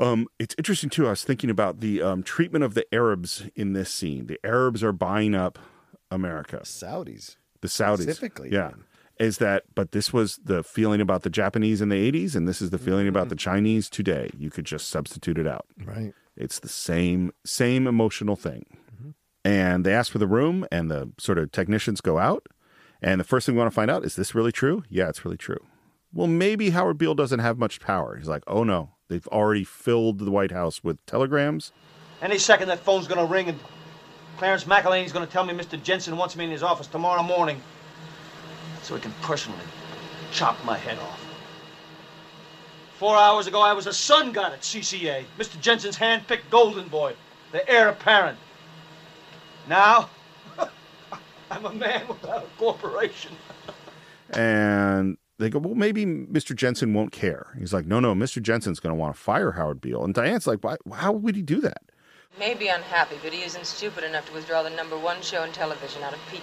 Um, 0.00 0.28
it's 0.38 0.54
interesting 0.56 0.88
too. 0.90 1.06
I 1.06 1.10
was 1.10 1.22
thinking 1.22 1.50
about 1.50 1.80
the 1.80 2.00
um, 2.02 2.22
treatment 2.22 2.64
of 2.64 2.74
the 2.74 2.86
Arabs 2.92 3.44
in 3.54 3.74
this 3.74 3.90
scene. 3.92 4.26
The 4.26 4.40
Arabs 4.42 4.82
are 4.82 4.92
buying 4.92 5.34
up 5.34 5.58
America. 6.10 6.60
Saudis. 6.64 7.36
The 7.60 7.68
Saudis, 7.68 8.02
Specifically, 8.02 8.50
yeah. 8.50 8.70
Is 9.18 9.36
that? 9.36 9.64
But 9.74 9.92
this 9.92 10.14
was 10.14 10.40
the 10.42 10.62
feeling 10.62 11.02
about 11.02 11.22
the 11.22 11.30
Japanese 11.30 11.82
in 11.82 11.90
the 11.90 12.10
'80s, 12.10 12.34
and 12.34 12.48
this 12.48 12.62
is 12.62 12.70
the 12.70 12.78
feeling 12.78 13.06
about 13.06 13.28
the 13.28 13.36
Chinese 13.36 13.90
today. 13.90 14.30
You 14.36 14.48
could 14.50 14.64
just 14.64 14.88
substitute 14.88 15.36
it 15.36 15.46
out. 15.46 15.66
Right. 15.84 16.14
It's 16.34 16.58
the 16.58 16.70
same 16.70 17.32
same 17.44 17.86
emotional 17.86 18.36
thing. 18.36 18.64
And 19.44 19.86
they 19.86 19.94
ask 19.94 20.12
for 20.12 20.18
the 20.18 20.26
room, 20.26 20.66
and 20.70 20.90
the 20.90 21.12
sort 21.18 21.38
of 21.38 21.50
technicians 21.50 22.00
go 22.00 22.18
out. 22.18 22.46
And 23.00 23.18
the 23.18 23.24
first 23.24 23.46
thing 23.46 23.54
we 23.54 23.58
want 23.58 23.70
to 23.70 23.74
find 23.74 23.90
out 23.90 24.04
is 24.04 24.14
this 24.14 24.34
really 24.34 24.52
true? 24.52 24.84
Yeah, 24.90 25.08
it's 25.08 25.24
really 25.24 25.38
true. 25.38 25.56
Well, 26.12 26.26
maybe 26.26 26.70
Howard 26.70 26.98
Beale 26.98 27.14
doesn't 27.14 27.40
have 27.40 27.56
much 27.56 27.80
power. 27.80 28.16
He's 28.16 28.28
like, 28.28 28.42
oh 28.46 28.64
no, 28.64 28.90
they've 29.10 29.26
already 29.28 29.64
filled 29.64 30.20
the 30.20 30.30
White 30.30 30.52
House 30.52 30.82
with 30.82 31.04
telegrams. 31.04 31.72
Any 32.22 32.38
second 32.38 32.68
that 32.68 32.78
phone's 32.80 33.06
gonna 33.06 33.26
ring 33.26 33.48
and 33.48 33.58
Clarence 34.38 34.64
McElhaney's 34.64 35.12
gonna 35.12 35.26
tell 35.26 35.44
me 35.44 35.52
Mr. 35.52 35.82
Jensen 35.82 36.16
wants 36.16 36.36
me 36.36 36.44
in 36.44 36.50
his 36.50 36.62
office 36.62 36.86
tomorrow 36.86 37.22
morning. 37.22 37.60
So 38.82 38.94
he 38.94 39.00
can 39.02 39.12
personally 39.20 39.58
chop 40.32 40.56
my 40.64 40.78
head 40.78 40.98
off. 40.98 41.26
Four 42.98 43.16
hours 43.16 43.46
ago, 43.46 43.60
I 43.60 43.72
was 43.72 43.86
a 43.86 43.92
sun 43.92 44.32
god 44.32 44.52
at 44.52 44.60
CCA, 44.60 45.24
Mr. 45.38 45.60
Jensen's 45.60 45.96
hand-picked 45.96 46.48
golden 46.50 46.88
boy, 46.88 47.14
the 47.50 47.68
heir 47.68 47.88
apparent. 47.88 48.38
Now, 49.68 50.10
I'm 51.50 51.64
a 51.64 51.72
man 51.72 52.06
without 52.06 52.44
a 52.44 52.58
corporation. 52.58 53.32
And 54.30 55.16
they 55.40 55.50
go, 55.50 55.58
well, 55.58 55.74
maybe 55.74 56.04
Mr. 56.04 56.54
Jensen 56.54 56.94
won't 56.94 57.12
care. 57.12 57.54
He's 57.58 57.72
like, 57.72 57.86
no, 57.86 57.98
no, 57.98 58.14
Mr. 58.14 58.40
Jensen's 58.42 58.78
going 58.78 58.94
to 58.94 58.98
want 59.00 59.14
to 59.14 59.20
fire 59.20 59.52
Howard 59.52 59.80
Beale. 59.80 60.04
And 60.04 60.14
Diane's 60.14 60.46
like, 60.46 60.62
Why, 60.62 60.76
how 60.94 61.12
would 61.12 61.34
he 61.34 61.42
do 61.42 61.60
that? 61.62 61.82
Maybe 62.38 62.68
unhappy, 62.68 63.16
but 63.22 63.32
he 63.32 63.42
isn't 63.42 63.66
stupid 63.66 64.04
enough 64.04 64.26
to 64.28 64.32
withdraw 64.32 64.62
the 64.62 64.70
number 64.70 64.96
one 64.98 65.20
show 65.22 65.42
in 65.42 65.52
television 65.52 66.02
out 66.02 66.12
of 66.12 66.20
pique. 66.30 66.42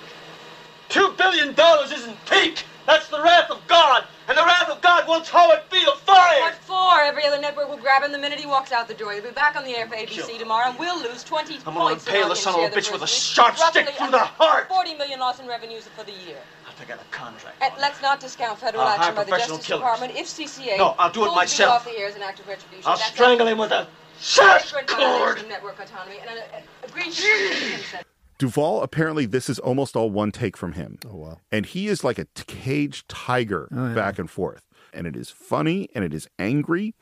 Two 0.89 1.13
billion 1.17 1.53
dollars 1.53 1.91
isn't 1.91 2.17
peak. 2.25 2.63
That's 2.86 3.10
the 3.10 3.21
wrath 3.21 3.51
of 3.51 3.60
God. 3.67 4.05
And 4.29 4.38
the 4.38 4.43
wrath 4.43 4.69
of 4.69 4.81
God 4.81 5.07
wants 5.07 5.29
Howard 5.29 5.62
Beale 5.69 5.95
fired. 5.97 6.39
What 6.41 6.55
for? 6.55 7.01
Every 7.01 7.25
other 7.25 7.39
network 7.39 7.69
will 7.69 7.77
grab 7.77 8.03
him 8.03 8.12
the 8.13 8.17
minute 8.17 8.39
he 8.39 8.45
walks 8.45 8.71
out 8.71 8.88
the 8.88 8.93
door. 8.93 9.12
He'll 9.12 9.23
be 9.23 9.31
back 9.31 9.57
on 9.57 9.65
the 9.65 9.75
air 9.75 9.88
for 9.88 9.95
ABC 9.95 10.39
tomorrow, 10.39 10.69
and 10.69 10.79
we'll 10.79 11.01
lose 11.01 11.23
20 11.23 11.55
I'm 11.57 11.73
gonna 11.73 11.79
points. 11.79 12.07
impale 12.07 12.29
the 12.29 12.36
son 12.36 12.55
of 12.55 12.71
a 12.71 12.75
bitch 12.75 12.91
with 12.91 13.01
a 13.01 13.07
sharp 13.07 13.57
stick 13.57 13.89
through 13.89 14.12
the 14.12 14.19
heart. 14.19 14.69
40 14.69 14.95
million 14.95 15.19
loss 15.19 15.39
in 15.39 15.47
revenues 15.47 15.88
for 15.97 16.03
the 16.03 16.13
year. 16.13 16.38
I 16.82 16.86
got 16.86 17.00
a 17.02 17.06
contract. 17.12 17.58
And 17.62 17.74
let's 17.80 18.02
not 18.02 18.20
discount 18.20 18.60
federal 18.60 18.84
I'll 18.84 19.00
action 19.00 19.16
by 19.16 19.24
the 19.24 19.32
Justice 19.32 19.66
killers. 19.66 19.82
Department 19.82 20.16
if 20.16 20.28
CCA 20.28 20.78
No, 20.78 20.96
I'll 20.98 21.12
do 21.12 21.22
it 21.24 21.26
pulls 21.26 21.30
Beale 21.30 21.36
myself. 21.36 21.74
off 21.76 21.86
the 21.86 21.98
air 22.00 22.08
as 22.08 22.16
an 22.16 22.22
act 22.24 22.40
of 22.40 22.48
retribution. 22.48 22.84
I'll 22.86 22.98
That's 22.98 23.10
strangle 23.12 23.48
him 23.48 23.58
with 23.58 23.72
a 23.72 23.88
flagrant 24.18 24.88
cord. 24.88 25.00
violation 25.00 25.44
of 25.46 25.50
network 25.50 25.80
autonomy 25.80 26.18
and 26.20 26.30
an 26.30 26.63
egregious 26.84 27.72
consent. 27.72 28.08
Duvall, 28.38 28.84
apparently, 28.84 29.26
this 29.26 29.50
is 29.50 29.58
almost 29.60 29.96
all 29.96 30.12
one 30.12 30.32
take 30.32 30.56
from 30.56 30.74
him. 30.74 31.00
Oh, 31.10 31.16
wow. 31.16 31.40
And 31.52 31.66
he 31.66 31.88
is 31.88 32.04
like 32.04 32.20
a 32.20 32.26
t- 32.36 32.44
caged 32.46 33.10
tiger 33.10 33.68
Oh, 33.76 33.88
yeah. 33.90 33.94
back 33.96 34.20
and 34.20 34.30
forth. 34.30 34.68
And 34.94 35.08
it 35.08 35.16
is 35.16 35.30
funny 35.32 35.90
and 35.96 36.04
it 36.04 36.13
is 36.13 36.28
angry. 36.38 36.94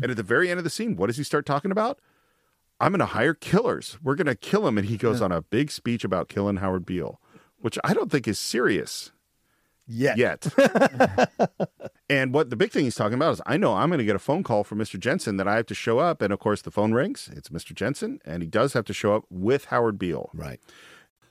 And 0.00 0.10
at 0.12 0.16
the 0.16 0.22
very 0.22 0.48
end 0.50 0.58
of 0.58 0.64
the 0.64 0.70
scene, 0.70 0.94
what 0.96 1.08
does 1.08 1.16
he 1.16 1.24
start 1.24 1.46
talking 1.46 1.70
about? 1.72 1.98
I'm 2.80 2.92
going 2.92 3.00
to 3.00 3.06
hire 3.06 3.34
killers. 3.34 3.98
We're 4.04 4.14
going 4.14 4.26
to 4.28 4.36
kill 4.36 4.68
him. 4.68 4.78
And 4.78 4.86
he 4.88 4.96
goes 4.96 5.20
on 5.20 5.32
a 5.32 5.42
big 5.42 5.72
speech 5.72 6.04
about 6.04 6.28
killing 6.28 6.56
Howard 6.58 6.86
Beale, 6.86 7.20
which 7.60 7.78
I 7.84 7.94
don't 7.94 8.10
think 8.10 8.28
is 8.28 8.38
serious 8.38 9.10
Yet. 9.90 10.18
yet. 10.18 10.46
and 12.10 12.34
what 12.34 12.50
the 12.50 12.56
big 12.56 12.70
thing 12.70 12.84
he's 12.84 12.94
talking 12.94 13.14
about 13.14 13.32
is 13.32 13.40
I 13.46 13.56
know 13.56 13.74
I'm 13.74 13.88
going 13.88 13.98
to 13.98 14.04
get 14.04 14.16
a 14.16 14.20
phone 14.20 14.42
call 14.42 14.62
from 14.62 14.78
Mr. 14.78 15.00
Jensen 15.00 15.38
that 15.38 15.48
I 15.48 15.56
have 15.56 15.66
to 15.66 15.74
show 15.74 15.98
up. 15.98 16.20
And 16.20 16.30
of 16.32 16.38
course, 16.38 16.60
the 16.60 16.70
phone 16.70 16.92
rings. 16.92 17.30
It's 17.34 17.48
Mr. 17.48 17.74
Jensen. 17.74 18.20
And 18.26 18.42
he 18.42 18.48
does 18.48 18.74
have 18.74 18.84
to 18.84 18.92
show 18.92 19.16
up 19.16 19.24
with 19.30 19.66
Howard 19.66 19.98
Beale. 19.98 20.28
Right. 20.34 20.60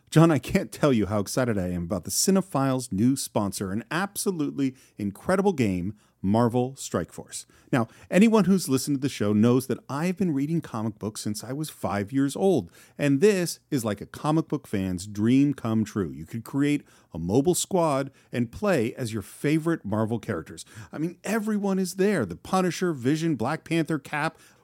John, 0.09 0.31
I 0.31 0.39
can't 0.39 0.71
tell 0.71 0.91
you 0.91 1.05
how 1.05 1.19
excited 1.19 1.57
I 1.57 1.67
am 1.67 1.83
about 1.83 2.05
the 2.05 2.11
Cine-Files' 2.11 2.91
new 2.91 3.15
sponsor, 3.15 3.71
an 3.71 3.83
absolutely 3.91 4.73
incredible 4.97 5.51
game, 5.53 5.95
Marvel 6.21 6.75
Strike 6.75 7.11
Force. 7.11 7.45
Now, 7.71 7.87
anyone 8.09 8.45
who's 8.45 8.69
listened 8.69 8.97
to 8.97 9.01
the 9.01 9.09
show 9.09 9.33
knows 9.33 9.67
that 9.67 9.79
I've 9.89 10.17
been 10.17 10.33
reading 10.33 10.61
comic 10.61 10.97
books 10.97 11.21
since 11.21 11.43
I 11.43 11.53
was 11.53 11.69
five 11.69 12.11
years 12.11 12.35
old, 12.35 12.71
and 12.97 13.19
this 13.21 13.59
is 13.69 13.83
like 13.83 14.01
a 14.01 14.05
comic 14.05 14.47
book 14.47 14.67
fan's 14.67 15.05
dream 15.05 15.53
come 15.53 15.83
true. 15.83 16.11
You 16.11 16.25
could 16.25 16.43
create 16.43 16.83
a 17.13 17.19
mobile 17.19 17.55
squad 17.55 18.11
and 18.31 18.51
play 18.51 18.93
as 18.95 19.13
your 19.13 19.21
favorite 19.21 19.83
Marvel 19.83 20.19
characters. 20.19 20.65
I 20.91 20.97
mean, 20.97 21.17
everyone 21.23 21.79
is 21.79 21.95
there 21.95 22.25
the 22.25 22.35
Punisher, 22.35 22.93
Vision, 22.93 23.35
Black 23.35 23.63
Panther, 23.63 23.99
Cap, 23.99 24.37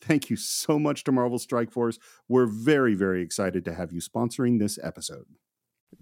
thank 0.00 0.30
you 0.30 0.36
so 0.36 0.78
much 0.78 1.04
to 1.04 1.12
Marvel 1.12 1.38
Strike 1.38 1.70
Force. 1.70 1.98
We're 2.28 2.46
very, 2.46 2.94
very 2.94 3.22
excited 3.22 3.64
to 3.66 3.74
have 3.74 3.92
you 3.92 4.00
sponsoring 4.00 4.58
this 4.58 4.78
episode. 4.82 5.26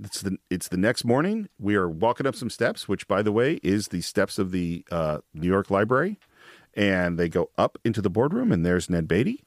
It's 0.02 0.20
the 0.20 0.36
it's 0.50 0.68
the 0.68 0.76
next 0.76 1.04
morning. 1.04 1.48
We 1.58 1.74
are 1.74 1.88
walking 1.88 2.26
up 2.26 2.36
some 2.36 2.50
steps, 2.50 2.88
which, 2.88 3.08
by 3.08 3.22
the 3.22 3.32
way, 3.32 3.54
is 3.62 3.88
the 3.88 4.02
steps 4.02 4.38
of 4.38 4.50
the 4.52 4.84
uh, 4.90 5.18
New 5.32 5.48
York 5.48 5.70
Library, 5.70 6.18
and 6.74 7.18
they 7.18 7.28
go 7.28 7.50
up 7.56 7.78
into 7.84 8.02
the 8.02 8.10
boardroom. 8.10 8.52
And 8.52 8.66
there's 8.66 8.90
Ned 8.90 9.08
Beatty, 9.08 9.44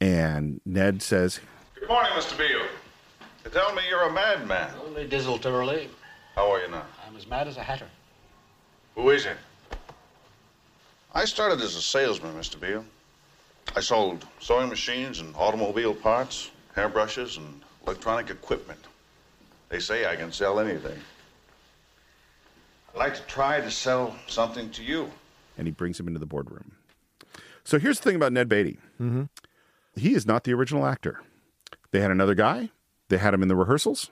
and 0.00 0.60
Ned 0.66 1.02
says, 1.02 1.40
Good 1.78 1.88
morning, 1.88 2.10
Mr. 2.12 2.36
Beale. 2.36 2.66
They 3.44 3.50
tell 3.50 3.72
me 3.74 3.82
you're 3.88 4.02
a 4.02 4.12
madman. 4.12 4.70
Only 4.84 5.08
dizzle 5.08 5.40
to 5.42 5.52
relieve. 5.52 5.90
How 6.34 6.50
are 6.50 6.60
you 6.60 6.68
now? 6.68 6.82
I'm 7.06 7.16
as 7.16 7.26
mad 7.26 7.46
as 7.46 7.56
a 7.56 7.62
hatter. 7.62 7.86
Who 8.96 9.10
is 9.10 9.24
it? 9.24 9.36
I 11.14 11.24
started 11.24 11.60
as 11.62 11.76
a 11.76 11.80
salesman, 11.80 12.34
Mr. 12.34 12.60
Beale. 12.60 12.84
I 13.76 13.80
sold 13.80 14.26
sewing 14.40 14.68
machines 14.70 15.20
and 15.20 15.34
automobile 15.36 15.94
parts, 15.94 16.50
hairbrushes, 16.74 17.36
and 17.36 17.60
electronic 17.86 18.30
equipment. 18.30 18.80
They 19.68 19.80
say 19.80 20.06
I 20.06 20.16
can 20.16 20.32
sell 20.32 20.58
anything. 20.58 20.98
I'd 22.94 22.98
like 22.98 23.14
to 23.16 23.22
try 23.22 23.60
to 23.60 23.70
sell 23.70 24.16
something 24.26 24.70
to 24.70 24.82
you. 24.82 25.10
and 25.58 25.66
he 25.66 25.72
brings 25.72 26.00
him 26.00 26.06
into 26.06 26.18
the 26.20 26.26
boardroom. 26.26 26.72
So 27.64 27.78
here's 27.78 27.98
the 27.98 28.04
thing 28.04 28.16
about 28.16 28.32
Ned 28.32 28.48
Beatty. 28.48 28.78
Mm-hmm. 29.00 29.24
He 29.94 30.14
is 30.14 30.26
not 30.26 30.44
the 30.44 30.54
original 30.54 30.86
actor. 30.86 31.20
They 31.90 32.00
had 32.00 32.10
another 32.10 32.34
guy. 32.34 32.70
They 33.08 33.18
had 33.18 33.34
him 33.34 33.42
in 33.42 33.48
the 33.48 33.56
rehearsals. 33.56 34.10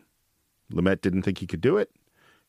Lumet 0.72 1.00
didn't 1.00 1.22
think 1.22 1.38
he 1.38 1.46
could 1.46 1.60
do 1.60 1.76
it. 1.76 1.90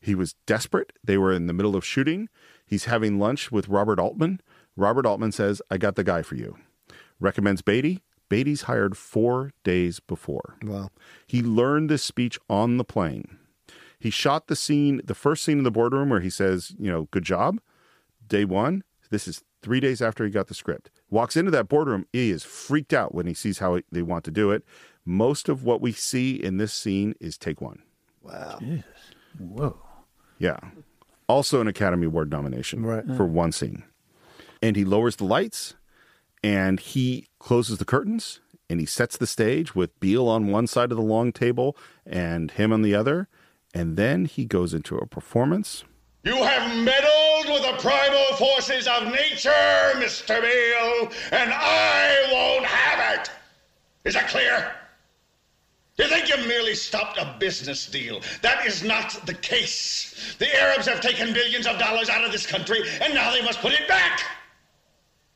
He 0.01 0.15
was 0.15 0.35
desperate. 0.45 0.93
They 1.03 1.17
were 1.17 1.33
in 1.33 1.47
the 1.47 1.53
middle 1.53 1.75
of 1.75 1.85
shooting. 1.85 2.29
He's 2.65 2.85
having 2.85 3.19
lunch 3.19 3.51
with 3.51 3.67
Robert 3.69 3.99
Altman. 3.99 4.41
Robert 4.75 5.05
Altman 5.05 5.31
says, 5.31 5.61
I 5.71 5.77
got 5.77 5.95
the 5.95 6.03
guy 6.03 6.21
for 6.21 6.35
you. 6.35 6.57
Recommends 7.19 7.61
Beatty. 7.61 8.01
Beatty's 8.29 8.63
hired 8.63 8.97
four 8.97 9.51
days 9.63 9.99
before. 9.99 10.57
Wow. 10.63 10.89
He 11.27 11.41
learned 11.43 11.89
this 11.89 12.03
speech 12.03 12.39
on 12.49 12.77
the 12.77 12.83
plane. 12.83 13.37
He 13.99 14.09
shot 14.09 14.47
the 14.47 14.55
scene, 14.55 15.01
the 15.05 15.15
first 15.15 15.43
scene 15.43 15.59
in 15.59 15.63
the 15.63 15.71
boardroom 15.71 16.09
where 16.09 16.19
he 16.21 16.29
says, 16.29 16.75
you 16.77 16.91
know, 16.91 17.07
good 17.11 17.23
job. 17.23 17.59
Day 18.27 18.45
one. 18.45 18.83
This 19.11 19.27
is 19.27 19.43
three 19.61 19.79
days 19.79 20.01
after 20.01 20.25
he 20.25 20.31
got 20.31 20.47
the 20.47 20.53
script. 20.55 20.89
Walks 21.09 21.37
into 21.37 21.51
that 21.51 21.69
boardroom. 21.69 22.05
He 22.11 22.31
is 22.31 22.43
freaked 22.43 22.93
out 22.93 23.13
when 23.13 23.27
he 23.27 23.33
sees 23.35 23.59
how 23.59 23.79
they 23.91 24.01
want 24.01 24.25
to 24.25 24.31
do 24.31 24.49
it. 24.51 24.63
Most 25.05 25.47
of 25.47 25.63
what 25.63 25.79
we 25.81 25.91
see 25.91 26.35
in 26.35 26.57
this 26.57 26.73
scene 26.73 27.13
is 27.21 27.37
take 27.37 27.61
one. 27.61 27.83
Wow. 28.23 28.59
Whoa. 29.37 29.77
Yeah. 30.39 30.57
Also 31.27 31.61
an 31.61 31.67
Academy 31.67 32.07
Award 32.07 32.31
nomination 32.31 32.83
Right. 32.83 33.05
for 33.15 33.25
one 33.25 33.51
scene. 33.51 33.83
And 34.61 34.75
he 34.75 34.83
lowers 34.83 35.15
the 35.17 35.25
lights 35.25 35.75
and 36.45 36.79
he 36.79 37.27
closes 37.39 37.79
the 37.79 37.85
curtains 37.85 38.39
and 38.69 38.79
he 38.79 38.85
sets 38.85 39.17
the 39.17 39.25
stage 39.25 39.73
with 39.73 39.99
Beale 39.99 40.27
on 40.27 40.51
one 40.51 40.67
side 40.67 40.91
of 40.91 40.97
the 40.97 41.03
long 41.03 41.31
table 41.31 41.75
and 42.05 42.51
him 42.51 42.71
on 42.71 42.83
the 42.83 42.93
other. 42.93 43.27
And 43.73 43.97
then 43.97 44.25
he 44.25 44.45
goes 44.45 44.71
into 44.71 44.95
a 44.95 45.07
performance. 45.07 45.83
You 46.23 46.35
have 46.35 46.77
meddled 46.77 47.47
with 47.47 47.63
the 47.63 47.81
primal 47.81 48.37
forces 48.37 48.87
of 48.87 49.11
nature, 49.11 49.49
Mr. 49.95 50.39
Beale, 50.39 51.11
and 51.31 51.51
I 51.51 52.29
won't 52.31 52.65
have 52.65 53.19
it. 53.19 53.31
Is 54.03 54.13
that 54.13 54.29
clear? 54.29 54.71
You 55.97 56.07
think 56.07 56.29
you 56.29 56.37
merely 56.47 56.75
stopped 56.75 57.17
a 57.17 57.35
business 57.39 57.87
deal? 57.87 58.21
That 58.43 58.67
is 58.67 58.83
not 58.83 59.25
the 59.25 59.33
case. 59.33 60.35
The 60.37 60.55
Arabs 60.61 60.85
have 60.85 61.01
taken 61.01 61.33
billions 61.33 61.65
of 61.65 61.79
dollars 61.79 62.07
out 62.07 62.23
of 62.23 62.31
this 62.31 62.45
country, 62.45 62.81
and 63.01 63.15
now 63.15 63.31
they 63.31 63.41
must 63.41 63.61
put 63.61 63.73
it 63.73 63.87
back. 63.87 64.21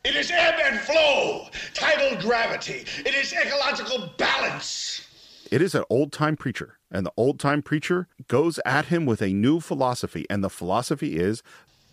It 0.06 0.16
is 0.16 0.32
ebb 0.32 0.56
and 0.64 0.80
flow, 0.80 1.48
tidal 1.74 2.22
gravity. 2.22 2.86
It 3.06 3.14
is 3.14 3.34
ecological 3.34 4.10
balance. 4.18 5.06
It 5.52 5.62
is 5.62 5.76
an 5.76 5.84
old 5.90 6.14
time 6.14 6.38
preacher, 6.38 6.78
and 6.90 7.06
the 7.06 7.12
old 7.18 7.38
time 7.38 7.62
preacher 7.62 8.08
goes 8.30 8.62
at 8.66 8.86
him 8.86 9.06
with 9.06 9.22
a 9.22 9.34
new 9.34 9.60
philosophy. 9.60 10.26
And 10.30 10.42
the 10.42 10.50
philosophy 10.50 11.18
is 11.18 11.44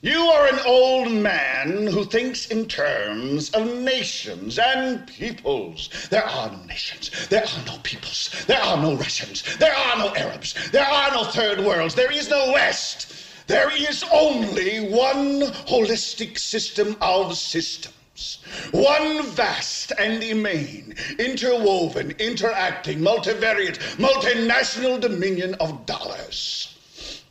You 0.02 0.20
are 0.20 0.46
an 0.46 0.60
old 0.64 1.10
man 1.10 1.88
who 1.88 2.04
thinks 2.04 2.46
in 2.46 2.66
terms 2.66 3.50
of 3.50 3.66
nations 3.78 4.60
and 4.60 5.04
peoples. 5.08 6.06
There 6.08 6.24
are 6.24 6.52
no 6.52 6.62
nations. 6.62 7.10
There 7.28 7.42
are 7.42 7.64
no 7.66 7.76
peoples. 7.82 8.44
There 8.46 8.62
are 8.62 8.76
no 8.76 8.94
Russians. 8.94 9.42
There 9.56 9.74
are 9.74 9.98
no 9.98 10.14
Arabs. 10.14 10.70
There 10.70 10.86
are 10.86 11.10
no 11.10 11.24
third 11.24 11.58
worlds. 11.58 11.96
There 11.96 12.12
is 12.12 12.30
no 12.30 12.52
West. 12.52 13.14
There 13.48 13.72
is 13.76 14.04
only 14.12 14.90
one 14.90 15.40
holistic 15.66 16.38
system 16.38 16.96
of 17.00 17.36
systems. 17.36 17.95
One 18.70 19.22
vast 19.26 19.92
and 19.98 20.22
immane, 20.22 20.94
interwoven, 21.18 22.12
interacting, 22.18 23.00
multivariate, 23.00 23.78
multinational 23.96 24.98
dominion 24.98 25.54
of 25.54 25.84
dollars. 25.84 26.72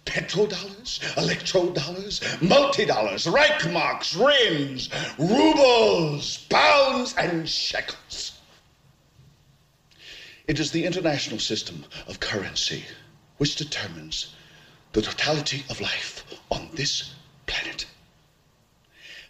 Petrodollars, 0.05 0.99
electrodollars, 1.15 2.21
multidollars, 2.39 3.25
Reichmarks, 3.25 4.15
rins, 4.15 4.89
rubles, 5.17 6.37
pounds, 6.49 7.15
and 7.17 7.49
shekels. 7.49 8.33
It 10.47 10.59
is 10.59 10.69
the 10.71 10.85
international 10.85 11.39
system 11.39 11.85
of 12.07 12.19
currency 12.19 12.85
which 13.37 13.55
determines 13.55 14.35
the 14.93 15.01
totality 15.01 15.63
of 15.71 15.81
life 15.81 16.23
on 16.51 16.69
this 16.73 17.15
planet. 17.47 17.87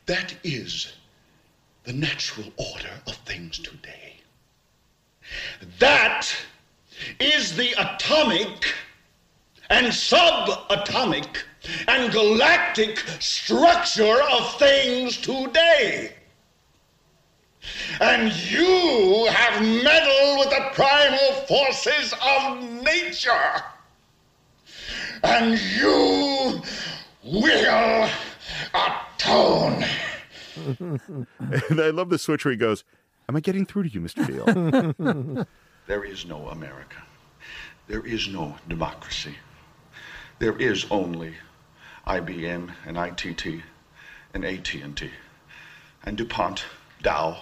That 0.05 0.35
is 0.43 0.91
the 1.85 1.93
natural 1.93 2.51
order 2.57 3.01
of 3.07 3.15
things 3.17 3.59
today. 3.59 4.17
That 5.79 6.27
is 7.19 7.55
the 7.55 7.71
atomic 7.73 8.73
and 9.69 9.87
subatomic 9.87 11.27
and 11.87 12.11
galactic 12.11 12.99
structure 13.19 14.21
of 14.31 14.57
things 14.59 15.17
today. 15.17 16.13
And 17.99 18.31
you 18.51 19.27
have 19.31 19.61
meddled 19.61 20.39
with 20.39 20.49
the 20.49 20.69
primal 20.73 21.33
forces 21.47 22.13
of 22.21 22.83
nature. 22.83 23.63
And 25.23 25.59
you 25.59 26.61
will 27.23 28.09
atone. 28.73 29.83
and 31.39 31.81
I 31.81 31.89
love 31.89 32.09
the 32.09 32.17
switch 32.17 32.45
where 32.45 32.51
he 32.51 32.57
goes, 32.57 32.83
Am 33.27 33.35
I 33.35 33.39
getting 33.39 33.65
through 33.65 33.83
to 33.83 33.89
you, 33.89 34.01
Mr. 34.01 34.25
Beale? 34.27 35.45
There 35.87 36.03
is 36.03 36.25
no 36.25 36.47
America. 36.49 36.97
There 37.87 38.03
is 38.03 38.27
no 38.27 38.55
democracy. 38.67 39.35
There 40.39 40.57
is 40.57 40.87
only 40.89 41.35
IBM 42.07 42.71
and 42.87 42.97
ITT 42.97 43.61
and 44.33 44.43
AT&T 44.43 45.11
and 46.03 46.17
DuPont, 46.17 46.65
Dow, 47.03 47.37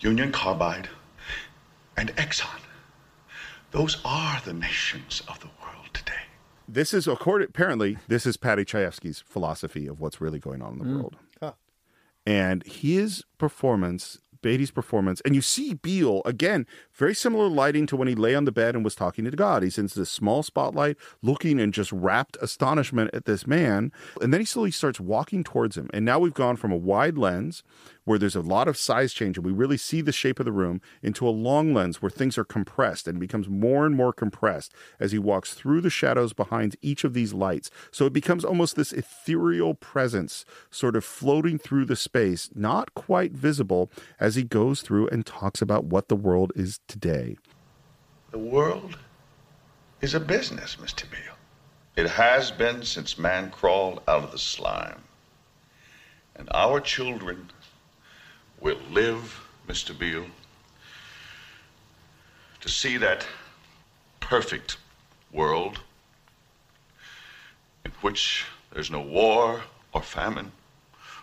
Union 0.00 0.32
Carbide, 0.32 0.90
and 1.96 2.14
Exxon. 2.16 2.60
Those 3.70 3.96
are 4.04 4.42
the 4.44 4.52
nations 4.52 5.22
of 5.26 5.40
the 5.40 5.48
world 5.62 5.88
today. 5.94 6.12
this 6.68 6.92
is, 6.92 7.08
according, 7.08 7.48
apparently, 7.48 7.96
this 8.06 8.26
is 8.26 8.36
Paddy 8.36 8.66
Chayefsky's 8.66 9.20
philosophy 9.20 9.86
of 9.86 9.98
what's 9.98 10.20
really 10.20 10.38
going 10.38 10.60
on 10.60 10.74
in 10.74 10.78
the 10.78 10.84
Mm. 10.84 10.96
world. 10.96 11.16
And 12.26 12.62
his 12.64 13.24
performance, 13.38 14.18
Beatty's 14.42 14.70
performance, 14.70 15.20
and 15.24 15.34
you 15.34 15.40
see 15.40 15.74
Beale 15.74 16.22
again, 16.24 16.66
very 16.92 17.14
similar 17.14 17.48
lighting 17.48 17.86
to 17.86 17.96
when 17.96 18.08
he 18.08 18.14
lay 18.14 18.34
on 18.34 18.44
the 18.44 18.52
bed 18.52 18.74
and 18.74 18.84
was 18.84 18.94
talking 18.94 19.24
to 19.24 19.30
God. 19.30 19.62
He's 19.62 19.78
in 19.78 19.88
this 19.94 20.10
small 20.10 20.42
spotlight, 20.42 20.96
looking 21.22 21.58
in 21.58 21.72
just 21.72 21.92
rapt 21.92 22.36
astonishment 22.40 23.10
at 23.14 23.24
this 23.24 23.46
man, 23.46 23.92
and 24.20 24.32
then 24.32 24.40
he 24.40 24.46
slowly 24.46 24.72
starts 24.72 25.00
walking 25.00 25.44
towards 25.44 25.76
him. 25.76 25.88
And 25.94 26.04
now 26.04 26.18
we've 26.18 26.34
gone 26.34 26.56
from 26.56 26.72
a 26.72 26.76
wide 26.76 27.16
lens 27.16 27.62
where 28.04 28.18
there's 28.18 28.36
a 28.36 28.40
lot 28.40 28.68
of 28.68 28.76
size 28.76 29.12
change 29.12 29.36
and 29.36 29.46
we 29.46 29.52
really 29.52 29.76
see 29.76 30.00
the 30.00 30.12
shape 30.12 30.40
of 30.40 30.46
the 30.46 30.52
room 30.52 30.80
into 31.02 31.26
a 31.26 31.30
long 31.30 31.72
lens 31.72 32.02
where 32.02 32.10
things 32.10 32.36
are 32.36 32.44
compressed 32.44 33.06
and 33.06 33.20
becomes 33.20 33.48
more 33.48 33.86
and 33.86 33.94
more 33.94 34.12
compressed 34.12 34.74
as 34.98 35.12
he 35.12 35.18
walks 35.18 35.54
through 35.54 35.80
the 35.80 35.90
shadows 35.90 36.32
behind 36.32 36.76
each 36.82 37.04
of 37.04 37.14
these 37.14 37.32
lights. 37.32 37.70
So 37.90 38.06
it 38.06 38.12
becomes 38.12 38.44
almost 38.44 38.76
this 38.76 38.92
ethereal 38.92 39.74
presence 39.74 40.44
sort 40.70 40.96
of 40.96 41.04
floating 41.04 41.58
through 41.58 41.84
the 41.84 41.96
space, 41.96 42.50
not 42.54 42.94
quite 42.94 43.32
visible 43.32 43.90
as 44.18 44.34
he 44.34 44.42
goes 44.42 44.82
through 44.82 45.08
and 45.08 45.24
talks 45.24 45.62
about 45.62 45.84
what 45.84 46.08
the 46.08 46.16
world 46.16 46.52
is 46.56 46.80
today. 46.88 47.36
The 48.30 48.38
world 48.38 48.98
is 50.00 50.14
a 50.14 50.20
business, 50.20 50.76
Mr. 50.76 51.08
Beale. 51.10 51.36
It 51.94 52.08
has 52.08 52.50
been 52.50 52.82
since 52.82 53.18
man 53.18 53.50
crawled 53.50 54.00
out 54.08 54.24
of 54.24 54.32
the 54.32 54.38
slime. 54.38 55.02
And 56.34 56.48
our 56.52 56.80
children 56.80 57.50
will 58.62 58.78
live, 58.92 59.40
Mr. 59.66 59.98
Beale, 59.98 60.26
to 62.60 62.68
see 62.68 62.96
that 62.96 63.26
perfect 64.20 64.76
world 65.32 65.80
in 67.84 67.90
which 68.02 68.44
there's 68.72 68.88
no 68.88 69.00
war 69.00 69.62
or 69.92 70.00
famine, 70.00 70.52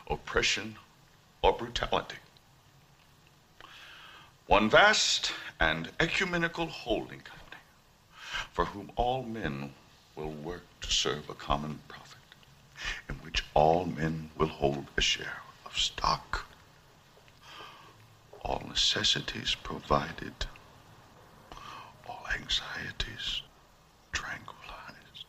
oppression 0.09 0.75
or 1.41 1.53
brutality. 1.53 2.17
One 4.47 4.69
vast 4.69 5.31
and 5.61 5.89
ecumenical 5.97 6.67
holding 6.67 7.21
company 7.21 7.61
for 8.51 8.65
whom 8.65 8.91
all 8.97 9.23
men 9.23 9.73
will 10.17 10.31
work 10.31 10.65
to 10.81 10.91
serve 10.91 11.29
a 11.29 11.35
common 11.35 11.79
profit, 11.87 12.17
in 13.07 13.15
which 13.15 13.45
all 13.53 13.85
men 13.85 14.29
will 14.37 14.47
hold 14.47 14.87
a 14.97 15.01
share 15.01 15.41
of 15.65 15.77
stock, 15.77 16.48
all 18.43 18.63
necessities 18.67 19.55
provided, 19.55 20.33
all 22.07 22.25
anxieties 22.33 23.41
tranquilized, 24.11 25.25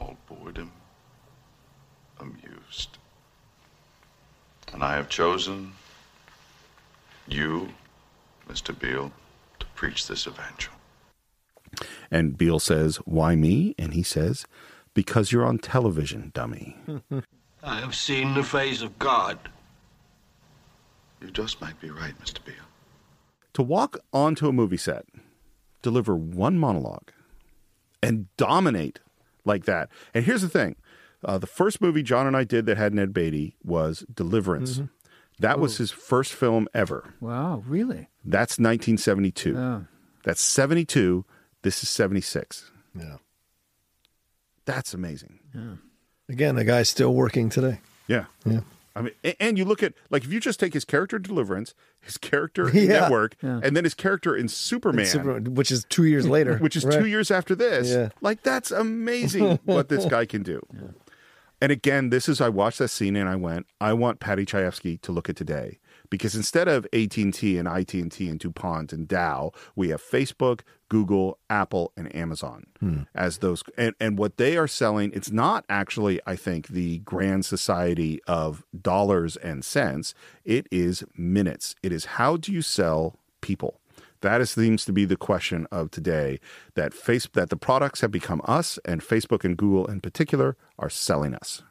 all 0.00 0.16
boredom 0.28 0.72
amused. 2.20 2.98
And 4.72 4.82
I 4.82 4.96
have 4.96 5.08
chosen 5.08 5.72
you, 7.26 7.68
Mr. 8.48 8.78
Beale, 8.78 9.12
to 9.60 9.66
preach 9.74 10.06
this 10.06 10.26
evangel. 10.26 10.72
And 12.10 12.36
Beale 12.36 12.58
says, 12.58 12.96
Why 13.04 13.36
me? 13.36 13.74
And 13.78 13.92
he 13.92 14.02
says, 14.02 14.46
Because 14.94 15.32
you're 15.32 15.46
on 15.46 15.58
television, 15.58 16.30
dummy. 16.34 16.76
I 17.62 17.80
have 17.80 17.94
seen 17.94 18.34
the 18.34 18.42
face 18.42 18.82
of 18.82 18.98
God. 18.98 19.38
You 21.20 21.30
just 21.30 21.60
might 21.60 21.80
be 21.80 21.90
right, 21.90 22.18
Mr. 22.20 22.44
Beale. 22.44 22.54
to 23.54 23.62
walk 23.62 23.98
onto 24.12 24.48
a 24.48 24.52
movie 24.52 24.76
set, 24.76 25.04
deliver 25.82 26.14
one 26.16 26.58
monologue, 26.58 27.10
and 28.02 28.26
dominate 28.36 29.00
like 29.44 29.64
that. 29.64 29.88
And 30.14 30.24
here's 30.24 30.42
the 30.42 30.48
thing 30.48 30.76
uh, 31.24 31.38
the 31.38 31.46
first 31.46 31.80
movie 31.80 32.02
John 32.02 32.26
and 32.26 32.36
I 32.36 32.44
did 32.44 32.66
that 32.66 32.76
had 32.76 32.94
Ned 32.94 33.12
Beatty 33.12 33.56
was 33.64 34.04
Deliverance. 34.14 34.78
Mhm. 34.78 34.90
That 35.40 35.58
was 35.60 35.76
his 35.76 35.90
first 35.92 36.32
film 36.32 36.66
ever. 36.74 37.14
Wow, 37.20 37.62
really? 37.66 38.08
That's 38.24 38.58
1972. 38.58 39.52
Yeah. 39.54 39.80
That's 40.24 40.42
72. 40.42 41.24
This 41.62 41.82
is 41.82 41.88
76. 41.88 42.70
Yeah. 42.94 43.18
That's 44.64 44.92
amazing. 44.94 45.38
Yeah. 45.54 45.76
Again, 46.28 46.56
the 46.56 46.64
guy's 46.64 46.88
still 46.88 47.14
working 47.14 47.48
today. 47.50 47.80
Yeah. 48.08 48.24
Yeah. 48.44 48.60
I 48.98 49.02
mean, 49.02 49.34
and 49.40 49.56
you 49.56 49.64
look 49.64 49.82
at 49.82 49.94
like 50.10 50.24
if 50.24 50.32
you 50.32 50.40
just 50.40 50.58
take 50.60 50.74
his 50.74 50.84
character 50.84 51.18
Deliverance, 51.18 51.74
his 52.00 52.16
character 52.16 52.68
in 52.76 52.76
Yeah. 52.90 53.00
Network, 53.00 53.36
Yeah. 53.42 53.60
and 53.62 53.76
then 53.76 53.84
his 53.84 53.94
character 53.94 54.34
in 54.36 54.48
Superman, 54.48 55.06
Super- 55.06 55.38
which 55.40 55.70
is 55.70 55.84
two 55.88 56.04
years 56.04 56.26
later. 56.26 56.56
which 56.60 56.76
is 56.76 56.84
Right. 56.84 56.98
two 57.00 57.06
years 57.06 57.30
after 57.30 57.54
this. 57.54 57.88
Yeah. 57.90 58.08
Like 58.20 58.42
that's 58.42 58.70
amazing 58.70 59.58
what 59.64 59.88
this 59.88 60.04
guy 60.06 60.26
can 60.26 60.42
do. 60.42 60.60
And 61.60 61.72
again, 61.72 62.10
this 62.10 62.28
is 62.28 62.40
I 62.40 62.48
watched 62.48 62.78
that 62.78 62.88
scene 62.88 63.16
and 63.16 63.28
I 63.28 63.34
went, 63.36 63.66
I 63.80 63.92
want 63.92 64.20
Paddy 64.20 64.46
Chayefsky 64.46 65.00
to 65.02 65.10
look 65.12 65.28
at 65.28 65.36
today 65.36 65.78
because 66.10 66.34
instead 66.34 66.68
of 66.68 66.86
AT 66.92 67.16
and 67.18 67.32
T 67.34 67.58
and 67.58 67.68
IT 67.68 67.94
and 67.94 68.10
T 68.10 68.28
and 68.28 68.38
DuPont 68.40 68.92
and 68.92 69.06
Dow, 69.08 69.52
we 69.76 69.88
have 69.90 70.02
Facebook, 70.02 70.60
Google, 70.88 71.38
Apple, 71.50 71.92
and 71.96 72.14
Amazon 72.14 72.66
Hmm. 72.80 73.02
as 73.14 73.38
those. 73.38 73.62
And 73.76 73.94
and 74.00 74.18
what 74.18 74.36
they 74.36 74.56
are 74.56 74.66
selling, 74.68 75.10
it's 75.14 75.30
not 75.30 75.64
actually, 75.68 76.20
I 76.26 76.36
think, 76.36 76.68
the 76.68 76.98
grand 77.00 77.44
society 77.44 78.20
of 78.26 78.64
dollars 78.80 79.36
and 79.36 79.64
cents. 79.64 80.14
It 80.44 80.66
is 80.70 81.04
minutes. 81.16 81.74
It 81.82 81.92
is 81.92 82.04
how 82.16 82.36
do 82.36 82.52
you 82.52 82.62
sell 82.62 83.18
people. 83.40 83.80
That 84.20 84.40
is, 84.40 84.50
seems 84.50 84.84
to 84.86 84.92
be 84.92 85.04
the 85.04 85.16
question 85.16 85.68
of 85.70 85.92
today. 85.92 86.40
That 86.74 86.92
face 86.92 87.28
that 87.34 87.50
the 87.50 87.56
products 87.56 88.00
have 88.00 88.10
become 88.10 88.40
us, 88.46 88.76
and 88.84 89.00
Facebook 89.00 89.44
and 89.44 89.56
Google 89.56 89.86
in 89.86 90.00
particular 90.00 90.56
are 90.76 90.90
selling 90.90 91.34
us. 91.34 91.62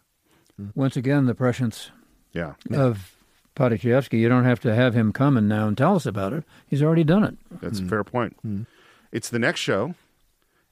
Once 0.74 0.96
again, 0.96 1.26
the 1.26 1.36
prescience 1.36 1.92
Yeah. 2.32 2.54
of 2.72 3.16
Paddy 3.58 3.80
Chayefsky. 3.80 4.20
You 4.20 4.30
don't 4.30 4.43
have 4.43 4.60
to 4.62 4.74
have 4.74 4.93
him 4.93 5.12
come 5.12 5.36
and 5.36 5.49
now 5.49 5.68
and 5.68 5.76
tell 5.76 5.95
us 5.95 6.05
about 6.05 6.32
it. 6.32 6.43
He's 6.68 6.84
already 6.84 7.03
done 7.03 7.24
it. 7.24 7.38
That's 7.60 7.80
a 7.80 7.82
hmm. 7.82 7.89
fair 7.89 8.03
point. 8.03 8.38
Hmm. 8.43 8.64
It's 9.12 9.30
the 9.30 9.39
next 9.39 9.62
show, 9.62 9.95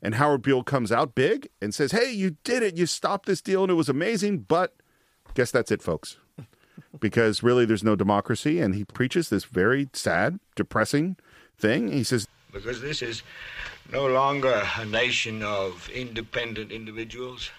And 0.04 0.16
Howard 0.16 0.44
Beale 0.44 0.62
comes 0.62 0.92
out 0.92 1.16
big 1.16 1.50
and 1.60 1.74
says, 1.74 1.94
Hey, 1.94 2.12
you 2.12 2.38
did 2.44 2.62
it. 2.62 2.78
You 2.78 2.86
stopped 2.86 3.26
this 3.26 3.42
deal 3.42 3.64
and 3.64 3.72
it 3.72 3.76
was 3.76 3.90
amazing. 3.90 4.40
But 4.48 4.76
guess 5.34 5.50
that's 5.50 5.72
it, 5.72 5.82
folks. 5.82 6.18
because 7.00 7.42
really, 7.42 7.66
there's 7.66 7.84
no 7.84 7.96
democracy. 7.96 8.60
And 8.60 8.76
he 8.76 8.84
preaches 8.84 9.30
this 9.30 9.46
very 9.46 9.90
sad, 9.94 10.40
depressing 10.56 11.18
thing. 11.58 11.92
He 11.92 12.04
says, 12.04 12.28
Because 12.54 12.82
this 12.82 13.02
is 13.02 13.24
no 13.92 14.06
longer 14.06 14.64
a 14.78 14.86
nation 14.86 15.42
of 15.42 15.90
independent 15.90 16.72
individuals. 16.72 17.50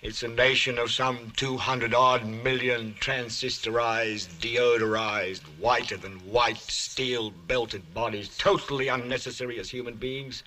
It's 0.00 0.22
a 0.22 0.28
nation 0.28 0.78
of 0.78 0.92
some 0.92 1.32
200 1.36 1.92
odd 1.92 2.24
million 2.24 2.94
transistorized, 3.00 4.28
deodorized, 4.40 5.42
whiter 5.58 5.96
than 5.96 6.12
white, 6.20 6.58
steel 6.58 7.32
belted 7.48 7.92
bodies, 7.94 8.36
totally 8.38 8.88
unnecessary 8.88 9.58
as 9.58 9.68
human 9.68 9.94
beings 9.94 10.44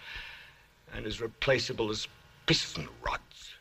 and 0.93 1.05
as 1.05 1.19
replaceable 1.19 1.89
as 1.89 2.07
piston 2.45 2.87
rods. 3.03 3.55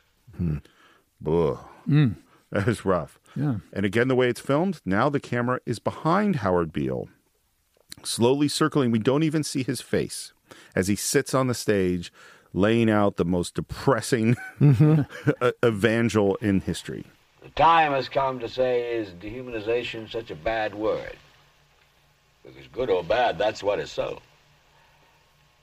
Ugh. 1.27 1.59
Mm. 1.89 2.17
That 2.51 2.69
is 2.69 2.85
rough. 2.85 3.19
Yeah. 3.37 3.57
And 3.73 3.85
again, 3.85 4.09
the 4.09 4.15
way 4.15 4.29
it's 4.29 4.41
filmed, 4.41 4.81
now 4.85 5.09
the 5.09 5.21
camera 5.21 5.61
is 5.67 5.79
behind 5.79 6.37
Howard 6.37 6.73
Beale, 6.73 7.09
slowly 8.03 8.49
circling. 8.49 8.91
We 8.91 8.99
don't 8.99 9.23
even 9.23 9.43
see 9.43 9.63
his 9.63 9.81
face 9.81 10.33
as 10.75 10.89
he 10.89 10.97
sits 10.97 11.35
on 11.35 11.47
the 11.47 11.55
stage, 11.55 12.13
laying 12.53 12.91
out 12.91 13.17
the 13.17 13.25
most 13.25 13.55
depressing 13.55 14.37
mm-hmm. 14.61 15.03
e- 15.47 15.53
evangel 15.65 16.37
in 16.37 16.61
history. 16.61 17.05
The 17.43 17.51
time 17.51 17.93
has 17.93 18.09
come 18.09 18.39
to 18.41 18.49
say, 18.49 18.97
is 18.97 19.11
dehumanization 19.11 20.11
such 20.11 20.31
a 20.31 20.35
bad 20.35 20.75
word? 20.75 21.17
Because 22.45 22.67
good 22.73 22.91
or 22.91 23.05
bad, 23.05 23.39
that's 23.39 23.63
what 23.63 23.79
is 23.79 23.91
so. 23.91 24.21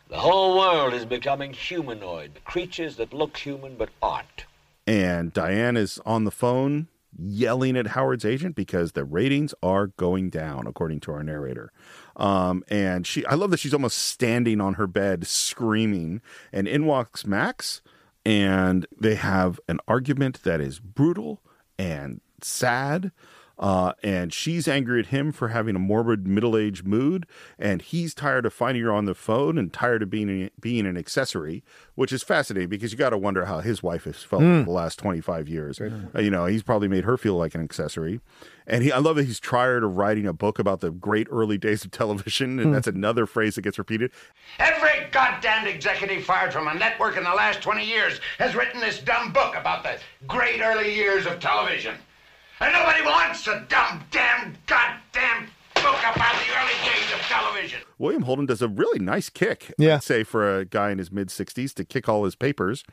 The 0.10 0.18
whole 0.18 0.58
world 0.58 0.94
is 0.94 1.06
becoming 1.06 1.52
humanoid, 1.52 2.40
creatures 2.46 2.96
that 2.96 3.14
look 3.14 3.36
human 3.36 3.76
but 3.76 3.90
aren't. 4.02 4.46
And 4.86 5.34
Diane 5.34 5.76
is 5.76 6.00
on 6.06 6.24
the 6.24 6.32
phone 6.32 6.88
yelling 7.18 7.76
at 7.78 7.88
Howard's 7.88 8.26
agent 8.26 8.56
because 8.56 8.92
the 8.92 9.04
ratings 9.04 9.54
are 9.64 9.88
going 9.88 10.30
down, 10.30 10.68
according 10.68 11.00
to 11.02 11.12
our 11.12 11.24
narrator. 11.24 11.72
Um, 12.16 12.64
and 12.68 13.06
she, 13.06 13.26
I 13.26 13.36
love 13.36 13.52
that 13.52 13.60
she's 13.60 13.74
almost 13.74 13.98
standing 13.98 14.62
on 14.62 14.76
her 14.76 14.88
bed 14.88 15.28
screaming. 15.28 16.22
And 16.52 16.68
in 16.68 16.86
walks 16.86 17.26
Max, 17.26 17.82
and 18.26 18.86
they 19.00 19.16
have 19.16 19.60
an 19.68 19.80
argument 19.88 20.44
that 20.44 20.60
is 20.62 20.80
brutal 20.80 21.42
and 21.80 22.22
sad. 22.42 23.12
Uh, 23.60 23.94
and 24.04 24.32
she's 24.32 24.68
angry 24.68 25.00
at 25.00 25.08
him 25.08 25.32
for 25.32 25.48
having 25.48 25.76
a 25.76 25.80
morbid 25.80 26.28
middle-aged 26.28 26.86
mood, 26.86 27.26
and 27.58 27.82
he's 27.82 28.14
tired 28.14 28.46
of 28.46 28.54
finding 28.54 28.84
her 28.84 28.92
on 28.92 29.06
the 29.06 29.16
phone 29.16 29.58
and 29.58 29.74
tired 29.74 30.04
of 30.04 30.10
being 30.12 30.50
being 30.60 30.86
an 30.86 30.96
accessory, 30.96 31.64
which 31.96 32.12
is 32.12 32.22
fascinating 32.22 32.70
because 32.70 32.92
you 32.92 32.98
got 32.98 33.10
to 33.10 33.18
wonder 33.18 33.46
how 33.46 33.60
his 33.60 33.82
wife 33.82 34.04
has 34.04 34.22
felt 34.22 34.44
Mm. 34.44 34.66
the 34.66 34.72
last 34.72 35.00
twenty-five 35.00 35.50
years. 35.50 35.82
Uh, 35.82 36.20
you 36.20 36.30
know, 36.30 36.46
he's 36.46 36.62
probably 36.62 36.88
made 36.88 37.04
her 37.04 37.18
feel 37.18 37.36
like 37.36 37.56
an 37.56 37.62
accessory, 37.64 38.20
and 38.68 38.84
he 38.84 38.92
I 38.92 39.00
love 39.00 39.16
that 39.16 39.24
he's 39.26 39.40
tired 39.40 39.84
of 39.84 39.98
writing 39.98 40.28
a 40.28 40.34
book 40.34 40.60
about 40.60 40.82
the 40.82 40.92
great 40.92 41.28
early 41.32 41.58
days 41.58 41.84
of 41.84 41.90
television, 41.92 42.60
and 42.60 42.68
Hmm. 42.68 42.74
that's 42.74 42.88
another 42.88 43.26
phrase 43.26 43.56
that 43.56 43.64
gets 43.64 43.80
repeated. 43.80 44.12
Every 44.60 45.08
goddamn 45.12 45.66
executive 45.68 46.24
fired 46.24 46.54
from 46.54 46.68
a 46.68 46.74
network 46.76 47.18
in 47.18 47.24
the 47.24 47.34
last 47.34 47.62
20 47.64 47.84
years 47.84 48.20
has 48.38 48.54
written 48.56 48.80
this 48.82 49.00
dumb 49.00 49.32
book 49.34 49.56
about 49.56 49.82
the 49.84 49.98
great 50.28 50.62
early 50.62 50.94
years 50.94 51.26
of 51.26 51.40
television. 51.40 51.96
And 52.60 52.74
nobody 52.74 53.04
wants 53.04 53.48
a 53.48 53.64
dumb, 53.70 54.04
damn, 54.12 54.56
goddamn 54.66 55.48
book 55.76 56.00
about 56.00 56.36
the 56.36 56.54
early 56.60 56.74
days 56.84 57.14
of 57.14 57.20
television. 57.22 57.80
William 58.00 58.24
Holden 58.24 58.46
does 58.48 58.62
a 58.62 58.68
really 58.68 59.00
nice 59.00 59.30
kick, 59.30 59.74
Yeah. 59.78 59.96
I'd 59.96 60.04
say, 60.04 60.24
for 60.24 60.58
a 60.60 60.66
guy 60.66 60.90
in 60.92 60.98
his 60.98 61.12
mid 61.12 61.28
60s 61.30 61.74
to 61.76 61.86
kick 61.86 62.10
all 62.10 62.24
his 62.26 62.36
papers. 62.36 62.84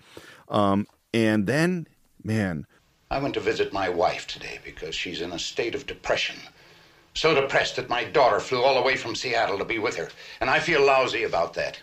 Um, 0.49 0.87
and 1.15 1.47
then, 1.47 1.87
man, 2.23 2.67
I 3.11 3.19
went 3.19 3.35
to 3.35 3.41
visit 3.41 3.73
my 3.73 3.89
wife 3.89 4.27
today 4.27 4.59
because 4.65 4.95
she's 4.95 5.21
in 5.21 5.33
a 5.33 5.39
state 5.39 5.75
of 5.75 5.87
depression. 5.87 6.37
So 7.15 7.35
depressed 7.35 7.77
that 7.77 7.89
my 7.89 8.05
daughter 8.05 8.41
flew 8.41 8.63
all 8.63 8.75
the 8.75 8.83
way 8.83 8.97
from 8.97 9.15
Seattle 9.15 9.57
to 9.59 9.65
be 9.65 9.79
with 9.79 9.97
her. 9.97 10.09
And 10.41 10.51
I 10.51 10.59
feel 10.59 10.85
lousy 10.85 11.23
about 11.23 11.55
that. 11.55 11.81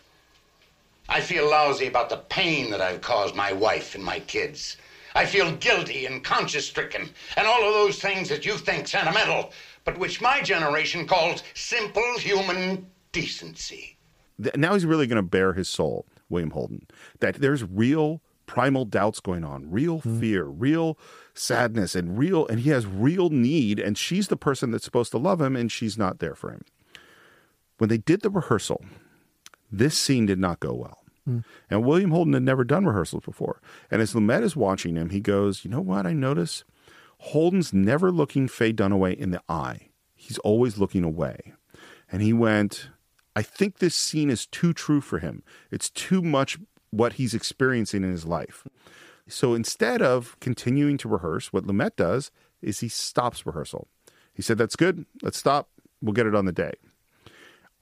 I 1.08 1.22
feel 1.22 1.50
lousy 1.50 1.88
about 1.88 2.10
the 2.10 2.18
pain 2.18 2.70
that 2.72 2.82
I've 2.82 3.02
caused 3.02 3.34
my 3.36 3.54
wife 3.54 3.96
and 3.96 4.04
my 4.04 4.20
kids. 4.20 4.78
I 5.16 5.26
feel 5.26 5.56
guilty 5.58 6.06
and 6.06 6.24
conscience 6.24 6.66
stricken 6.66 7.10
and 7.38 7.48
all 7.48 7.68
of 7.68 7.74
those 7.74 8.00
things 8.00 8.30
that 8.30 8.46
you 8.46 8.58
think 8.58 8.88
sentimental, 8.88 9.52
but 9.84 9.98
which 9.98 10.22
my 10.22 10.42
generation 10.42 11.08
calls 11.08 11.44
simple 11.54 12.18
human 12.18 12.88
decency. 13.12 13.98
now 14.56 14.74
he's 14.74 14.86
really 14.86 15.08
going 15.08 15.18
to 15.18 15.30
bare 15.30 15.54
his 15.54 15.70
soul, 15.70 16.06
William 16.30 16.52
Holden, 16.52 16.88
that 17.20 17.36
there's 17.36 17.64
real 17.64 18.22
primal 18.46 18.86
doubts 18.86 19.20
going 19.20 19.44
on, 19.44 19.72
real 19.72 20.00
hmm. 20.00 20.20
fear, 20.20 20.44
real 20.44 20.98
sadness, 21.34 21.96
and 21.96 22.18
real, 22.18 22.46
and 22.48 22.60
he 22.60 22.70
has 22.70 22.86
real 22.86 23.30
need, 23.30 23.80
and 23.80 23.98
she's 23.98 24.28
the 24.28 24.36
person 24.36 24.72
that's 24.72 24.84
supposed 24.84 25.12
to 25.12 25.18
love 25.18 25.42
him, 25.42 25.56
and 25.56 25.72
she's 25.72 25.98
not 25.98 26.20
there 26.20 26.36
for 26.36 26.52
him. 26.52 26.64
When 27.78 27.90
they 27.90 27.98
did 27.98 28.22
the 28.22 28.30
rehearsal, 28.30 28.84
this 29.72 29.98
scene 29.98 30.26
did 30.26 30.38
not 30.38 30.60
go 30.60 30.74
well. 30.74 31.01
Mm. 31.28 31.44
And 31.70 31.86
William 31.86 32.12
Holden 32.12 32.34
had 32.34 32.44
never 32.44 32.64
done 32.64 32.86
rehearsals 32.86 33.24
before. 33.24 33.62
And 33.90 34.02
as 34.02 34.14
Lumet 34.14 34.44
is 34.44 34.56
watching 34.56 34.96
him, 34.96 35.10
he 35.10 35.20
goes, 35.20 35.64
You 35.64 35.72
know 35.72 35.82
what 35.82 36.06
I 36.06 36.14
notice? 36.14 36.64
Holden's 37.20 37.72
never 37.74 38.12
looking 38.12 38.48
Faye 38.48 38.74
Dunaway 38.74 39.16
in 39.16 39.32
the 39.32 39.42
eye. 39.48 39.90
He's 40.16 40.40
always 40.40 40.78
looking 40.78 41.04
away. 41.04 41.54
And 42.12 42.22
he 42.22 42.34
went, 42.34 42.90
I 43.36 43.42
think 43.44 43.78
this 43.78 43.96
scene 43.96 44.30
is 44.30 44.46
too 44.46 44.74
true 44.74 45.02
for 45.02 45.20
him. 45.20 45.44
It's 45.70 45.90
too 45.90 46.22
much 46.22 46.58
what 46.90 47.14
he's 47.14 47.34
experiencing 47.34 48.04
in 48.04 48.12
his 48.12 48.26
life. 48.26 48.68
So 49.28 49.54
instead 49.54 50.02
of 50.02 50.38
continuing 50.40 50.98
to 50.98 51.08
rehearse, 51.08 51.54
what 51.54 51.66
Lumet 51.66 51.96
does 51.96 52.32
is 52.62 52.80
he 52.80 52.90
stops 52.90 53.46
rehearsal. 53.46 53.88
He 54.34 54.42
said, 54.42 54.58
That's 54.58 54.76
good. 54.76 55.06
Let's 55.22 55.38
stop. 55.38 55.70
We'll 56.02 56.14
get 56.14 56.26
it 56.26 56.36
on 56.36 56.46
the 56.46 56.52
day. 56.52 56.74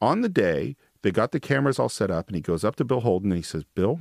On 0.02 0.22
the 0.22 0.30
day, 0.30 0.76
they 1.02 1.12
got 1.12 1.32
the 1.32 1.40
cameras 1.40 1.80
all 1.80 1.90
set 1.90 2.12
up, 2.12 2.28
and 2.28 2.36
he 2.36 2.42
goes 2.42 2.64
up 2.64 2.76
to 2.78 2.86
Bill 2.86 3.02
Holden 3.02 3.32
and 3.32 3.38
he 3.38 3.44
says, 3.44 3.64
Bill, 3.76 4.00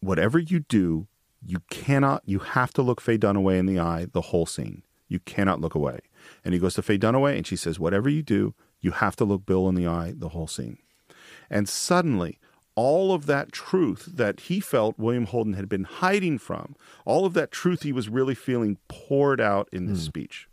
whatever 0.00 0.38
you 0.38 0.60
do, 0.60 1.06
you 1.44 1.58
cannot, 1.70 2.22
you 2.26 2.40
have 2.40 2.72
to 2.74 2.82
look 2.82 3.00
Faye 3.00 3.18
Dunaway 3.18 3.58
in 3.58 3.66
the 3.66 3.78
eye 3.78 4.06
the 4.10 4.20
whole 4.20 4.46
scene. 4.46 4.82
You 5.08 5.20
cannot 5.20 5.60
look 5.60 5.74
away. 5.74 6.00
And 6.44 6.54
he 6.54 6.60
goes 6.60 6.74
to 6.74 6.82
Faye 6.82 6.98
Dunaway 6.98 7.36
and 7.36 7.46
she 7.46 7.56
says, 7.56 7.78
Whatever 7.78 8.08
you 8.08 8.22
do, 8.22 8.54
you 8.80 8.90
have 8.92 9.16
to 9.16 9.24
look 9.24 9.46
Bill 9.46 9.68
in 9.68 9.74
the 9.74 9.86
eye 9.86 10.14
the 10.16 10.30
whole 10.30 10.48
scene. 10.48 10.78
And 11.48 11.68
suddenly, 11.68 12.38
all 12.74 13.12
of 13.12 13.26
that 13.26 13.52
truth 13.52 14.08
that 14.14 14.40
he 14.40 14.60
felt 14.60 14.98
William 14.98 15.26
Holden 15.26 15.54
had 15.54 15.68
been 15.68 15.84
hiding 15.84 16.38
from, 16.38 16.74
all 17.04 17.24
of 17.24 17.34
that 17.34 17.52
truth 17.52 17.82
he 17.82 17.92
was 17.92 18.08
really 18.08 18.34
feeling 18.34 18.78
poured 18.88 19.40
out 19.40 19.68
in 19.72 19.86
this 19.86 20.00
hmm. 20.00 20.06
speech. 20.06 20.48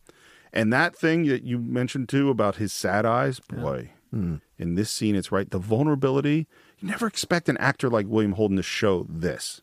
And 0.54 0.72
that 0.72 0.96
thing 0.96 1.26
that 1.26 1.44
you 1.44 1.58
mentioned 1.58 2.10
too 2.10 2.30
about 2.30 2.58
his 2.58 2.72
sad 2.72 3.06
eyes, 3.08 3.40
boy, 3.40 3.90
in 4.14 4.76
this 4.76 4.92
scene, 4.92 5.16
it's 5.16 5.32
right. 5.32 5.50
The 5.50 5.58
vulnerability, 5.58 6.48
you 6.80 6.88
never 6.88 7.08
expect 7.08 7.50
an 7.50 7.58
actor 7.58 7.90
like 7.90 8.06
William 8.08 8.34
Holden 8.34 8.58
to 8.58 8.64
show 8.64 9.08
this. 9.10 9.62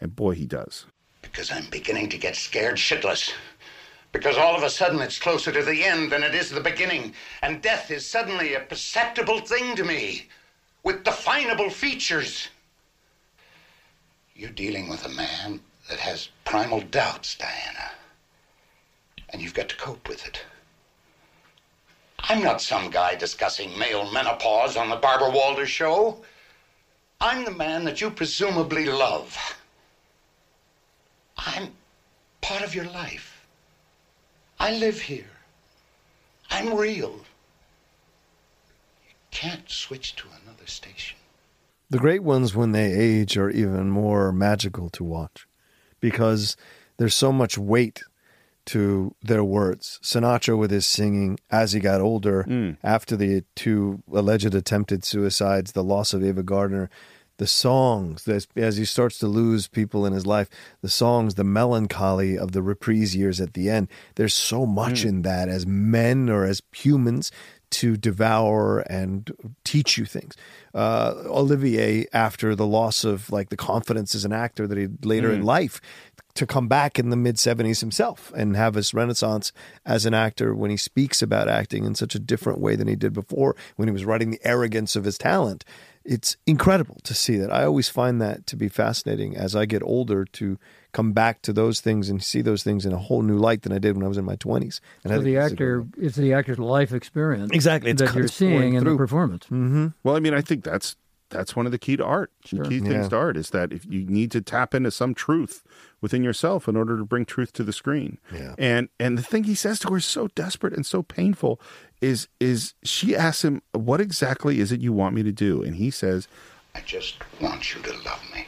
And 0.00 0.14
boy, 0.14 0.34
he 0.34 0.46
does. 0.46 0.86
Because 1.20 1.50
I'm 1.50 1.68
beginning 1.70 2.08
to 2.10 2.18
get 2.18 2.36
scared 2.36 2.76
shitless. 2.76 3.32
Because 4.12 4.36
all 4.36 4.56
of 4.56 4.62
a 4.62 4.70
sudden 4.70 5.00
it's 5.00 5.18
closer 5.18 5.50
to 5.50 5.62
the 5.62 5.84
end 5.84 6.12
than 6.12 6.22
it 6.22 6.34
is 6.34 6.50
the 6.50 6.60
beginning. 6.60 7.12
And 7.42 7.60
death 7.60 7.90
is 7.90 8.06
suddenly 8.06 8.54
a 8.54 8.60
perceptible 8.60 9.40
thing 9.40 9.74
to 9.76 9.84
me, 9.84 10.28
with 10.84 11.02
definable 11.04 11.68
features. 11.68 12.48
You're 14.34 14.50
dealing 14.50 14.88
with 14.88 15.04
a 15.04 15.10
man 15.10 15.60
that 15.90 15.98
has 15.98 16.28
primal 16.44 16.80
doubts, 16.80 17.34
Diana. 17.34 17.90
And 19.30 19.42
you've 19.42 19.54
got 19.54 19.68
to 19.70 19.76
cope 19.76 20.08
with 20.08 20.24
it. 20.26 20.40
I'm 22.18 22.42
not 22.42 22.60
some 22.60 22.90
guy 22.90 23.14
discussing 23.14 23.78
male 23.78 24.10
menopause 24.12 24.76
on 24.76 24.90
the 24.90 24.96
Barbara 24.96 25.30
Walters 25.30 25.70
show. 25.70 26.22
I'm 27.20 27.44
the 27.44 27.50
man 27.50 27.84
that 27.84 28.00
you 28.00 28.10
presumably 28.10 28.86
love. 28.86 29.36
I'm 31.36 31.72
part 32.40 32.62
of 32.62 32.74
your 32.74 32.86
life. 32.86 33.46
I 34.60 34.76
live 34.76 35.00
here. 35.00 35.30
I'm 36.50 36.74
real. 36.74 37.20
You 39.06 39.14
can't 39.30 39.70
switch 39.70 40.16
to 40.16 40.26
another 40.42 40.66
station. 40.66 41.18
The 41.90 41.98
great 41.98 42.22
ones, 42.22 42.54
when 42.54 42.72
they 42.72 42.92
age, 42.92 43.36
are 43.36 43.50
even 43.50 43.90
more 43.90 44.32
magical 44.32 44.90
to 44.90 45.04
watch 45.04 45.46
because 46.00 46.56
there's 46.98 47.14
so 47.14 47.32
much 47.32 47.56
weight 47.56 48.02
to 48.68 49.14
their 49.22 49.42
words. 49.44 49.98
Sinatra, 50.02 50.56
with 50.56 50.70
his 50.70 50.86
singing 50.86 51.38
as 51.50 51.72
he 51.72 51.80
got 51.80 52.00
older, 52.00 52.76
after 52.82 53.16
the 53.16 53.44
two 53.54 54.02
alleged 54.12 54.54
attempted 54.54 55.04
suicides, 55.04 55.72
the 55.72 55.84
loss 55.84 56.12
of 56.14 56.22
Ava 56.24 56.42
Gardner, 56.42 56.88
the 57.38 57.46
songs, 57.46 58.26
as, 58.26 58.48
as 58.56 58.76
he 58.78 58.84
starts 58.84 59.16
to 59.20 59.28
lose 59.28 59.68
people 59.68 60.04
in 60.04 60.12
his 60.12 60.26
life, 60.26 60.48
the 60.82 60.88
songs, 60.88 61.34
the 61.36 61.44
melancholy 61.44 62.36
of 62.36 62.50
the 62.52 62.62
reprise 62.62 63.14
years 63.14 63.40
at 63.40 63.54
the 63.54 63.70
end. 63.70 63.88
There's 64.16 64.34
so 64.34 64.66
much 64.66 65.02
Hmm. 65.02 65.08
in 65.08 65.22
that 65.22 65.48
as 65.48 65.64
men 65.66 66.28
or 66.28 66.44
as 66.44 66.60
humans 66.72 67.30
to 67.70 67.96
devour 67.98 68.80
and 68.90 69.30
teach 69.62 69.98
you 69.98 70.04
things. 70.06 70.34
Uh, 70.74 71.14
Olivier, 71.26 72.06
after 72.12 72.54
the 72.56 72.66
loss 72.66 73.04
of 73.04 73.30
like 73.30 73.50
the 73.50 73.56
confidence 73.58 74.14
as 74.14 74.24
an 74.24 74.32
actor 74.32 74.66
that 74.66 74.78
he 74.78 74.88
later 75.04 75.30
in 75.30 75.42
Mm. 75.42 75.44
life, 75.44 75.80
to 76.38 76.46
come 76.46 76.66
back 76.68 76.98
in 76.98 77.10
the 77.10 77.16
mid 77.16 77.36
70s 77.36 77.80
himself 77.80 78.32
and 78.36 78.56
have 78.56 78.74
his 78.74 78.92
renaissance 78.94 79.52
as 79.84 80.06
an 80.06 80.14
actor 80.14 80.54
when 80.54 80.70
he 80.70 80.76
speaks 80.76 81.20
about 81.22 81.48
acting 81.48 81.84
in 81.84 81.94
such 81.94 82.14
a 82.14 82.18
different 82.18 82.60
way 82.60 82.74
than 82.76 82.88
he 82.88 82.96
did 82.96 83.12
before 83.12 83.54
when 83.76 83.86
he 83.88 83.92
was 83.92 84.04
writing 84.04 84.30
the 84.30 84.40
arrogance 84.44 84.96
of 84.96 85.04
his 85.04 85.18
talent. 85.18 85.64
It's 86.04 86.36
incredible 86.46 86.96
to 87.04 87.12
see 87.12 87.36
that. 87.36 87.52
I 87.52 87.64
always 87.64 87.88
find 87.90 88.20
that 88.22 88.46
to 88.46 88.56
be 88.56 88.68
fascinating 88.68 89.36
as 89.36 89.54
I 89.54 89.66
get 89.66 89.82
older 89.82 90.24
to 90.24 90.58
come 90.92 91.12
back 91.12 91.42
to 91.42 91.52
those 91.52 91.80
things 91.80 92.08
and 92.08 92.22
see 92.22 92.40
those 92.40 92.62
things 92.62 92.86
in 92.86 92.92
a 92.94 92.98
whole 92.98 93.20
new 93.20 93.36
light 93.36 93.60
than 93.62 93.72
I 93.72 93.78
did 93.78 93.94
when 93.94 94.04
I 94.04 94.08
was 94.08 94.16
in 94.16 94.24
my 94.24 94.36
20s. 94.36 94.80
And 95.04 95.12
So 95.12 95.20
the 95.20 95.34
it's 95.36 95.52
actor, 95.52 95.86
it's 95.98 96.16
the 96.16 96.32
actor's 96.32 96.58
life 96.58 96.92
experience 96.94 97.50
Exactly, 97.52 97.90
it's 97.90 98.00
that 98.00 98.06
cut- 98.08 98.16
you're 98.16 98.24
it's 98.24 98.34
seeing 98.34 98.74
in 98.74 98.82
through. 98.84 98.92
the 98.92 98.96
performance. 98.96 99.44
Mm-hmm. 99.46 99.88
Well, 100.02 100.16
I 100.16 100.20
mean, 100.20 100.32
I 100.34 100.40
think 100.40 100.64
that's 100.64 100.96
that's 101.30 101.54
one 101.54 101.66
of 101.66 101.72
the 101.72 101.78
key 101.78 101.94
to 101.98 102.04
art. 102.06 102.32
The 102.50 102.62
key 102.62 102.80
things 102.80 102.94
Yeah. 102.94 103.08
to 103.10 103.16
art 103.16 103.36
is 103.36 103.50
that 103.50 103.70
if 103.70 103.84
you 103.84 104.06
need 104.06 104.30
to 104.30 104.40
tap 104.40 104.74
into 104.74 104.90
some 104.90 105.12
truth 105.12 105.62
within 106.00 106.22
yourself 106.22 106.68
in 106.68 106.76
order 106.76 106.96
to 106.96 107.04
bring 107.04 107.24
truth 107.24 107.52
to 107.54 107.64
the 107.64 107.72
screen. 107.72 108.18
Yeah. 108.32 108.54
And 108.58 108.88
and 109.00 109.18
the 109.18 109.22
thing 109.22 109.44
he 109.44 109.54
says 109.54 109.78
to 109.80 109.90
her 109.90 109.96
is 109.96 110.04
so 110.04 110.28
desperate 110.28 110.72
and 110.74 110.86
so 110.86 111.02
painful 111.02 111.60
is 112.00 112.28
is 112.40 112.74
she 112.82 113.16
asks 113.16 113.44
him, 113.44 113.62
"What 113.72 114.00
exactly 114.00 114.60
is 114.60 114.72
it 114.72 114.80
you 114.80 114.92
want 114.92 115.14
me 115.14 115.22
to 115.22 115.32
do?" 115.32 115.62
And 115.62 115.76
he 115.76 115.90
says, 115.90 116.28
I 116.74 116.80
just 116.82 117.16
want 117.40 117.74
you 117.74 117.82
to 117.82 117.92
love 118.04 118.22
me. 118.34 118.46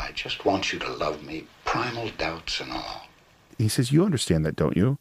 I 0.00 0.12
just 0.12 0.44
want 0.44 0.72
you 0.72 0.78
to 0.80 0.90
love 0.92 1.22
me, 1.24 1.46
primal 1.64 2.10
doubts 2.18 2.60
and 2.60 2.72
all. 2.72 3.06
he 3.58 3.68
says, 3.68 3.92
"You 3.92 4.04
understand 4.04 4.44
that, 4.46 4.56
don't 4.56 4.76
you?" 4.76 4.98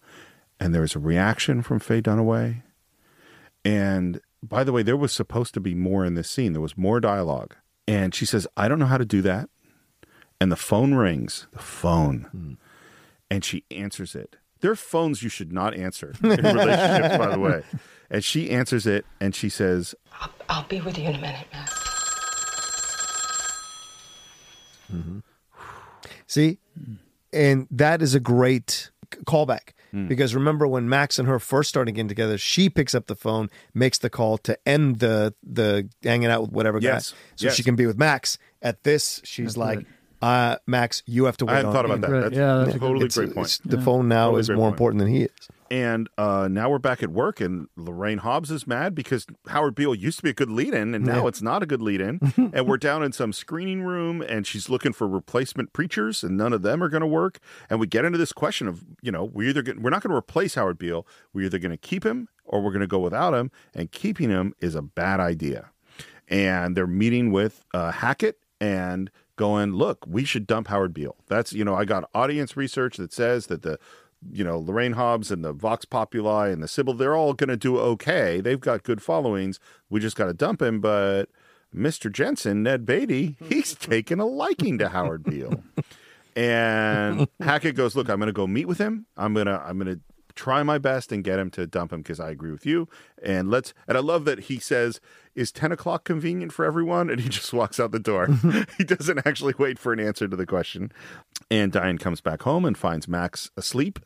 And 0.59 0.73
there 0.73 0.81
was 0.81 0.95
a 0.95 0.99
reaction 0.99 1.61
from 1.61 1.79
Faye 1.79 2.01
Dunaway. 2.01 2.63
And 3.63 4.21
by 4.43 4.63
the 4.63 4.71
way, 4.71 4.83
there 4.83 4.97
was 4.97 5.13
supposed 5.13 5.53
to 5.55 5.59
be 5.59 5.75
more 5.75 6.05
in 6.05 6.15
this 6.15 6.29
scene. 6.29 6.53
There 6.53 6.61
was 6.61 6.77
more 6.77 6.99
dialogue. 6.99 7.55
And 7.87 8.13
she 8.13 8.25
says, 8.25 8.47
"I 8.57 8.67
don't 8.67 8.79
know 8.79 8.85
how 8.85 8.97
to 8.97 9.05
do 9.05 9.21
that." 9.23 9.49
And 10.39 10.51
the 10.51 10.55
phone 10.55 10.93
rings. 10.93 11.47
The 11.51 11.59
phone. 11.59 12.57
And 13.29 13.43
she 13.43 13.63
answers 13.71 14.15
it. 14.15 14.35
There 14.61 14.71
are 14.71 14.75
phones 14.75 15.21
you 15.21 15.29
should 15.29 15.51
not 15.51 15.75
answer 15.75 16.13
in 16.23 16.29
relationships, 16.29 17.17
by 17.17 17.29
the 17.29 17.39
way. 17.39 17.63
And 18.09 18.23
she 18.23 18.51
answers 18.51 18.87
it 18.87 19.05
and 19.19 19.35
she 19.35 19.49
says, 19.49 19.93
I'll 20.47 20.63
be 20.69 20.79
with 20.79 20.97
you 20.97 21.09
in 21.09 21.15
a 21.15 21.19
minute, 21.19 21.45
Matt. 21.51 21.69
See? 26.25 26.59
And 27.33 27.67
that 27.71 28.01
is 28.01 28.15
a 28.15 28.19
great 28.19 28.91
callback. 29.25 29.71
Hmm. 29.91 30.07
Because 30.07 30.35
remember 30.35 30.67
when 30.67 30.89
Max 30.89 31.17
and 31.19 31.27
her 31.27 31.39
first 31.39 31.69
started 31.69 31.93
getting 31.93 32.07
together, 32.07 32.37
she 32.37 32.69
picks 32.69 32.93
up 32.93 33.07
the 33.07 33.15
phone, 33.15 33.49
makes 33.73 33.97
the 33.97 34.09
call 34.09 34.37
to 34.39 34.57
end 34.67 34.99
the 34.99 35.33
the 35.43 35.89
hanging 36.03 36.29
out 36.29 36.41
with 36.41 36.51
whatever 36.51 36.79
Yes, 36.79 37.11
guy, 37.11 37.17
so 37.35 37.45
yes. 37.47 37.55
she 37.55 37.63
can 37.63 37.75
be 37.75 37.85
with 37.85 37.97
Max. 37.97 38.37
At 38.61 38.83
this, 38.83 39.21
she's 39.23 39.47
That's 39.47 39.57
like, 39.57 39.77
right. 39.79 39.87
Uh, 40.21 40.57
"Max, 40.65 41.03
you 41.05 41.25
have 41.25 41.37
to 41.37 41.45
wait. 41.45 41.51
I 41.51 41.55
wait." 41.55 41.57
hadn't 41.57 41.69
on 41.69 41.73
thought 41.75 41.85
about 41.85 42.01
that. 42.01 42.11
Right, 42.11 42.21
That's, 42.21 42.35
yeah, 42.35 42.55
that's 42.57 42.73
a 42.73 42.77
a 42.77 42.79
totally 42.79 43.05
It's- 43.05 43.15
great 43.17 43.33
point. 43.35 43.59
The 43.65 43.81
phone 43.81 44.07
now 44.07 44.25
Totally 44.27 44.39
is 44.41 44.49
more 44.49 44.57
point. 44.57 44.73
important 44.73 44.99
than 44.99 45.09
he 45.09 45.21
is. 45.23 45.31
And 45.69 46.07
uh, 46.17 46.47
now 46.49 46.69
we're 46.69 46.79
back 46.79 47.03
at 47.03 47.09
work, 47.09 47.41
and 47.41 47.67
Lorraine 47.75 48.19
Hobbs 48.19 48.51
is 48.51 48.65
mad 48.65 48.95
because 48.95 49.27
Howard 49.49 49.75
Beale 49.75 49.93
used 49.93 50.15
to 50.19 50.23
be 50.23 50.29
a 50.29 50.33
good 50.33 50.49
lead 50.49 50.73
in, 50.73 50.95
and 50.95 51.05
now 51.05 51.23
Yeah. 51.23 51.27
it's 51.27 51.41
not 51.41 51.61
a 51.61 51.65
good 51.65 51.81
lead 51.81 51.99
in. 51.99 52.21
and 52.53 52.65
we're 52.65 52.77
down 52.77 53.03
in 53.03 53.11
some 53.11 53.33
screening 53.33 53.81
room, 53.83 54.21
and 54.21 54.47
she's 54.47 54.69
looking 54.69 54.93
for 54.93 55.05
replacement 55.09 55.73
preachers, 55.73 56.23
and 56.23 56.37
none 56.37 56.53
of 56.53 56.61
them 56.61 56.81
are 56.81 56.87
going 56.87 57.01
to 57.01 57.07
work. 57.07 57.39
And 57.69 57.81
we 57.81 57.87
get 57.87 58.05
into 58.05 58.17
this 58.17 58.31
question 58.31 58.69
of, 58.69 58.85
you 59.01 59.11
know, 59.11 59.25
we're 59.25 59.49
either 59.49 59.61
gonna, 59.61 59.81
we're 59.81 59.89
not 59.89 60.01
going 60.03 60.11
to 60.11 60.17
replace 60.17 60.55
Howard 60.55 60.77
Beale, 60.77 61.05
we're 61.33 61.47
either 61.47 61.59
going 61.59 61.71
to 61.71 61.77
keep 61.77 62.05
him 62.05 62.29
or 62.45 62.61
we're 62.61 62.71
going 62.71 62.79
to 62.79 62.87
go 62.87 62.99
without 62.99 63.33
him, 63.33 63.51
and 63.75 63.91
keeping 63.91 64.29
him 64.29 64.53
is 64.61 64.73
a 64.73 64.81
bad 64.81 65.19
idea. 65.19 65.71
And 66.29 66.77
they're 66.77 66.87
meeting 66.87 67.31
with 67.33 67.65
uh, 67.73 67.91
Hackett 67.91 68.39
and 68.61 69.11
going, 69.37 69.73
look, 69.73 70.05
we 70.05 70.25
should 70.25 70.45
dump 70.45 70.67
Howard 70.67 70.93
Beale. 70.93 71.15
That's, 71.27 71.53
you 71.53 71.63
know, 71.63 71.75
I 71.75 71.85
got 71.85 72.09
audience 72.13 72.57
research 72.57 72.97
that 72.97 73.13
says 73.13 73.47
that 73.47 73.61
the, 73.61 73.79
you 74.31 74.43
know, 74.43 74.59
Lorraine 74.59 74.93
Hobbs 74.93 75.31
and 75.31 75.45
the 75.45 75.53
Vox 75.53 75.85
Populi 75.85 76.49
and 76.49 76.61
the 76.61 76.67
Sybil, 76.67 76.93
they're 76.93 77.15
all 77.15 77.33
going 77.33 77.49
to 77.49 77.57
do 77.57 77.79
okay. 77.79 78.41
They've 78.41 78.59
got 78.59 78.83
good 78.83 79.01
followings. 79.01 79.59
We 79.89 79.99
just 79.99 80.15
got 80.17 80.25
to 80.25 80.33
dump 80.33 80.61
him. 80.61 80.81
But 80.81 81.29
Mr. 81.73 82.11
Jensen, 82.11 82.63
Ned 82.63 82.85
Beatty, 82.85 83.37
he's 83.49 83.75
taken 83.75 84.19
a 84.19 84.25
liking 84.25 84.77
to 84.79 84.89
Howard 84.89 85.23
Beale. 85.23 85.63
And 86.35 87.27
Hackett 87.39 87.75
goes, 87.75 87.95
look, 87.95 88.09
I'm 88.09 88.19
going 88.19 88.27
to 88.27 88.33
go 88.33 88.45
meet 88.47 88.67
with 88.67 88.77
him. 88.77 89.05
I'm 89.15 89.33
going 89.33 89.47
to, 89.47 89.61
I'm 89.63 89.79
going 89.79 89.95
to 89.95 90.01
try 90.35 90.61
my 90.61 90.77
best 90.77 91.11
and 91.11 91.23
get 91.23 91.39
him 91.39 91.49
to 91.49 91.65
dump 91.65 91.91
him 91.91 92.01
because 92.01 92.19
I 92.19 92.29
agree 92.29 92.51
with 92.51 92.65
you. 92.65 92.87
And 93.23 93.49
let's, 93.49 93.73
and 93.87 93.97
I 93.97 94.01
love 94.01 94.25
that 94.25 94.41
he 94.41 94.59
says, 94.59 94.99
is 95.37 95.51
10 95.51 95.71
o'clock 95.71 96.03
convenient 96.03 96.51
for 96.51 96.65
everyone? 96.65 97.09
And 97.09 97.21
he 97.21 97.29
just 97.37 97.53
walks 97.53 97.79
out 97.79 97.91
the 97.91 97.99
door. 97.99 98.27
he 98.77 98.83
doesn't 98.83 99.25
actually 99.25 99.53
wait 99.57 99.79
for 99.79 99.93
an 99.93 99.99
answer 99.99 100.27
to 100.27 100.35
the 100.35 100.45
question. 100.45 100.91
And 101.49 101.71
Diane 101.71 101.99
comes 101.99 102.19
back 102.19 102.41
home 102.41 102.65
and 102.65 102.77
finds 102.77 103.07
Max 103.07 103.51
asleep. 103.55 103.99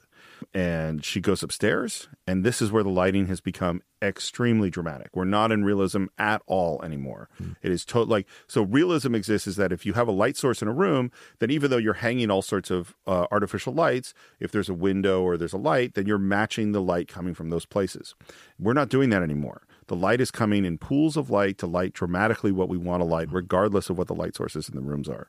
And 0.53 1.05
she 1.05 1.21
goes 1.21 1.43
upstairs. 1.43 2.09
And 2.27 2.43
this 2.43 2.61
is 2.61 2.71
where 2.71 2.83
the 2.83 2.89
lighting 2.89 3.27
has 3.27 3.39
become 3.41 3.81
extremely 4.01 4.71
dramatic. 4.71 5.09
We're 5.13 5.25
not 5.25 5.51
in 5.51 5.63
realism 5.63 6.05
at 6.17 6.41
all 6.47 6.81
anymore. 6.83 7.29
It 7.61 7.71
is 7.71 7.85
total 7.85 8.07
like 8.07 8.27
so. 8.47 8.63
Realism 8.63 9.13
exists 9.13 9.47
is 9.47 9.55
that 9.57 9.71
if 9.71 9.85
you 9.85 9.93
have 9.93 10.07
a 10.07 10.11
light 10.11 10.37
source 10.37 10.61
in 10.63 10.67
a 10.67 10.73
room, 10.73 11.11
then 11.39 11.51
even 11.51 11.69
though 11.69 11.77
you're 11.77 11.93
hanging 11.93 12.31
all 12.31 12.41
sorts 12.41 12.71
of 12.71 12.95
uh, 13.05 13.27
artificial 13.31 13.73
lights, 13.73 14.15
if 14.39 14.51
there's 14.51 14.69
a 14.69 14.73
window 14.73 15.21
or 15.21 15.37
there's 15.37 15.53
a 15.53 15.57
light, 15.57 15.93
then 15.93 16.07
you're 16.07 16.17
matching 16.17 16.71
the 16.71 16.81
light 16.81 17.07
coming 17.07 17.35
from 17.35 17.51
those 17.51 17.65
places. 17.65 18.15
We're 18.59 18.73
not 18.73 18.89
doing 18.89 19.11
that 19.11 19.21
anymore. 19.21 19.61
The 19.91 19.97
light 19.97 20.21
is 20.21 20.31
coming 20.31 20.63
in 20.63 20.77
pools 20.77 21.17
of 21.17 21.29
light 21.29 21.57
to 21.57 21.67
light 21.67 21.91
dramatically 21.91 22.53
what 22.53 22.69
we 22.69 22.77
want 22.77 23.01
to 23.01 23.05
light, 23.05 23.27
regardless 23.29 23.89
of 23.89 23.97
what 23.97 24.07
the 24.07 24.15
light 24.15 24.37
sources 24.37 24.69
in 24.69 24.75
the 24.75 24.81
rooms 24.81 25.09
are. 25.09 25.27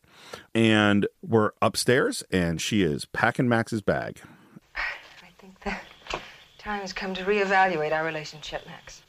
And 0.55 1.09
we're 1.21 1.51
upstairs, 1.61 2.23
and 2.31 2.61
she 2.61 2.83
is 2.83 3.05
packing 3.07 3.49
Max's 3.49 3.83
bag. 3.83 4.21
I 4.77 5.27
think 5.41 5.59
the 5.65 5.75
time 6.59 6.81
has 6.83 6.93
come 6.93 7.13
to 7.15 7.25
reevaluate 7.25 7.91
our 7.91 8.05
relationship, 8.05 8.65
Max. 8.65 9.03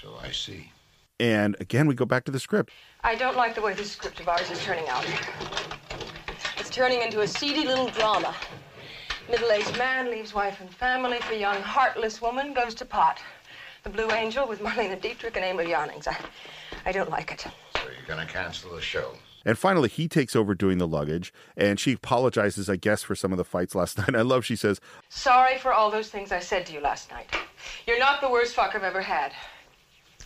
So 0.00 0.16
I 0.22 0.30
see. 0.30 0.70
And 1.18 1.56
again, 1.58 1.88
we 1.88 1.96
go 1.96 2.04
back 2.04 2.22
to 2.26 2.30
the 2.30 2.38
script. 2.38 2.70
I 3.02 3.16
don't 3.16 3.36
like 3.36 3.56
the 3.56 3.60
way 3.60 3.74
this 3.74 3.90
script 3.90 4.20
of 4.20 4.28
ours 4.28 4.48
is 4.52 4.62
turning 4.62 4.88
out. 4.88 5.04
It's 6.58 6.70
turning 6.70 7.02
into 7.02 7.22
a 7.22 7.26
seedy 7.26 7.66
little 7.66 7.88
drama. 7.88 8.36
Middle-aged 9.28 9.76
man 9.76 10.12
leaves 10.12 10.32
wife 10.32 10.60
and 10.60 10.72
family 10.72 11.18
for 11.18 11.34
young, 11.34 11.60
heartless 11.60 12.22
woman 12.22 12.54
goes 12.54 12.72
to 12.76 12.84
pot. 12.84 13.18
The 13.86 13.92
Blue 13.92 14.10
Angel 14.10 14.48
with 14.48 14.58
Marlene 14.58 15.00
Dietrich 15.00 15.36
and 15.36 15.44
Emil 15.44 15.68
Jannings. 15.68 16.08
I, 16.08 16.18
I 16.84 16.90
don't 16.90 17.08
like 17.08 17.30
it. 17.30 17.42
So 17.42 17.50
you're 17.84 18.16
going 18.16 18.26
to 18.26 18.32
cancel 18.32 18.74
the 18.74 18.80
show. 18.80 19.12
And 19.44 19.56
finally, 19.56 19.88
he 19.88 20.08
takes 20.08 20.34
over 20.34 20.56
doing 20.56 20.78
the 20.78 20.88
luggage, 20.88 21.32
and 21.56 21.78
she 21.78 21.92
apologizes, 21.92 22.68
I 22.68 22.74
guess, 22.74 23.04
for 23.04 23.14
some 23.14 23.30
of 23.30 23.38
the 23.38 23.44
fights 23.44 23.76
last 23.76 23.96
night. 23.98 24.16
I 24.16 24.22
love, 24.22 24.44
she 24.44 24.56
says, 24.56 24.80
Sorry 25.08 25.56
for 25.58 25.72
all 25.72 25.92
those 25.92 26.08
things 26.10 26.32
I 26.32 26.40
said 26.40 26.66
to 26.66 26.72
you 26.72 26.80
last 26.80 27.12
night. 27.12 27.30
You're 27.86 28.00
not 28.00 28.20
the 28.20 28.28
worst 28.28 28.56
fuck 28.56 28.74
I've 28.74 28.82
ever 28.82 29.02
had. 29.02 29.30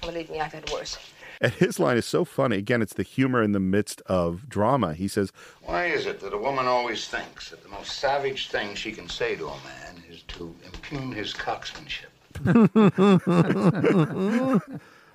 Believe 0.01 0.31
me, 0.31 0.41
I've 0.41 0.55
had 0.55 0.71
worse. 0.71 0.97
and 1.43 1.53
his 1.53 1.79
line 1.79 1.99
is 1.99 2.07
so 2.07 2.25
funny. 2.25 2.57
Again, 2.57 2.81
it's 2.81 2.95
the 2.95 3.03
humor 3.03 3.43
in 3.43 3.53
the 3.53 3.61
midst 3.61 4.01
of 4.07 4.49
drama. 4.49 4.95
He 4.95 5.07
says, 5.07 5.33
Why 5.65 5.85
is 5.89 6.07
it 6.07 6.21
that 6.21 6.33
a 6.33 6.39
woman 6.39 6.65
always 6.65 7.09
thinks 7.09 7.51
that 7.51 7.63
the 7.63 7.69
most 7.69 7.99
savage 7.99 8.49
thing 8.49 8.75
she 8.75 8.91
can 8.91 9.07
say 9.07 9.37
to 9.37 9.49
a 9.49 9.57
man 9.65 10.03
is 10.09 10.23
to 10.29 10.57
impugn 10.65 11.13
his 11.13 11.35
cocksmanship? 11.35 12.07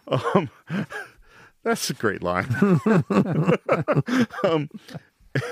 Um, 0.08 0.50
that's 1.64 1.90
a 1.90 1.94
great 1.96 2.22
line. 2.22 2.46
um, 4.44 4.70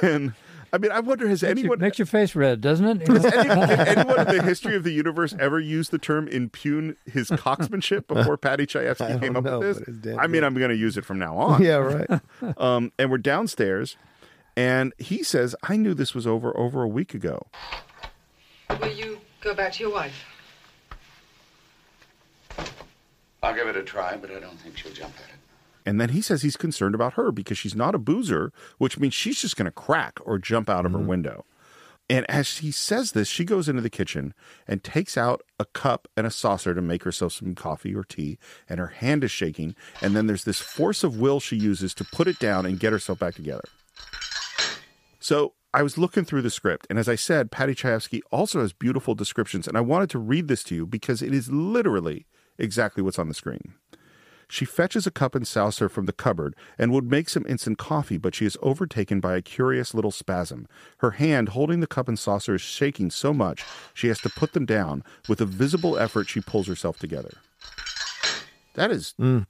and 0.01 0.33
I 0.71 0.77
mean, 0.79 0.91
I 0.91 0.99
wonder, 1.01 1.27
has 1.27 1.43
Makes, 1.43 1.51
anyone. 1.51 1.79
your, 1.79 1.85
makes 1.85 1.99
your 1.99 2.05
face 2.05 2.35
red, 2.35 2.61
doesn't 2.61 2.85
it? 3.01 3.07
Has 3.07 3.25
any, 3.25 3.49
anyone 3.49 4.19
in 4.27 4.37
the 4.37 4.43
history 4.43 4.75
of 4.75 4.83
the 4.83 4.91
universe 4.91 5.35
ever 5.39 5.59
used 5.59 5.91
the 5.91 5.99
term 5.99 6.27
impugn 6.27 6.95
his 7.05 7.29
cocksmanship 7.29 8.07
before 8.07 8.37
Paddy 8.37 8.63
I 8.63 8.65
Chayefsky 8.65 9.19
came 9.19 9.35
up 9.35 9.43
know, 9.43 9.59
with 9.59 9.85
this? 9.85 9.87
it's 9.87 10.17
I 10.17 10.25
mean, 10.27 10.41
good. 10.41 10.43
I'm 10.43 10.53
going 10.55 10.69
to 10.69 10.75
use 10.75 10.97
it 10.97 11.05
from 11.05 11.19
now 11.19 11.35
on. 11.37 11.61
Yeah, 11.61 11.75
right. 11.75 12.21
um, 12.57 12.91
and 12.97 13.11
we're 13.11 13.17
downstairs, 13.19 13.97
and 14.57 14.93
he 14.97 15.21
says, 15.23 15.55
I 15.63 15.77
knew 15.77 15.93
this 15.93 16.15
was 16.15 16.25
over 16.25 16.55
over 16.57 16.81
a 16.81 16.87
week 16.87 17.13
ago. 17.13 17.45
Will 18.79 18.93
you 18.93 19.19
go 19.41 19.53
back 19.53 19.73
to 19.73 19.83
your 19.83 19.91
wife? 19.93 20.25
I'll 23.43 23.53
give 23.53 23.67
it 23.67 23.75
a 23.75 23.83
try, 23.83 24.15
but 24.15 24.31
I 24.31 24.39
don't 24.39 24.59
think 24.59 24.77
she'll 24.77 24.93
jump 24.93 25.13
at 25.17 25.29
it. 25.29 25.39
And 25.85 25.99
then 25.99 26.09
he 26.09 26.21
says 26.21 26.41
he's 26.41 26.55
concerned 26.55 26.95
about 26.95 27.13
her 27.13 27.29
because 27.29 27.57
she's 27.57 27.75
not 27.75 27.93
a 27.93 27.99
boozer, 27.99 28.53
which 28.77 28.97
means 28.97 29.13
she's 29.13 29.41
just 29.41 29.57
going 29.57 29.65
to 29.65 29.71
crack 29.71 30.17
or 30.25 30.39
jump 30.39 30.69
out 30.69 30.85
of 30.85 30.93
her 30.93 30.97
mm-hmm. 30.97 31.07
window. 31.07 31.45
And 32.09 32.29
as 32.29 32.59
he 32.59 32.71
says 32.71 33.11
this, 33.11 33.27
she 33.27 33.43
goes 33.43 33.67
into 33.67 33.81
the 33.81 33.89
kitchen 33.89 34.33
and 34.67 34.83
takes 34.83 35.17
out 35.17 35.41
a 35.59 35.65
cup 35.65 36.07
and 36.15 36.25
a 36.25 36.31
saucer 36.31 36.73
to 36.73 36.81
make 36.81 37.03
herself 37.03 37.33
some 37.33 37.53
coffee 37.53 37.93
or 37.93 38.03
tea, 38.03 38.37
and 38.69 38.79
her 38.79 38.87
hand 38.87 39.23
is 39.23 39.31
shaking. 39.31 39.75
And 40.01 40.15
then 40.15 40.27
there's 40.27 40.43
this 40.45 40.59
force 40.59 41.03
of 41.03 41.19
will 41.19 41.39
she 41.39 41.55
uses 41.55 41.93
to 41.95 42.05
put 42.05 42.27
it 42.27 42.39
down 42.39 42.65
and 42.65 42.79
get 42.79 42.93
herself 42.93 43.19
back 43.19 43.35
together. 43.35 43.63
So 45.19 45.53
I 45.73 45.81
was 45.81 45.97
looking 45.97 46.23
through 46.23 46.43
the 46.43 46.49
script, 46.49 46.87
and 46.89 46.99
as 46.99 47.09
I 47.09 47.15
said, 47.15 47.51
Paddy 47.51 47.73
Chayefsky 47.73 48.21
also 48.31 48.61
has 48.61 48.73
beautiful 48.73 49.15
descriptions, 49.15 49.67
and 49.67 49.77
I 49.77 49.81
wanted 49.81 50.09
to 50.11 50.19
read 50.19 50.47
this 50.47 50.63
to 50.65 50.75
you 50.75 50.85
because 50.85 51.21
it 51.21 51.33
is 51.33 51.49
literally 51.51 52.25
exactly 52.57 53.03
what's 53.03 53.19
on 53.19 53.27
the 53.27 53.33
screen. 53.33 53.73
She 54.47 54.65
fetches 54.65 55.07
a 55.07 55.11
cup 55.11 55.33
and 55.33 55.47
saucer 55.47 55.89
from 55.89 56.05
the 56.05 56.13
cupboard 56.13 56.55
and 56.77 56.91
would 56.91 57.09
make 57.09 57.27
some 57.27 57.45
instant 57.47 57.77
coffee, 57.77 58.17
but 58.17 58.35
she 58.35 58.45
is 58.45 58.57
overtaken 58.61 59.19
by 59.19 59.35
a 59.35 59.41
curious 59.41 59.93
little 59.93 60.11
spasm. 60.11 60.67
Her 60.97 61.11
hand 61.11 61.49
holding 61.49 61.79
the 61.79 61.87
cup 61.87 62.07
and 62.07 62.19
saucer 62.19 62.55
is 62.55 62.61
shaking 62.61 63.09
so 63.09 63.33
much 63.33 63.63
she 63.93 64.09
has 64.09 64.19
to 64.19 64.29
put 64.29 64.53
them 64.53 64.65
down. 64.65 65.03
With 65.27 65.41
a 65.41 65.45
visible 65.45 65.97
effort, 65.97 66.29
she 66.29 66.39
pulls 66.39 66.67
herself 66.67 66.99
together. 66.99 67.31
That 68.75 68.91
is 68.91 69.15
mm. 69.19 69.47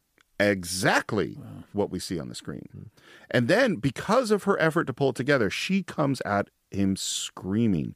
Exactly 0.50 1.38
what 1.74 1.90
we 1.90 2.00
see 2.00 2.20
on 2.20 2.30
the 2.30 2.36
screen. 2.36 2.68
Hmm. 2.72 2.84
And 3.32 3.48
then, 3.48 3.76
because 3.78 4.32
of 4.32 4.44
her 4.44 4.60
effort 4.60 4.86
to 4.86 4.94
pull 4.94 5.10
it 5.10 5.16
together, 5.16 5.50
she 5.50 5.84
comes 5.84 6.22
at 6.22 6.50
him 6.72 6.96
screaming. 6.96 7.96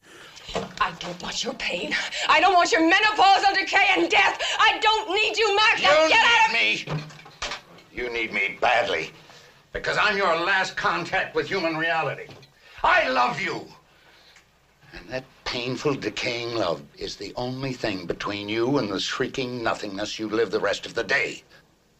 I 0.80 0.94
don't 1.00 1.22
want 1.22 1.44
your 1.44 1.54
pain. 1.56 1.94
I 2.30 2.40
don't 2.40 2.54
want 2.54 2.72
your 2.72 2.82
menopausal 2.82 3.54
decay 3.56 3.88
and 3.98 4.10
death. 4.10 4.42
I 4.60 4.80
don't 4.80 5.14
need 5.14 5.38
you, 5.38 5.56
Mac. 5.56 5.82
Now 5.82 6.04
You 6.04 6.10
get 6.10 6.26
out 6.26 6.48
of 6.48 6.54
need 6.54 6.88
me. 6.88 7.04
You 7.94 8.10
need 8.12 8.34
me 8.34 8.58
badly. 8.62 9.12
Because 9.74 9.98
I'm 10.00 10.18
your 10.18 10.36
last 10.40 10.78
contact 10.78 11.36
with 11.36 11.48
human 11.48 11.76
reality. 11.76 12.28
I 12.84 13.10
love 13.10 13.42
you. 13.42 13.68
And 14.94 15.10
that 15.10 15.26
painful, 15.44 15.96
decaying 15.96 16.56
love 16.56 16.82
is 16.98 17.16
the 17.16 17.34
only 17.36 17.74
thing 17.74 18.06
between 18.06 18.48
you 18.48 18.78
and 18.78 18.90
the 18.90 19.00
shrieking 19.00 19.62
nothingness 19.62 20.18
you 20.18 20.30
live 20.30 20.52
the 20.52 20.60
rest 20.60 20.86
of 20.86 20.94
the 20.94 21.04
day. 21.04 21.44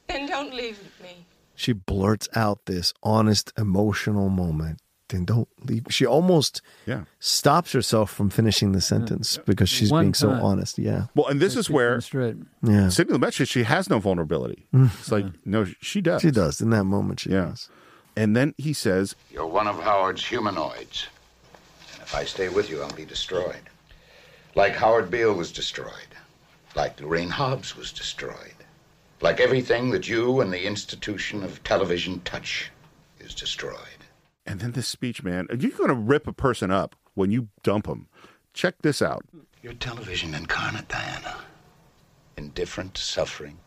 Then 0.08 0.28
don't 0.28 0.54
leave 0.54 0.80
me. 1.02 1.26
She 1.56 1.74
blurts 1.74 2.30
out 2.36 2.66
this 2.66 2.94
honest, 3.04 3.52
emotional 3.58 4.30
moment. 4.30 4.80
Then 5.10 5.26
don't 5.26 5.48
leave. 5.64 5.86
She 5.90 6.06
almost 6.06 6.62
yeah. 6.86 7.06
stops 7.20 7.72
herself 7.72 8.12
from 8.12 8.30
finishing 8.30 8.74
the 8.74 8.82
sentence 8.82 9.40
because 9.46 9.70
she's 9.70 9.90
One 9.90 10.06
being 10.06 10.14
so 10.14 10.30
honest. 10.32 10.78
Yeah. 10.78 11.06
Well, 11.16 11.28
and 11.28 11.40
this 11.40 11.56
is 11.56 11.70
where 11.70 12.02
Yeah. 12.62 12.90
Sidney 12.90 13.18
Lumet 13.18 13.48
she 13.48 13.64
has 13.64 13.90
no 13.90 14.00
vulnerability. 14.00 14.68
Mm. 14.74 14.92
It's 15.00 15.12
like, 15.12 15.26
no, 15.46 15.66
she 15.82 16.02
does. 16.02 16.22
She 16.22 16.32
does. 16.32 16.60
In 16.60 16.72
that 16.72 16.84
moment, 16.84 17.22
she 17.22 17.30
does. 17.30 17.70
And 18.18 18.36
then 18.36 18.54
he 18.58 18.74
says, 18.74 19.16
You're 19.32 19.46
one 19.48 19.68
of 19.68 19.80
Howard's 19.80 20.26
humanoids. 20.26 21.08
And 21.94 22.02
if 22.02 22.14
I 22.14 22.26
stay 22.26 22.50
with 22.50 22.70
you, 22.70 22.82
I'll 22.82 22.92
be 22.94 23.06
destroyed. 23.06 23.62
Like 24.56 24.76
Howard 24.76 25.10
Beale 25.10 25.34
was 25.34 25.52
destroyed. 25.52 25.92
Like 26.76 27.00
Lorraine 27.00 27.30
Hobbs 27.30 27.78
was 27.78 27.92
destroyed. 27.92 28.57
Like 29.22 29.40
everything 29.40 29.90
that 29.92 30.08
you 30.08 30.42
and 30.42 30.54
the 30.54 30.66
institution 30.66 31.44
of 31.44 31.64
television 31.64 32.22
touch 32.22 32.72
is 33.20 33.34
destroyed. 33.34 33.78
and 34.46 34.60
then 34.62 34.72
this 34.72 34.88
speech, 34.88 35.24
man, 35.24 35.48
you're 35.60 35.72
going 35.72 35.90
to 35.90 35.94
rip 35.96 36.28
a 36.28 36.34
person 36.34 36.72
up 36.72 36.96
when 37.16 37.32
you 37.32 37.50
dump 37.64 37.88
them. 37.88 38.08
Check 38.54 38.76
this 38.82 39.02
out. 39.02 39.26
You're 39.62 39.74
television 39.74 40.34
incarnate, 40.34 40.88
Diana. 40.88 41.38
Indifferent 42.38 42.94
to 42.94 43.02
suffering, 43.02 43.58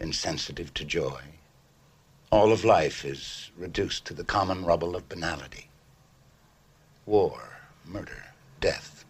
insensitive 0.00 0.74
to 0.74 0.84
joy. 0.84 1.20
All 2.32 2.50
of 2.50 2.64
life 2.64 3.04
is 3.04 3.50
reduced 3.56 4.06
to 4.06 4.14
the 4.14 4.24
common 4.24 4.64
rubble 4.64 4.96
of 4.96 5.08
banality. 5.08 5.68
War, 7.06 7.40
murder, 7.84 8.24
death. 8.60 9.04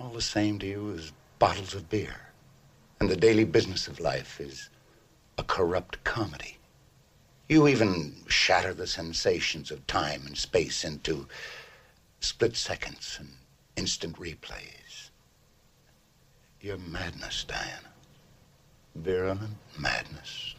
All 0.00 0.10
the 0.10 0.20
same 0.20 0.58
to 0.58 0.66
you 0.66 0.92
as 0.94 1.12
bottles 1.38 1.74
of 1.74 1.88
beer. 1.88 2.16
And 3.04 3.10
the 3.10 3.16
daily 3.16 3.44
business 3.44 3.86
of 3.86 4.00
life 4.00 4.40
is 4.40 4.70
a 5.36 5.42
corrupt 5.42 6.02
comedy. 6.04 6.56
You 7.50 7.68
even 7.68 8.14
shatter 8.28 8.72
the 8.72 8.86
sensations 8.86 9.70
of 9.70 9.86
time 9.86 10.22
and 10.24 10.38
space 10.38 10.84
into 10.84 11.28
split 12.20 12.56
seconds 12.56 13.18
and 13.20 13.28
instant 13.76 14.16
replays. 14.16 15.10
You're 16.62 16.78
madness, 16.78 17.44
Diana. 17.44 17.92
Virulent 18.94 19.58
madness. 19.78 20.54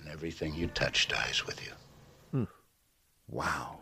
And 0.00 0.08
everything 0.08 0.56
you 0.56 0.66
touch 0.66 1.06
dies 1.06 1.46
with 1.46 1.64
you. 1.64 1.72
Hmm. 2.32 2.44
Wow. 3.28 3.78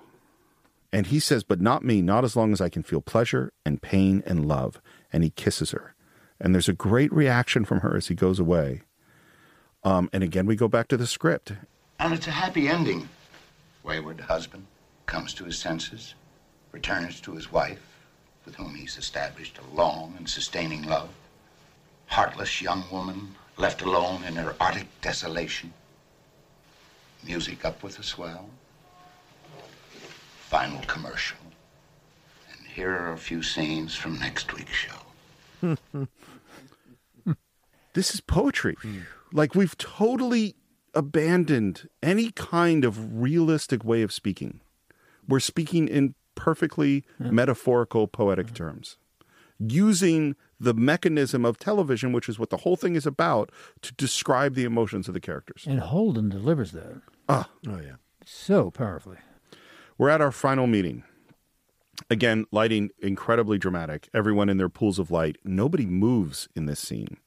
And 0.93 1.07
he 1.07 1.19
says, 1.19 1.43
but 1.43 1.63
not 1.63 1.83
me, 1.83 2.03
not 2.03 2.23
as 2.23 2.37
long 2.37 2.53
as 2.53 2.61
I 2.61 2.69
can 2.69 2.83
feel 2.83 3.01
pleasure 3.01 3.51
and 3.65 3.81
pain 3.81 4.23
and 4.27 4.47
love. 4.47 4.79
And 5.11 5.25
he 5.25 5.31
kisses 5.31 5.71
her. 5.71 5.92
And 6.43 6.53
there's 6.53 6.69
a 6.69 6.73
great 6.73 7.13
reaction 7.13 7.65
from 7.65 7.81
her 7.81 7.97
as 7.97 8.09
he 8.09 8.17
goes 8.17 8.41
away. 8.41 8.83
Um, 9.85 10.11
and 10.13 10.25
again, 10.25 10.45
we 10.45 10.57
go 10.57 10.67
back 10.67 10.89
to 10.89 10.97
the 10.97 11.07
script. 11.07 11.53
And 12.01 12.13
it's 12.13 12.27
a 12.27 12.33
happy 12.33 12.69
ending. 12.69 13.09
Wayward 13.85 14.21
husband 14.21 14.67
comes 15.07 15.35
to 15.35 15.45
his 15.45 15.57
senses, 15.57 16.15
returns 16.73 17.21
to 17.21 17.33
his 17.35 17.53
wife, 17.53 17.81
with 18.45 18.57
whom 18.57 18.75
he's 18.75 18.97
established 18.97 19.59
a 19.59 19.75
long 19.75 20.15
and 20.19 20.29
sustaining 20.29 20.83
love. 20.83 21.11
Heartless 22.07 22.61
young 22.61 22.83
woman 22.91 23.37
left 23.57 23.83
alone 23.83 24.25
in 24.25 24.35
her 24.35 24.57
arctic 24.61 24.89
desolation. 25.01 25.73
Music 27.25 27.65
up 27.65 27.85
with 27.85 28.01
a 28.01 28.03
swell. 28.03 28.51
Final 30.41 30.81
commercial. 30.89 31.39
And 32.51 32.67
here 32.67 32.91
are 32.91 33.13
a 33.13 33.17
few 33.17 33.45
scenes 33.45 33.95
from 33.95 34.19
next 34.19 34.53
week's 34.53 34.73
show. 34.73 35.12
This 37.95 38.15
is 38.15 38.21
poetry. 38.21 38.77
Like 39.35 39.55
we've 39.55 39.77
totally 39.77 40.57
abandoned 40.95 41.89
any 42.03 42.31
kind 42.31 42.85
of 42.87 43.21
realistic 43.21 43.85
way 43.85 44.01
of 44.03 44.13
speaking. 44.13 44.61
We're 45.29 45.41
speaking 45.41 45.89
in 45.89 46.15
perfectly 46.35 47.05
metaphorical, 47.19 48.09
poetic 48.09 48.55
terms, 48.55 48.97
using 49.59 50.37
the 50.59 50.73
mechanism 50.73 51.45
of 51.45 51.59
television, 51.59 52.13
which 52.13 52.29
is 52.31 52.39
what 52.39 52.49
the 52.51 52.59
whole 52.59 52.77
thing 52.77 52.95
is 52.97 53.05
about, 53.07 53.51
to 53.83 53.93
describe 53.95 54.55
the 54.55 54.65
emotions 54.65 55.07
of 55.07 55.13
the 55.15 55.21
characters. 55.21 55.65
And 55.67 55.81
Holden 55.81 56.29
delivers 56.31 56.73
that 56.73 57.03
Ah, 57.29 57.51
oh 57.69 57.79
yeah, 57.79 57.97
so 58.25 58.71
powerfully. 58.71 59.19
We're 59.99 60.09
at 60.09 60.21
our 60.23 60.33
final 60.33 60.67
meeting. 60.67 61.05
Again, 62.11 62.47
lighting 62.51 62.91
incredibly 62.99 63.59
dramatic. 63.59 64.09
Everyone 64.15 64.49
in 64.49 64.57
their 64.57 64.69
pools 64.69 64.99
of 64.99 65.11
light. 65.11 65.37
Nobody 65.45 65.87
moves 65.87 66.49
in 66.55 66.67
this 66.67 66.81
scene. 66.81 67.19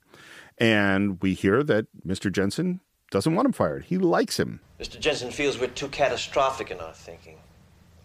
And 0.58 1.22
we 1.22 1.34
hear 1.34 1.64
that 1.64 1.88
Mr. 2.06 2.32
Jensen 2.32 2.82
doesn't 3.12 3.36
want 3.36 3.46
him 3.46 3.52
fired. 3.52 3.86
He 3.86 3.98
likes 3.98 4.40
him. 4.40 4.62
Mr. 4.80 5.00
Jensen 5.00 5.32
feels 5.32 5.60
we're 5.60 5.68
too 5.68 5.88
catastrophic 5.90 6.72
in 6.72 6.80
our 6.80 6.94
thinking. 6.94 7.38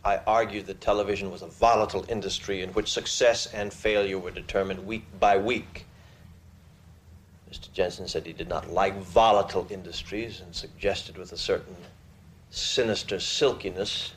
I 0.05 0.19
argued 0.27 0.67
that 0.67 0.81
television 0.81 1.31
was 1.31 1.43
a 1.43 1.47
volatile 1.47 2.07
industry 2.09 2.63
in 2.63 2.71
which 2.71 2.91
success 2.91 3.47
and 3.53 3.73
failure 3.73 4.19
were 4.19 4.31
determined 4.31 4.87
week 4.87 5.05
by 5.19 5.37
week. 5.37 5.87
Mr. 7.53 7.73
Jensen 7.73 8.09
said 8.09 8.25
he 8.25 8.33
did 8.33 8.49
not 8.49 8.71
like 8.71 8.97
volatile 8.99 9.67
industries 9.71 10.41
and 10.41 10.55
suggested 10.55 11.19
with 11.19 11.33
a 11.33 11.37
certain 11.37 11.77
sinister 12.51 13.21
silkiness 13.21 14.13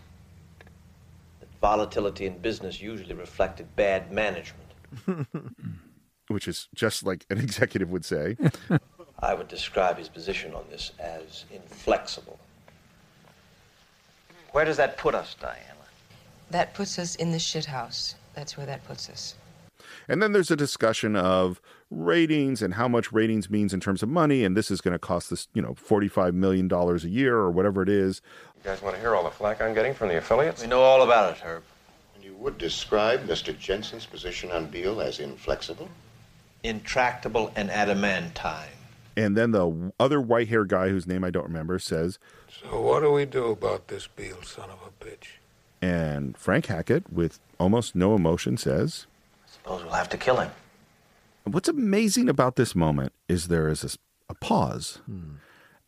volatility 1.64 2.26
in 2.26 2.38
business 2.40 2.82
usually 2.82 3.16
reflected 3.16 3.74
bad 3.78 4.12
management. 4.12 4.68
Which 6.28 6.46
is 6.46 6.68
just 6.76 7.06
like 7.06 7.26
an 7.30 7.38
executive 7.38 7.90
would 7.90 8.04
say. 8.04 8.36
I 9.20 9.34
would 9.34 9.48
describe 9.48 9.98
his 9.98 10.10
position 10.10 10.54
on 10.54 10.66
this 10.70 10.92
as 11.00 11.46
inflexible. 11.52 12.38
Where 14.52 14.66
does 14.66 14.76
that 14.76 14.98
put 14.98 15.16
us, 15.16 15.38
Diana? 15.40 15.86
That 16.52 16.74
puts 16.74 17.00
us 17.00 17.16
in 17.16 17.32
the 17.32 17.38
shithouse. 17.38 18.16
That's 18.36 18.58
where 18.58 18.66
that 18.66 18.86
puts 18.86 19.10
us. 19.10 19.36
And 20.10 20.22
then 20.22 20.34
there's 20.34 20.52
a 20.52 20.58
discussion 20.58 21.16
of 21.16 21.62
ratings 21.90 22.62
and 22.62 22.74
how 22.74 22.90
much 22.90 23.14
ratings 23.14 23.50
means 23.50 23.74
in 23.74 23.80
terms 23.80 24.04
of 24.04 24.10
money. 24.10 24.44
And 24.44 24.58
this 24.58 24.70
is 24.70 24.82
going 24.82 24.92
to 24.92 25.00
cost 25.00 25.32
us, 25.32 25.48
you 25.54 25.62
know, 25.62 25.76
$45 25.76 26.34
million 26.34 26.72
a 26.72 26.98
year 27.08 27.38
or 27.38 27.52
whatever 27.52 27.82
it 27.82 27.90
is. 27.90 28.22
You 28.64 28.70
guys 28.70 28.82
want 28.82 28.96
to 28.96 29.02
hear 29.02 29.14
all 29.14 29.24
the 29.26 29.30
flack 29.32 29.62
I'm 29.62 29.74
getting 29.74 29.94
from 29.94 30.08
the 30.08 30.18
affiliates? 30.18 30.62
We 30.62 30.68
know 30.68 30.82
all 30.82 31.04
about 31.04 31.36
it, 31.36 31.42
Herb. 31.42 31.64
And 32.16 32.24
you 32.24 32.34
would 32.36 32.58
describe 32.58 33.28
Mr. 33.28 33.58
Jensen's 33.58 34.06
position 34.06 34.52
on 34.52 34.68
Beale 34.68 35.02
as 35.02 35.20
inflexible? 35.20 35.90
Intractable 36.64 37.52
and 37.58 37.70
adamantine. 37.70 38.72
And 39.18 39.36
then 39.36 39.52
the 39.52 39.92
other 40.00 40.22
white 40.22 40.48
haired 40.48 40.70
guy 40.70 40.90
whose 40.90 41.06
name 41.06 41.26
I 41.26 41.30
don't 41.30 41.44
remember 41.44 41.78
says, 41.78 42.20
So 42.50 42.82
what 42.82 43.02
do 43.02 43.12
we 43.12 43.26
do 43.26 43.52
about 43.52 43.90
this 43.90 44.08
Beale 44.08 44.44
son 44.44 44.70
of 44.70 44.80
a 44.88 45.04
bitch? 45.04 45.28
and 45.82 46.38
Frank 46.38 46.68
Hackett, 46.68 47.12
with 47.12 47.42
almost 47.60 47.94
no 47.94 48.16
emotion, 48.16 48.56
says, 48.56 49.06
I 49.46 49.52
Suppose 49.52 49.84
we'll 49.84 49.94
have 49.94 50.08
to 50.10 50.18
kill 50.18 50.38
him. 50.38 50.52
What's 51.44 51.68
amazing 51.68 52.30
about 52.30 52.56
this 52.56 52.74
moment 52.74 53.12
is 53.28 53.50
there 53.50 53.68
is 53.68 53.98
a 54.30 54.34
pause 54.36 55.02
hmm. 55.06 55.36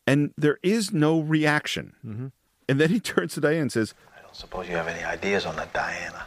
and 0.06 0.34
there 0.38 0.60
is 0.62 0.92
no 0.92 1.22
reaction. 1.22 1.94
Mm-hmm. 2.06 2.28
And 2.68 2.80
then 2.80 2.90
he 2.90 3.00
turns 3.12 3.34
to 3.36 3.42
Diane 3.42 3.64
and 3.64 3.72
says, 3.72 3.94
I 4.18 4.22
don't 4.22 4.36
suppose 4.36 4.68
you 4.68 4.76
have 4.76 4.88
any 4.88 5.04
ideas 5.04 5.46
on 5.46 5.56
the 5.56 5.68
Diana. 5.74 6.26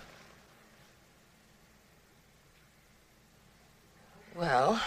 Well, 4.37 4.81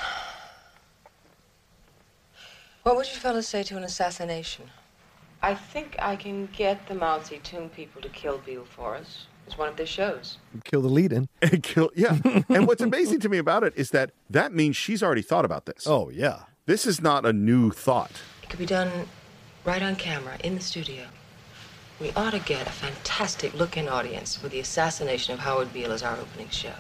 what 2.84 2.96
would 2.96 3.06
you 3.08 3.20
fellas 3.20 3.48
say 3.48 3.64
to 3.64 3.76
an 3.76 3.84
assassination? 3.84 4.70
I 5.42 5.56
think 5.56 5.96
I 6.00 6.16
can 6.16 6.48
get 6.56 6.88
the 6.88 6.96
Mao 6.96 7.20
Tse-Tung 7.20 7.70
people 7.70 8.02
to 8.02 8.10
kill 8.10 8.38
Beale 8.38 8.64
for 8.64 8.96
us. 8.96 9.26
It's 9.48 9.58
one 9.58 9.68
of 9.68 9.76
their 9.76 9.86
shows. 9.88 10.38
Kill 10.64 10.82
the 10.82 10.88
lead 10.88 11.12
in. 11.12 11.28
And 11.42 11.64
kill, 11.64 11.90
yeah. 11.96 12.18
and 12.48 12.68
what's 12.68 12.82
amazing 12.82 13.20
to 13.22 13.30
me 13.30 13.40
about 13.40 13.64
it 13.64 13.74
is 13.76 13.90
that 13.90 14.12
that 14.30 14.54
means 14.54 14.78
she's 14.78 15.04
already 15.04 15.24
thought 15.24 15.44
about 15.44 15.66
this. 15.66 15.86
Oh, 15.86 16.10
yeah. 16.10 16.44
This 16.66 16.86
is 16.86 17.02
not 17.02 17.26
a 17.26 17.34
new 17.34 17.72
thought. 17.72 18.12
It 18.44 18.50
could 18.50 18.60
be 18.60 18.66
done 18.66 18.90
right 19.66 19.82
on 19.82 19.96
camera 19.96 20.38
in 20.44 20.56
the 20.56 20.62
studio. 20.62 21.06
We 22.02 22.12
ought 22.14 22.32
to 22.32 22.40
get 22.40 22.66
a 22.66 22.72
fantastic 22.72 23.54
look-in 23.54 23.88
audience 23.88 24.36
for 24.36 24.50
the 24.50 24.60
assassination 24.60 25.36
of 25.36 25.40
Howard 25.40 25.72
Beale 25.72 25.92
as 25.92 26.02
our 26.02 26.18
opening 26.18 26.50
show. 26.50 26.74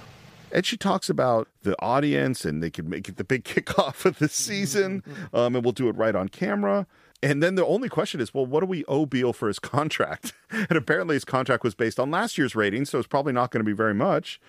And 0.52 0.66
she 0.66 0.78
talks 0.78 1.12
about 1.12 1.48
the 1.62 1.80
audience 1.80 2.44
and 2.44 2.64
they 2.64 2.72
could 2.72 2.90
make 2.90 3.08
it 3.08 3.18
the 3.18 3.24
big 3.24 3.44
kickoff 3.46 4.04
of 4.04 4.18
the 4.18 4.28
season. 4.28 5.04
Um, 5.32 5.56
and 5.56 5.64
we'll 5.64 5.74
do 5.74 5.90
it 5.90 5.96
right 5.96 6.16
on 6.16 6.30
camera. 6.30 6.88
And 7.22 7.44
then 7.44 7.54
the 7.54 7.64
only 7.64 7.88
question 7.88 8.20
is, 8.20 8.34
well, 8.34 8.48
what 8.48 8.62
do 8.62 8.66
we 8.66 8.84
owe 8.86 9.06
Beale 9.06 9.32
for 9.32 9.48
his 9.48 9.60
contract? 9.60 10.34
And 10.50 10.72
apparently 10.72 11.16
his 11.16 11.24
contract 11.24 11.64
was 11.64 11.76
based 11.76 12.00
on 12.00 12.10
last 12.10 12.40
year's 12.40 12.56
ratings, 12.56 12.90
so 12.90 12.98
it's 12.98 13.08
probably 13.08 13.32
not 13.32 13.52
going 13.52 13.64
to 13.64 13.70
be 13.70 13.76
very 13.76 13.94
much. 13.94 14.42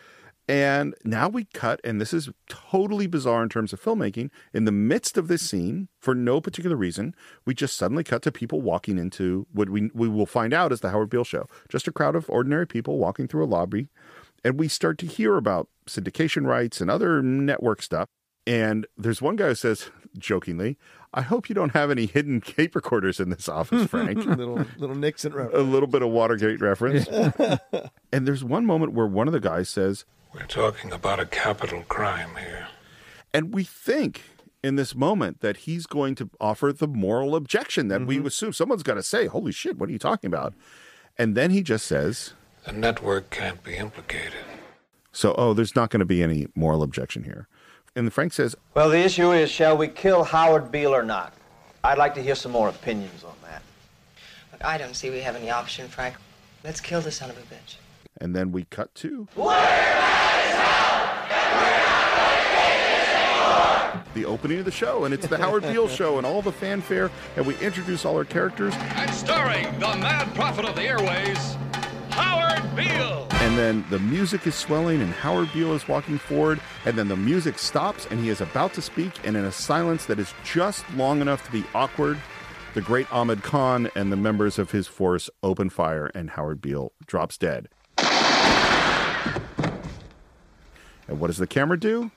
And 0.48 0.94
now 1.04 1.28
we 1.28 1.44
cut, 1.44 1.80
and 1.84 2.00
this 2.00 2.12
is 2.12 2.28
totally 2.48 3.06
bizarre 3.06 3.44
in 3.44 3.48
terms 3.48 3.72
of 3.72 3.80
filmmaking. 3.80 4.30
In 4.52 4.64
the 4.64 4.72
midst 4.72 5.16
of 5.16 5.28
this 5.28 5.42
scene, 5.42 5.88
for 6.00 6.14
no 6.14 6.40
particular 6.40 6.76
reason, 6.76 7.14
we 7.44 7.54
just 7.54 7.76
suddenly 7.76 8.02
cut 8.02 8.22
to 8.22 8.32
people 8.32 8.60
walking 8.60 8.98
into 8.98 9.46
what 9.52 9.70
we 9.70 9.90
we 9.94 10.08
will 10.08 10.26
find 10.26 10.52
out 10.52 10.72
is 10.72 10.80
the 10.80 10.90
Howard 10.90 11.10
Beale 11.10 11.24
show. 11.24 11.46
Just 11.68 11.86
a 11.86 11.92
crowd 11.92 12.16
of 12.16 12.28
ordinary 12.28 12.66
people 12.66 12.98
walking 12.98 13.28
through 13.28 13.44
a 13.44 13.46
lobby, 13.46 13.88
and 14.42 14.58
we 14.58 14.66
start 14.66 14.98
to 14.98 15.06
hear 15.06 15.36
about 15.36 15.68
syndication 15.86 16.44
rights 16.44 16.80
and 16.80 16.90
other 16.90 17.22
network 17.22 17.80
stuff. 17.80 18.08
And 18.44 18.88
there's 18.98 19.22
one 19.22 19.36
guy 19.36 19.48
who 19.48 19.54
says 19.54 19.90
jokingly, 20.18 20.76
"I 21.14 21.22
hope 21.22 21.48
you 21.48 21.54
don't 21.54 21.72
have 21.72 21.92
any 21.92 22.06
hidden 22.06 22.40
tape 22.40 22.74
recorders 22.74 23.20
in 23.20 23.30
this 23.30 23.48
office, 23.48 23.86
Frank." 23.86 24.18
little 24.26 24.66
little 24.76 24.96
Nixon 24.96 25.32
reference. 25.32 25.56
a 25.56 25.62
little 25.62 25.86
bit 25.86 26.02
of 26.02 26.08
Watergate 26.08 26.60
reference. 26.60 27.06
and 28.12 28.26
there's 28.26 28.42
one 28.42 28.66
moment 28.66 28.92
where 28.92 29.06
one 29.06 29.28
of 29.28 29.32
the 29.32 29.38
guys 29.38 29.68
says, 29.68 30.04
We're 30.34 30.46
talking 30.46 30.92
about 30.92 31.20
a 31.20 31.26
capital 31.26 31.82
crime 31.88 32.36
here. 32.36 32.68
and 33.34 33.54
we 33.54 33.64
think 33.64 34.22
in 34.62 34.76
this 34.76 34.94
moment 34.94 35.40
that 35.40 35.58
he's 35.58 35.86
going 35.86 36.14
to 36.14 36.30
offer 36.40 36.72
the 36.72 36.86
moral 36.86 37.34
objection 37.34 37.88
that 37.88 38.06
we 38.06 38.16
mm-hmm. 38.16 38.26
assume 38.26 38.52
someone's 38.52 38.82
got 38.82 38.94
to 38.94 39.02
say, 39.02 39.26
"Holy 39.26 39.52
shit, 39.52 39.78
what 39.78 39.88
are 39.88 39.92
you 39.92 39.98
talking 39.98 40.28
about?" 40.28 40.54
And 41.18 41.34
then 41.34 41.50
he 41.50 41.62
just 41.62 41.86
says, 41.86 42.32
The 42.64 42.72
network 42.72 43.30
can't 43.30 43.62
be 43.62 43.76
implicated. 43.76 44.44
"So, 45.12 45.34
oh, 45.36 45.52
there's 45.52 45.76
not 45.76 45.90
going 45.90 46.00
to 46.00 46.06
be 46.06 46.22
any 46.22 46.46
moral 46.54 46.82
objection 46.82 47.24
here." 47.24 47.48
And 47.94 48.10
Frank 48.12 48.32
says, 48.32 48.56
Well, 48.74 48.88
the 48.88 48.98
issue 48.98 49.32
is 49.32 49.50
shall 49.50 49.76
we 49.76 49.88
kill 49.88 50.24
Howard 50.24 50.72
Beale 50.72 50.94
or 50.94 51.02
not? 51.02 51.34
I'd 51.84 51.98
like 51.98 52.14
to 52.14 52.22
hear 52.22 52.34
some 52.34 52.52
more 52.52 52.68
opinions 52.68 53.22
on 53.24 53.34
that. 53.42 53.62
Look, 54.52 54.64
I 54.64 54.78
don't 54.78 54.94
see 54.94 55.10
we 55.10 55.20
have 55.20 55.36
any 55.36 55.50
option, 55.50 55.88
Frank. 55.88 56.14
Let's 56.64 56.80
kill 56.80 57.00
the 57.02 57.10
son 57.10 57.28
of 57.28 57.36
a 57.36 57.42
bitch. 57.42 57.76
And 58.22 58.36
then 58.36 58.52
we 58.52 58.62
cut 58.64 58.94
to 58.94 59.26
the 64.14 64.24
opening 64.26 64.58
of 64.58 64.64
the 64.64 64.70
show, 64.70 65.04
and 65.04 65.12
it's 65.12 65.26
the 65.26 65.38
Howard 65.38 65.62
Beale 65.62 65.88
show, 66.00 66.18
and 66.18 66.26
all 66.26 66.40
the 66.40 66.52
fanfare, 66.52 67.10
and 67.36 67.46
we 67.46 67.56
introduce 67.58 68.04
all 68.04 68.16
our 68.16 68.24
characters. 68.24 68.74
And 68.76 69.10
starring 69.10 69.64
the 69.80 69.96
mad 69.96 70.32
prophet 70.34 70.64
of 70.66 70.76
the 70.76 70.82
airways, 70.82 71.56
Howard 72.10 72.76
Beale. 72.76 73.26
And 73.32 73.58
then 73.58 73.84
the 73.90 73.98
music 73.98 74.46
is 74.46 74.54
swelling, 74.54 75.00
and 75.00 75.12
Howard 75.12 75.52
Beale 75.52 75.72
is 75.72 75.88
walking 75.88 76.18
forward, 76.18 76.60
and 76.84 76.96
then 76.96 77.08
the 77.08 77.16
music 77.16 77.58
stops, 77.58 78.06
and 78.10 78.20
he 78.20 78.28
is 78.28 78.40
about 78.40 78.72
to 78.74 78.82
speak, 78.82 79.26
and 79.26 79.36
in 79.36 79.44
a 79.44 79.52
silence 79.52 80.04
that 80.06 80.20
is 80.20 80.32
just 80.44 80.84
long 80.94 81.20
enough 81.20 81.44
to 81.46 81.50
be 81.50 81.64
awkward, 81.74 82.20
the 82.74 82.82
great 82.82 83.12
Ahmed 83.12 83.42
Khan 83.42 83.90
and 83.96 84.12
the 84.12 84.16
members 84.16 84.58
of 84.58 84.70
his 84.70 84.86
force 84.86 85.28
open 85.42 85.70
fire, 85.70 86.06
and 86.14 86.30
Howard 86.30 86.60
Beale 86.60 86.92
drops 87.06 87.36
dead. 87.36 87.68
And 91.12 91.20
what 91.20 91.26
does 91.26 91.36
the 91.36 91.46
camera 91.46 91.78
do? 91.78 92.10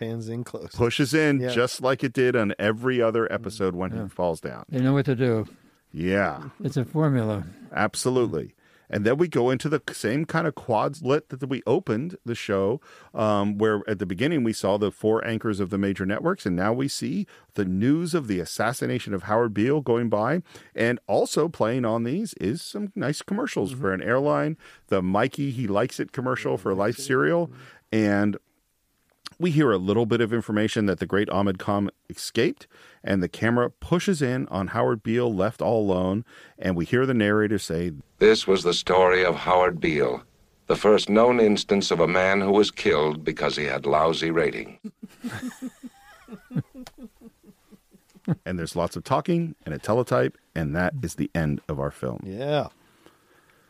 Pans 0.00 0.30
in 0.30 0.44
close. 0.44 0.70
Pushes 0.74 1.12
in 1.12 1.40
Yeah. 1.40 1.50
just 1.50 1.82
like 1.82 2.02
it 2.02 2.14
did 2.14 2.34
on 2.34 2.54
every 2.58 3.02
other 3.02 3.30
episode 3.30 3.74
when 3.74 3.90
he 3.92 4.08
falls 4.08 4.40
down. 4.40 4.64
They 4.70 4.80
know 4.80 4.94
what 4.94 5.04
to 5.04 5.14
do. 5.14 5.46
Yeah. 5.92 6.44
It's 6.62 6.78
a 6.78 6.86
formula. 6.86 7.44
Absolutely. 7.70 8.54
And 8.90 9.04
then 9.04 9.16
we 9.16 9.28
go 9.28 9.50
into 9.50 9.68
the 9.68 9.80
same 9.92 10.24
kind 10.24 10.46
of 10.46 10.54
quadlet 10.54 11.28
that 11.30 11.46
we 11.48 11.62
opened 11.66 12.16
the 12.24 12.34
show, 12.34 12.80
um, 13.14 13.56
where 13.56 13.82
at 13.88 13.98
the 13.98 14.06
beginning 14.06 14.42
we 14.44 14.52
saw 14.52 14.76
the 14.76 14.90
four 14.90 15.24
anchors 15.26 15.58
of 15.58 15.70
the 15.70 15.78
major 15.78 16.04
networks, 16.04 16.44
and 16.44 16.54
now 16.54 16.72
we 16.72 16.86
see 16.86 17.26
the 17.54 17.64
news 17.64 18.14
of 18.14 18.26
the 18.28 18.40
assassination 18.40 19.14
of 19.14 19.22
Howard 19.24 19.54
Beale 19.54 19.80
going 19.80 20.08
by. 20.10 20.42
And 20.74 20.98
also 21.06 21.48
playing 21.48 21.84
on 21.84 22.04
these 22.04 22.34
is 22.34 22.60
some 22.62 22.92
nice 22.94 23.22
commercials 23.22 23.72
for 23.72 23.92
an 23.92 24.02
airline, 24.02 24.56
the 24.88 25.02
Mikey 25.02 25.50
He 25.50 25.66
Likes 25.66 25.98
It 25.98 26.12
commercial 26.12 26.56
for 26.58 26.74
Life 26.74 26.96
Cereal. 26.98 27.50
And 27.94 28.36
we 29.38 29.52
hear 29.52 29.70
a 29.70 29.78
little 29.78 30.04
bit 30.04 30.20
of 30.20 30.32
information 30.32 30.86
that 30.86 30.98
the 30.98 31.06
great 31.06 31.30
Ahmed 31.30 31.60
Khan 31.60 31.90
escaped, 32.10 32.66
and 33.04 33.22
the 33.22 33.28
camera 33.28 33.70
pushes 33.70 34.20
in 34.20 34.48
on 34.48 34.66
Howard 34.68 35.04
Beale 35.04 35.32
left 35.32 35.62
all 35.62 35.80
alone, 35.80 36.24
and 36.58 36.74
we 36.74 36.84
hear 36.84 37.06
the 37.06 37.14
narrator 37.14 37.56
say, 37.56 37.92
This 38.18 38.48
was 38.48 38.64
the 38.64 38.74
story 38.74 39.24
of 39.24 39.36
Howard 39.36 39.78
Beale, 39.78 40.24
the 40.66 40.74
first 40.74 41.08
known 41.08 41.38
instance 41.38 41.92
of 41.92 42.00
a 42.00 42.08
man 42.08 42.40
who 42.40 42.50
was 42.50 42.72
killed 42.72 43.22
because 43.22 43.54
he 43.54 43.66
had 43.66 43.86
lousy 43.86 44.32
rating. 44.32 44.80
and 48.44 48.58
there's 48.58 48.74
lots 48.74 48.96
of 48.96 49.04
talking 49.04 49.54
and 49.64 49.72
a 49.72 49.78
teletype, 49.78 50.36
and 50.52 50.74
that 50.74 50.94
is 51.00 51.14
the 51.14 51.30
end 51.32 51.60
of 51.68 51.78
our 51.78 51.92
film. 51.92 52.24
Yeah. 52.26 52.70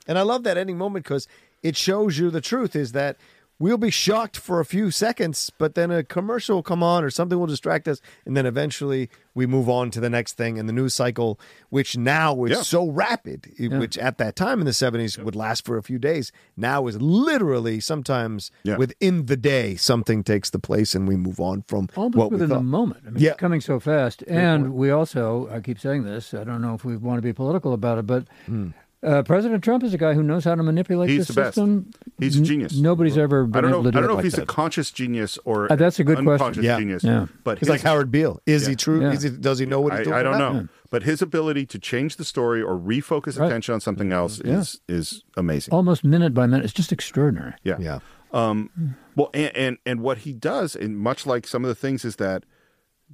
And 0.09 0.19
I 0.19 0.23
love 0.23 0.45
that 0.45 0.57
ending 0.57 0.79
moment 0.79 1.05
because 1.05 1.29
it 1.63 1.77
shows 1.77 2.19
you 2.19 2.31
the 2.31 2.41
truth 2.43 2.75
is 2.75 2.93
that 2.93 3.17
we'll 3.59 3.79
be 3.79 3.91
shocked 3.91 4.37
for 4.37 4.59
a 4.61 4.65
few 4.65 4.91
seconds, 4.91 5.51
but 5.59 5.75
then 5.75 5.91
a 5.91 6.03
commercial 6.03 6.57
will 6.57 6.63
come 6.63 6.83
on 6.83 7.05
or 7.05 7.11
something 7.11 7.39
will 7.39 7.47
distract 7.47 7.87
us. 7.87 8.01
And 8.27 8.37
then 8.37 8.47
eventually 8.47 9.09
we 9.35 9.47
move 9.47 9.69
on 9.69 9.91
to 9.93 10.01
the 10.01 10.11
next 10.11 10.33
thing. 10.37 10.59
And 10.59 10.69
the 10.69 10.73
news 10.73 10.93
cycle, 10.95 11.39
which 11.71 11.97
now 11.97 12.45
is 12.45 12.51
Yeah. 12.51 12.63
so 12.63 12.89
rapid, 12.89 13.53
i- 13.61 13.69
which 13.79 13.97
at 13.99 14.19
that 14.19 14.35
time 14.37 14.59
in 14.61 14.67
the 14.67 14.73
70s 14.73 15.19
would 15.19 15.37
last 15.37 15.65
for 15.65 15.77
a 15.77 15.83
few 15.83 15.99
days, 15.99 16.33
now 16.57 16.87
is 16.89 17.01
literally 17.01 17.79
sometimes 17.81 18.51
Yeah. 18.65 18.77
within 18.77 19.27
the 19.27 19.37
day, 19.37 19.77
something 19.77 20.25
takes 20.25 20.51
the 20.51 20.59
place 20.59 20.95
and 20.95 21.07
we 21.09 21.17
move 21.17 21.39
on 21.41 21.63
from 21.69 21.89
Almost 21.97 22.17
what 22.17 22.31
we 22.31 22.35
within 22.37 22.49
the 22.51 22.61
moment. 22.61 23.03
I 23.07 23.11
mean, 23.11 23.23
Yeah. 23.23 23.31
it's 23.31 23.41
coming 23.41 23.61
so 23.61 23.79
fast. 23.79 24.23
And 24.27 24.75
we 24.75 24.91
also, 24.91 25.49
I 25.53 25.61
keep 25.61 25.79
saying 25.79 26.05
this, 26.05 26.35
I 26.35 26.43
don't 26.45 26.61
know 26.61 26.75
if 26.75 26.85
we 26.85 26.97
want 26.97 27.19
to 27.19 27.23
be 27.23 27.33
political 27.33 27.73
about 27.73 27.99
it, 27.99 28.07
but 28.07 28.27
hmm. 28.47 28.69
Uh, 29.05 29.23
President 29.23 29.63
Trump 29.63 29.85
is 29.85 29.93
a 29.95 29.99
guy 29.99 30.15
who 30.15 30.23
knows 30.23 30.45
how 30.45 30.55
to 30.55 30.63
manipulate 30.63 31.11
He's 31.11 31.27
the 31.27 31.33
the 31.35 31.41
best. 31.43 31.55
system. 31.57 31.91
He's 32.19 32.39
a 32.39 32.43
genius. 32.43 32.77
Nobody's 32.77 33.19
ever 33.19 33.45
been 33.47 33.59
I 33.59 33.61
don't 33.61 33.71
know. 33.71 33.77
able 33.77 33.85
to 33.85 33.91
do 33.93 33.99
I 33.99 34.01
don't 34.01 34.05
it 34.05 34.13
know 34.13 34.15
like 34.17 34.21
if 34.23 34.25
he's 34.25 34.33
that. 34.35 34.43
a 34.43 34.47
conscious 34.47 34.91
genius 34.91 35.39
or 35.45 35.71
Uh, 35.73 35.77
that's 35.77 35.99
a 36.01 36.05
good 36.05 36.19
question. 36.25 36.63
Yeah. 36.65 36.79
genius. 36.79 37.05
Yeah. 37.05 37.27
But 37.45 37.59
He's 37.59 37.69
his- 37.69 37.71
like 37.71 37.81
Howard 37.83 38.11
Beale. 38.11 38.41
Is 38.47 38.63
Yeah. 38.63 38.69
he 38.71 38.77
true? 38.77 39.01
Yeah. 39.03 39.13
Is 39.13 39.23
he, 39.23 39.31
does 39.31 39.59
he 39.59 39.67
know 39.67 39.81
what 39.81 39.93
he's 39.93 40.01
I, 40.01 40.05
doing? 40.05 40.15
I 40.17 40.21
or 40.21 40.23
don't 40.25 40.39
not? 40.39 40.55
know, 40.55 40.69
but 40.91 41.03
his 41.03 41.21
ability 41.23 41.67
to 41.67 41.79
change 41.79 42.17
the 42.17 42.25
story 42.25 42.63
or 42.63 42.77
refocus 42.79 43.39
Right. 43.39 43.47
attention 43.47 43.75
on 43.75 43.81
something 43.81 44.11
else 44.13 44.41
Yeah. 44.45 44.59
is 44.61 44.81
is 44.89 45.23
amazing. 45.37 45.73
Almost 45.75 46.05
minute 46.05 46.33
by 46.35 46.47
minute. 46.47 46.65
It's 46.65 46.73
just 46.73 46.93
extraordinary. 46.93 47.55
Yeah. 47.63 47.77
Yeah. 47.79 47.99
Um, 48.33 48.71
well, 49.15 49.31
and, 49.33 49.57
and 49.57 49.79
and 49.87 50.01
what 50.01 50.19
he 50.19 50.33
does, 50.33 50.75
and 50.75 50.99
much 50.99 51.25
like 51.27 51.47
some 51.47 51.65
of 51.65 51.69
the 51.69 51.75
things, 51.77 52.05
is 52.05 52.17
that 52.17 52.45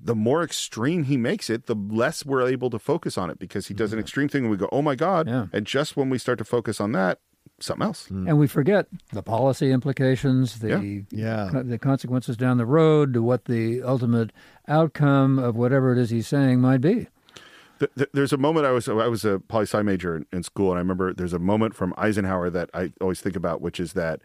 the 0.03 0.15
more 0.15 0.43
extreme 0.43 1.05
he 1.05 1.17
makes 1.17 1.51
it, 1.51 1.67
the 1.67 1.75
less 1.75 2.25
we're 2.25 2.47
able 2.47 2.71
to 2.71 2.79
focus 2.79 3.19
on 3.19 3.31
it 3.31 3.39
because 3.39 3.67
he 3.69 3.75
does 3.75 3.93
an 3.93 3.97
mm-hmm. 3.97 4.05
extreme 4.05 4.29
thing 4.29 4.43
and 4.43 4.51
we 4.51 4.57
go, 4.57 4.69
"Oh 4.73 4.83
my 4.83 4.95
god!" 4.95 5.29
Yeah. 5.29 5.47
And 5.53 5.67
just 5.67 5.97
when 5.97 6.11
we 6.11 6.19
start 6.19 6.39
to 6.39 6.45
focus 6.45 6.81
on 6.81 6.93
that, 6.93 7.19
something 7.59 7.87
else. 7.87 8.09
Mm. 8.09 8.29
And 8.29 8.39
we 8.39 8.47
forget 8.47 8.87
the 9.13 9.23
policy 9.23 9.71
implications, 9.71 10.61
the 10.61 11.05
Yeah. 11.11 11.49
co- 11.53 11.63
the 11.63 11.79
consequences 11.79 12.37
down 12.37 12.59
the 12.59 12.67
road, 12.67 13.13
to 13.15 13.23
what 13.23 13.45
the 13.45 13.83
ultimate 13.83 14.33
outcome 14.69 15.39
of 15.39 15.57
whatever 15.57 15.93
it 15.93 15.99
is 15.99 16.11
he's 16.11 16.27
saying 16.27 16.61
might 16.61 16.81
be. 16.81 17.09
Th- 17.79 17.91
th- 17.97 18.11
There's 18.13 18.33
a 18.33 18.37
moment 18.39 18.67
I 18.67 18.73
was 18.73 18.89
I 18.89 19.07
was 19.07 19.25
a 19.25 19.41
poli 19.41 19.65
sci 19.65 19.81
major 19.83 20.17
in, 20.17 20.27
in 20.33 20.43
school, 20.43 20.71
and 20.71 20.79
I 20.79 20.81
remember 20.81 21.13
there's 21.13 21.33
a 21.33 21.39
moment 21.39 21.75
from 21.75 21.95
Eisenhower 21.97 22.51
that 22.51 22.71
I 22.75 22.93
always 23.01 23.21
think 23.21 23.37
about, 23.37 23.61
which 23.61 23.81
is 23.81 23.95
that 23.95 24.21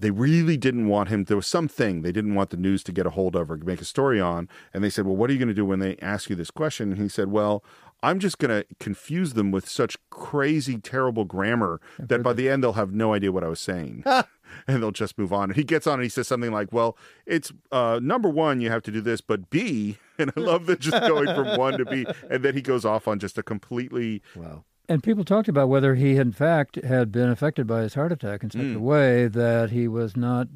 they 0.00 0.10
really 0.10 0.56
didn't 0.56 0.88
want 0.88 1.08
him. 1.08 1.24
There 1.24 1.36
was 1.36 1.46
something 1.46 2.02
they 2.02 2.12
didn't 2.12 2.34
want 2.34 2.50
the 2.50 2.56
news 2.56 2.82
to 2.84 2.92
get 2.92 3.06
a 3.06 3.10
hold 3.10 3.36
of 3.36 3.50
or 3.50 3.56
make 3.56 3.80
a 3.80 3.84
story 3.84 4.20
on, 4.20 4.48
and 4.72 4.82
they 4.82 4.90
said, 4.90 5.06
"Well, 5.06 5.16
what 5.16 5.30
are 5.30 5.32
you 5.32 5.38
going 5.38 5.48
to 5.48 5.54
do 5.54 5.64
when 5.64 5.80
they 5.80 5.96
ask 5.98 6.30
you 6.30 6.36
this 6.36 6.50
question?" 6.50 6.92
And 6.92 7.00
he 7.00 7.08
said, 7.08 7.28
"Well." 7.28 7.62
I'm 8.02 8.18
just 8.18 8.38
going 8.38 8.48
to 8.48 8.66
confuse 8.78 9.34
them 9.34 9.50
with 9.50 9.68
such 9.68 9.98
crazy, 10.08 10.78
terrible 10.78 11.26
grammar 11.26 11.82
that 11.98 12.22
by 12.22 12.32
the 12.32 12.48
end 12.48 12.62
they'll 12.62 12.72
have 12.72 12.94
no 12.94 13.12
idea 13.12 13.30
what 13.30 13.44
I 13.44 13.48
was 13.48 13.60
saying. 13.60 14.04
and 14.66 14.82
they'll 14.82 14.90
just 14.90 15.18
move 15.18 15.32
on. 15.32 15.50
And 15.50 15.56
he 15.56 15.64
gets 15.64 15.86
on 15.86 15.94
and 15.94 16.02
he 16.02 16.08
says 16.08 16.28
something 16.28 16.52
like, 16.52 16.72
Well, 16.72 16.96
it's 17.26 17.52
uh, 17.70 18.00
number 18.02 18.28
one, 18.28 18.60
you 18.60 18.70
have 18.70 18.82
to 18.84 18.90
do 18.90 19.00
this, 19.00 19.20
but 19.20 19.50
B, 19.50 19.98
and 20.18 20.32
I 20.36 20.40
love 20.40 20.66
that 20.66 20.80
just 20.80 21.00
going 21.00 21.26
from 21.26 21.56
one 21.58 21.78
to 21.78 21.84
B. 21.84 22.06
And 22.30 22.42
then 22.42 22.54
he 22.54 22.62
goes 22.62 22.84
off 22.84 23.08
on 23.08 23.18
just 23.18 23.38
a 23.38 23.42
completely. 23.42 24.22
Wow. 24.34 24.64
And 24.90 25.04
people 25.04 25.24
talked 25.24 25.46
about 25.46 25.68
whether 25.68 25.94
he, 25.94 26.16
in 26.16 26.32
fact, 26.32 26.74
had 26.82 27.12
been 27.12 27.28
affected 27.30 27.64
by 27.64 27.82
his 27.82 27.94
heart 27.94 28.10
attack 28.10 28.42
in 28.42 28.50
such 28.50 28.60
a 28.60 28.74
hmm. 28.74 28.80
way 28.80 29.28
that 29.28 29.70
he 29.70 29.86
was 29.86 30.16
not 30.16 30.48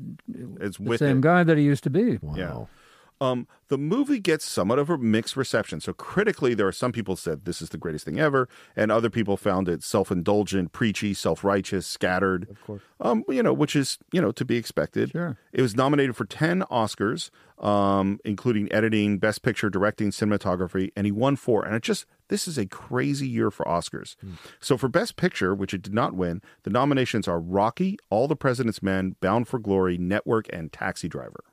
It's 0.60 0.76
the 0.76 0.98
same 0.98 1.18
it. 1.18 1.22
guy 1.22 1.44
that 1.44 1.56
he 1.56 1.62
used 1.62 1.84
to 1.84 1.90
be. 1.90 2.18
Yeah. 2.34 2.64
Um, 3.24 3.48
the 3.68 3.78
movie 3.78 4.20
gets 4.20 4.44
somewhat 4.44 4.78
of 4.78 4.90
a 4.90 4.98
mixed 4.98 5.36
reception. 5.36 5.80
So 5.80 5.92
critically, 5.92 6.54
there 6.54 6.66
are 6.66 6.72
some 6.72 6.92
people 6.92 7.16
said 7.16 7.44
this 7.44 7.62
is 7.62 7.70
the 7.70 7.78
greatest 7.78 8.04
thing 8.04 8.20
ever, 8.20 8.48
and 8.76 8.92
other 8.92 9.10
people 9.10 9.36
found 9.36 9.68
it 9.68 9.82
self-indulgent, 9.82 10.72
preachy, 10.72 11.14
self-righteous, 11.14 11.86
scattered. 11.86 12.48
Of 12.50 12.62
course, 12.62 12.82
um, 13.00 13.24
you 13.28 13.42
know, 13.42 13.52
which 13.52 13.74
is 13.74 13.98
you 14.12 14.20
know 14.20 14.32
to 14.32 14.44
be 14.44 14.56
expected. 14.56 15.12
Sure. 15.12 15.38
It 15.52 15.62
was 15.62 15.74
nominated 15.74 16.16
for 16.16 16.26
ten 16.26 16.62
Oscars, 16.70 17.30
um, 17.58 18.20
including 18.24 18.70
editing, 18.72 19.18
best 19.18 19.42
picture, 19.42 19.70
directing, 19.70 20.10
cinematography, 20.10 20.90
and 20.94 21.06
he 21.06 21.12
won 21.12 21.36
four. 21.36 21.64
And 21.64 21.74
it 21.74 21.82
just 21.82 22.04
this 22.28 22.46
is 22.46 22.58
a 22.58 22.66
crazy 22.66 23.28
year 23.28 23.50
for 23.50 23.64
Oscars. 23.64 24.16
So 24.60 24.76
for 24.76 24.88
best 24.88 25.16
picture, 25.16 25.54
which 25.54 25.74
it 25.74 25.82
did 25.82 25.94
not 25.94 26.14
win, 26.14 26.42
the 26.62 26.70
nominations 26.70 27.26
are 27.28 27.40
Rocky, 27.40 27.98
All 28.10 28.28
the 28.28 28.36
President's 28.36 28.82
Men, 28.82 29.16
Bound 29.20 29.48
for 29.48 29.58
Glory, 29.58 29.98
Network, 29.98 30.46
and 30.52 30.72
Taxi 30.72 31.08
Driver. 31.08 31.44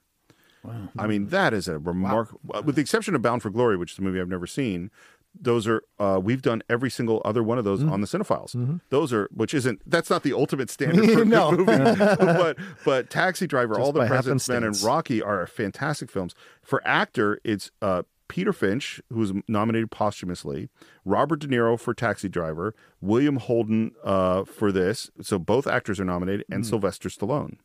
Wow. 0.64 0.90
I 0.98 1.08
mean, 1.08 1.28
that 1.28 1.54
is 1.54 1.68
a 1.68 1.80
remarkable, 1.80 2.40
with 2.64 2.76
the 2.76 2.82
exception 2.82 3.16
of 3.16 3.22
Bound 3.22 3.42
for 3.42 3.50
Glory, 3.50 3.78
which 3.78 3.94
is 3.94 4.00
a 4.00 4.02
movie 4.02 4.20
I've 4.22 4.30
never 4.30 4.48
seen. 4.48 4.92
Those 5.40 5.66
are 5.66 5.82
uh, 5.98 6.20
we've 6.22 6.42
done 6.42 6.62
every 6.70 6.90
single 6.92 7.22
other 7.24 7.42
one 7.42 7.58
of 7.58 7.64
those 7.64 7.80
Mm-hmm. 7.80 7.94
on 7.94 8.02
the 8.02 8.08
Cine-Files. 8.08 8.54
Those 8.90 9.14
are 9.14 9.30
which 9.34 9.54
isn't 9.54 9.82
that's 9.90 10.10
not 10.10 10.24
the 10.24 10.34
ultimate 10.34 10.70
standard 10.70 11.10
for 11.14 11.22
a 11.22 11.26
No. 11.26 11.52
movie, 11.52 11.66
but 11.98 12.58
but 12.84 13.10
Taxi 13.10 13.48
Driver, 13.48 13.76
Just 13.76 13.86
All 13.86 13.94
the 13.94 14.06
President's 14.06 14.50
Men, 14.50 14.64
and. 14.66 14.82
Rocky 14.84 15.22
are 15.22 15.48
fantastic 15.48 16.12
films. 16.12 16.36
For 16.62 16.82
actor, 16.86 17.40
it's 17.46 17.72
uh, 17.82 18.04
Peter 18.28 18.52
Finch, 18.52 19.02
who 19.10 19.20
was 19.20 19.32
nominated 19.48 19.90
posthumously, 19.90 20.68
Robert 21.06 21.40
De 21.40 21.48
Niro 21.48 21.80
for 21.80 21.94
Taxi 21.94 22.28
Driver, 22.28 22.76
William 23.00 23.38
Holden 23.38 23.92
uh, 24.04 24.44
for 24.44 24.72
this. 24.74 25.12
So 25.22 25.40
both 25.40 25.66
actors 25.66 25.98
are 26.02 26.06
nominated, 26.06 26.46
and 26.52 26.64
Mm. 26.66 26.68
Sylvester 26.68 27.08
Stallone. 27.10 27.58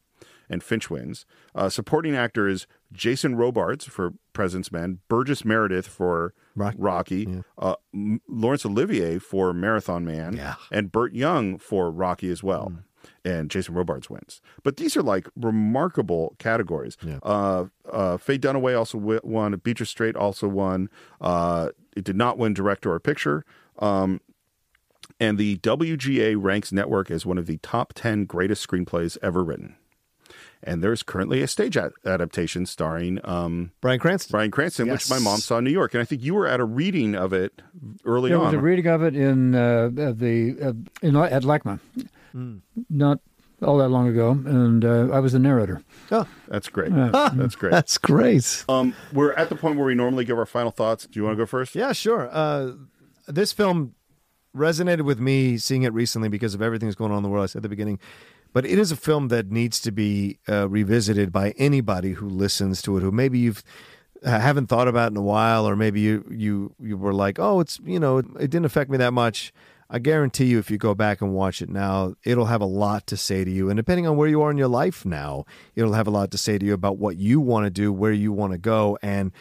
And 0.49 0.63
Finch 0.63 0.89
wins. 0.91 1.27
Uh, 1.55 1.69
supporting 1.69 2.15
actor 2.15 2.47
is 2.49 2.67
Jason 2.93 3.35
Robards 3.35 3.85
for 3.85 4.13
President's 4.33 4.71
Men, 4.71 5.01
Burgess 5.09 5.45
Meredith 5.45 5.87
for 5.89 6.35
Rocky, 6.79 7.27
uh, 7.59 7.75
M- 7.93 8.21
Laurence 8.29 8.65
Olivier 8.65 9.19
for 9.19 9.53
Marathon 9.53 10.05
Man, 10.05 10.37
and 10.71 10.93
Burt 10.93 11.13
Young 11.15 11.59
for 11.59 11.91
Rocky 11.91 12.31
as 12.31 12.43
well. 12.43 12.73
And 13.25 13.51
Jason 13.51 13.75
Robards 13.75 14.09
wins. 14.11 14.41
But 14.63 14.77
these 14.79 14.97
are 14.97 15.03
like 15.03 15.29
remarkable 15.37 16.35
categories. 16.39 16.97
Uh, 17.23 17.67
uh, 17.91 18.17
Faye 18.17 18.39
Dunaway 18.39 18.77
also 18.77 18.99
won. 19.25 19.55
Beatrice 19.63 19.91
Straight 19.91 20.17
also 20.17 20.47
won. 20.49 20.89
Uh, 21.21 21.71
it 21.97 22.05
did 22.05 22.17
not 22.17 22.37
win 22.39 22.53
director 22.55 22.93
or 22.93 23.01
picture. 23.01 23.45
Um, 23.79 24.21
and 25.21 25.39
the 25.39 25.59
WGA 25.59 26.37
ranks 26.39 26.73
Network 26.73 27.11
as 27.11 27.25
one 27.25 27.39
of 27.39 27.47
the 27.47 27.59
top 27.59 27.93
10 27.95 28.25
greatest 28.25 28.67
screenplays 28.67 29.17
ever 29.23 29.43
written. 29.45 29.77
And 30.63 30.83
there's 30.83 31.03
currently 31.03 31.43
a 31.43 31.47
stage 31.47 31.77
ad- 31.77 31.93
adaptation 32.05 32.67
starring 32.67 33.21
um, 33.25 33.73
Bryan 33.81 34.01
Cranston. 34.01 34.33
Bryan 34.33 34.51
Cranston, 34.51 34.89
which 34.91 35.09
my 35.09 35.19
mom 35.19 35.39
saw 35.39 35.59
in 35.59 35.65
New 35.65 35.71
York. 35.71 35.95
And 35.95 36.01
I 36.01 36.05
think 36.05 36.23
you 36.25 36.35
were 36.35 36.47
at 36.47 36.59
a 36.61 36.65
reading 36.65 37.15
of 37.15 37.33
it 37.33 37.63
early 38.05 38.31
There 38.31 38.39
on. 38.39 38.47
was 38.47 38.55
a 38.55 38.59
reading 38.59 38.87
of 38.87 39.03
it 39.03 39.15
in 39.15 39.55
uh, 39.55 39.91
at 39.97 40.19
the 40.19 40.57
uh, 40.61 40.73
in 41.07 41.15
at 41.17 41.43
LACMA, 41.43 41.79
Hmm. 42.33 42.57
not 42.91 43.21
all 43.63 43.79
that 43.79 43.89
long 43.89 44.07
ago, 44.09 44.33
and 44.33 44.85
uh, 44.85 45.09
I 45.13 45.21
was 45.21 45.33
the 45.33 45.39
narrator. 45.39 45.83
Oh, 46.11 46.27
That's 46.49 46.69
great. 46.69 46.91
Yeah. 46.93 47.31
That's 47.35 47.55
great. 47.57 47.71
That's 47.79 47.97
great. 47.97 48.65
Um, 48.69 48.95
we're 49.13 49.33
at 49.33 49.49
the 49.49 49.57
point 49.57 49.77
where 49.77 49.87
we 49.87 49.95
normally 49.95 50.25
give 50.27 50.37
our 50.39 50.45
final 50.47 50.71
thoughts. 50.71 51.07
Do 51.07 51.19
you 51.19 51.25
want 51.25 51.35
to 51.35 51.43
go 51.43 51.47
first? 51.47 51.75
Yeah, 51.75 51.93
sure. 51.93 52.29
Uh, 52.31 52.73
this 53.29 53.53
film 53.53 53.95
resonated 54.55 55.03
with 55.03 55.19
me 55.21 55.57
seeing 55.59 55.83
it 55.85 55.93
recently 55.95 56.29
because 56.29 56.55
of 56.55 56.61
everything 56.63 56.89
that's 56.89 56.97
going 56.97 57.13
on 57.13 57.19
in 57.19 57.23
the 57.23 57.29
world. 57.29 57.45
I 57.45 57.47
said 57.47 57.61
at 57.61 57.63
the 57.63 57.69
beginning, 57.71 57.99
but 58.57 58.65
it 58.65 58.79
is 58.79 58.91
a 58.91 58.97
film 58.97 59.29
that 59.29 59.51
needs 59.53 59.83
to 59.83 59.93
be 59.93 60.39
uh, 60.49 60.67
revisited 60.67 61.31
by 61.31 61.51
anybody 61.59 62.13
who 62.13 62.27
listens 62.27 62.81
to 62.81 62.97
it, 62.97 63.03
who 63.03 63.11
maybe 63.11 63.39
you've 63.39 63.63
uh, 64.25 64.41
haven't 64.41 64.69
thought 64.69 64.89
about 64.89 65.11
in 65.11 65.17
a 65.19 65.23
while, 65.23 65.69
or 65.69 65.77
maybe 65.77 66.01
you 66.01 66.25
you 66.31 66.75
you 66.81 66.97
were 66.97 67.13
like, 67.13 67.39
oh, 67.39 67.61
it's 67.61 67.79
you 67.85 68.01
know, 68.01 68.17
it, 68.17 68.25
it 68.41 68.51
didn't 68.51 68.65
affect 68.65 68.91
me 68.91 68.97
that 68.97 69.13
much. 69.13 69.53
I 69.91 69.99
guarantee 69.99 70.47
you, 70.47 70.59
if 70.59 70.71
you 70.71 70.79
go 70.79 70.95
back 70.95 71.21
and 71.21 71.35
watch 71.35 71.61
it 71.61 71.69
now, 71.69 72.15
it'll 72.25 72.47
have 72.47 72.63
a 72.63 72.73
lot 72.85 73.07
to 73.09 73.17
say 73.19 73.45
to 73.45 73.51
you. 73.51 73.69
And 73.69 73.77
depending 73.77 74.07
on 74.07 74.17
where 74.17 74.27
you 74.27 74.41
are 74.41 74.51
in 74.51 74.57
your 74.57 74.69
life 74.69 75.05
now, 75.05 75.45
it'll 75.75 75.93
have 75.93 76.07
a 76.07 76.11
lot 76.11 76.31
to 76.31 76.39
say 76.39 76.57
to 76.57 76.65
you 76.65 76.73
about 76.73 76.97
what 76.97 77.19
you 77.19 77.41
want 77.41 77.67
to 77.67 77.71
do, 77.71 77.93
where 77.93 78.11
you 78.11 78.33
want 78.33 78.53
to 78.53 78.59
go, 78.59 78.97
and 79.03 79.33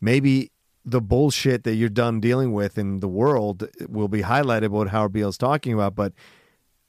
maybe 0.00 0.50
the 0.82 1.02
bullshit 1.02 1.64
that 1.64 1.74
you're 1.74 1.90
done 1.90 2.20
dealing 2.20 2.54
with 2.54 2.78
in 2.78 3.00
the 3.00 3.08
world 3.08 3.68
will 3.86 4.08
be 4.08 4.22
highlighted 4.22 4.70
what 4.70 4.88
Howard 4.88 5.12
Beale's 5.12 5.36
talking 5.36 5.74
about. 5.74 5.94
But 5.94 6.14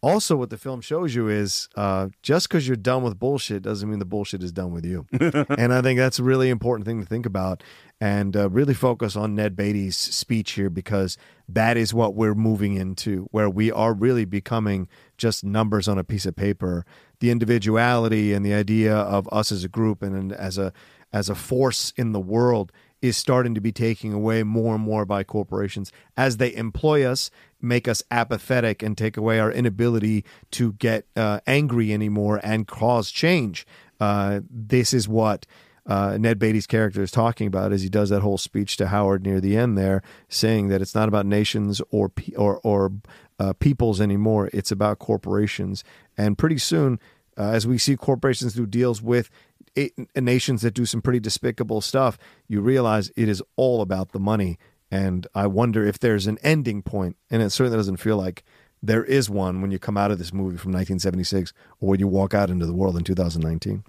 also, 0.03 0.35
what 0.35 0.49
the 0.49 0.57
film 0.57 0.81
shows 0.81 1.15
you 1.15 1.29
is 1.29 1.69
uh, 1.75 2.09
just 2.21 2.49
because 2.49 2.67
you're 2.67 2.75
done 2.75 3.03
with 3.03 3.17
bullshit 3.17 3.63
doesn't 3.63 3.89
mean 3.89 3.99
the 3.99 4.05
bullshit 4.05 4.43
is 4.43 4.51
done 4.51 4.73
with 4.73 4.85
you. 4.85 5.07
and 5.57 5.73
I 5.73 5.81
think 5.81 5.97
that's 5.97 6.19
a 6.19 6.23
really 6.23 6.49
important 6.49 6.85
thing 6.85 6.99
to 6.99 7.05
think 7.05 7.25
about 7.25 7.63
and 8.01 8.35
uh, 8.35 8.49
really 8.49 8.73
focus 8.73 9.15
on 9.15 9.33
Ned 9.33 9.55
Beatty's 9.55 9.95
speech 9.95 10.51
here 10.51 10.69
because 10.69 11.17
that 11.47 11.77
is 11.77 11.93
what 11.93 12.15
we're 12.15 12.35
moving 12.35 12.73
into, 12.73 13.29
where 13.31 13.49
we 13.49 13.71
are 13.71 13.93
really 13.93 14.25
becoming 14.25 14.89
just 15.17 15.45
numbers 15.45 15.87
on 15.87 15.97
a 15.97 16.03
piece 16.03 16.25
of 16.25 16.35
paper. 16.35 16.85
The 17.21 17.31
individuality 17.31 18.33
and 18.33 18.45
the 18.45 18.53
idea 18.53 18.93
of 18.93 19.29
us 19.31 19.53
as 19.53 19.63
a 19.63 19.69
group 19.69 20.01
and, 20.03 20.13
and 20.17 20.33
as 20.33 20.57
a 20.57 20.73
as 21.13 21.29
a 21.29 21.35
force 21.35 21.93
in 21.95 22.11
the 22.11 22.19
world 22.19 22.73
is 23.03 23.17
starting 23.17 23.53
to 23.53 23.59
be 23.59 23.73
taken 23.73 24.13
away 24.13 24.43
more 24.43 24.75
and 24.75 24.83
more 24.83 25.05
by 25.05 25.23
corporations 25.25 25.91
as 26.15 26.37
they 26.37 26.55
employ 26.55 27.03
us, 27.03 27.29
make 27.61 27.85
us 27.85 28.01
apathetic, 28.09 28.81
and 28.81 28.97
take 28.97 29.17
away 29.17 29.41
our 29.41 29.51
inability 29.51 30.23
to 30.51 30.71
get 30.73 31.05
uh, 31.17 31.41
angry 31.45 31.91
anymore 31.91 32.39
and 32.43 32.65
cause 32.65 33.11
change. 33.11 33.67
Uh, 33.99 34.39
this 34.49 34.93
is 34.93 35.05
what 35.05 35.45
uh, 35.85 36.17
Ned 36.17 36.39
Beatty's 36.39 36.65
character 36.65 37.03
is 37.03 37.11
talking 37.11 37.45
about 37.45 37.73
as 37.73 37.81
he 37.81 37.89
does 37.89 38.09
that 38.09 38.21
whole 38.21 38.37
speech 38.37 38.77
to 38.77 38.87
Howard 38.87 39.25
near 39.25 39.41
the 39.41 39.57
end 39.57 39.77
there, 39.77 40.01
saying 40.29 40.69
that 40.69 40.81
it's 40.81 40.95
not 40.95 41.09
about 41.09 41.25
nations 41.25 41.81
or 41.91 42.09
or 42.37 42.61
or 42.63 42.93
uh, 43.37 43.51
peoples 43.51 43.99
anymore. 43.99 44.49
It's 44.53 44.71
about 44.71 44.99
corporations, 44.99 45.83
and 46.17 46.37
pretty 46.37 46.57
soon, 46.57 47.01
uh, 47.37 47.49
as 47.49 47.67
we 47.67 47.77
see 47.77 47.97
corporations 47.97 48.53
do 48.53 48.65
deals 48.65 49.01
with 49.01 49.29
it, 49.75 49.93
nations 50.15 50.61
that 50.61 50.73
do 50.73 50.85
some 50.85 51.01
pretty 51.01 51.19
despicable 51.19 51.81
stuff, 51.81 52.17
you 52.47 52.61
realize 52.61 53.11
it 53.15 53.29
is 53.29 53.41
all 53.55 53.81
about 53.81 54.11
the 54.11 54.19
money. 54.19 54.57
And 54.91 55.25
I 55.33 55.47
wonder 55.47 55.85
if 55.85 55.99
there's 55.99 56.27
an 56.27 56.37
ending 56.43 56.83
point, 56.83 57.17
and 57.31 57.41
it 57.41 57.49
certainly 57.49 57.77
doesn't 57.77 57.97
feel 57.97 58.17
like 58.17 58.43
there 58.81 59.03
is 59.03 59.29
one 59.29 59.61
when 59.61 59.71
you 59.71 59.79
come 59.79 59.97
out 59.97 60.11
of 60.11 60.19
this 60.19 60.33
movie 60.33 60.57
from 60.57 60.71
1976 60.71 61.53
or 61.79 61.89
when 61.89 61.99
you 61.99 62.07
walk 62.07 62.33
out 62.33 62.49
into 62.49 62.65
the 62.65 62.73
world 62.73 62.97
in 62.97 63.03
2019. 63.03 63.83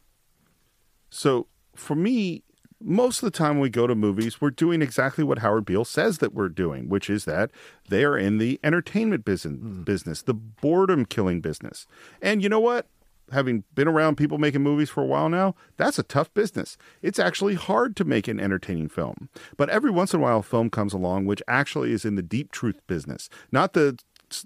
So 1.11 1.49
for 1.74 1.97
me, 1.97 2.45
most 2.80 3.22
of 3.22 3.30
the 3.30 3.37
time 3.37 3.57
when 3.57 3.62
we 3.62 3.70
go 3.70 3.87
to 3.87 3.95
movies, 3.95 4.41
we're 4.41 4.51
doing 4.51 4.82
exactly 4.82 5.24
what 5.24 5.39
Howard 5.39 5.64
Beale 5.64 5.85
says 5.85 6.18
that 6.18 6.35
we're 6.35 6.49
doing, 6.49 6.89
which 6.89 7.11
is 7.11 7.24
that 7.24 7.51
they 7.89 8.05
are 8.05 8.16
in 8.16 8.39
the 8.39 8.61
entertainment 8.62 9.24
business, 9.24 9.59
hmm. 9.59 9.82
business, 9.82 10.22
the 10.22 10.35
boredom 10.35 11.07
killing 11.07 11.41
business. 11.41 11.87
And 12.22 12.43
you 12.43 12.49
know 12.49 12.61
what? 12.61 12.87
Having 13.32 13.64
been 13.74 13.88
around 13.88 14.16
people 14.16 14.38
making 14.38 14.62
movies 14.62 14.90
for 14.90 15.02
a 15.02 15.06
while 15.06 15.28
now, 15.28 15.54
that's 15.76 15.98
a 15.98 16.02
tough 16.02 16.32
business. 16.34 16.76
It's 17.02 17.18
actually 17.18 17.54
hard 17.54 17.96
to 17.96 18.04
make 18.04 18.28
an 18.28 18.38
entertaining 18.38 18.88
film. 18.88 19.28
But 19.56 19.70
every 19.70 19.90
once 19.90 20.12
in 20.12 20.20
a 20.20 20.22
while, 20.22 20.38
a 20.40 20.42
film 20.42 20.70
comes 20.70 20.92
along 20.92 21.26
which 21.26 21.42
actually 21.48 21.92
is 21.92 22.04
in 22.04 22.16
the 22.16 22.22
deep 22.22 22.52
truth 22.52 22.80
business, 22.86 23.28
not 23.50 23.72
the 23.72 23.98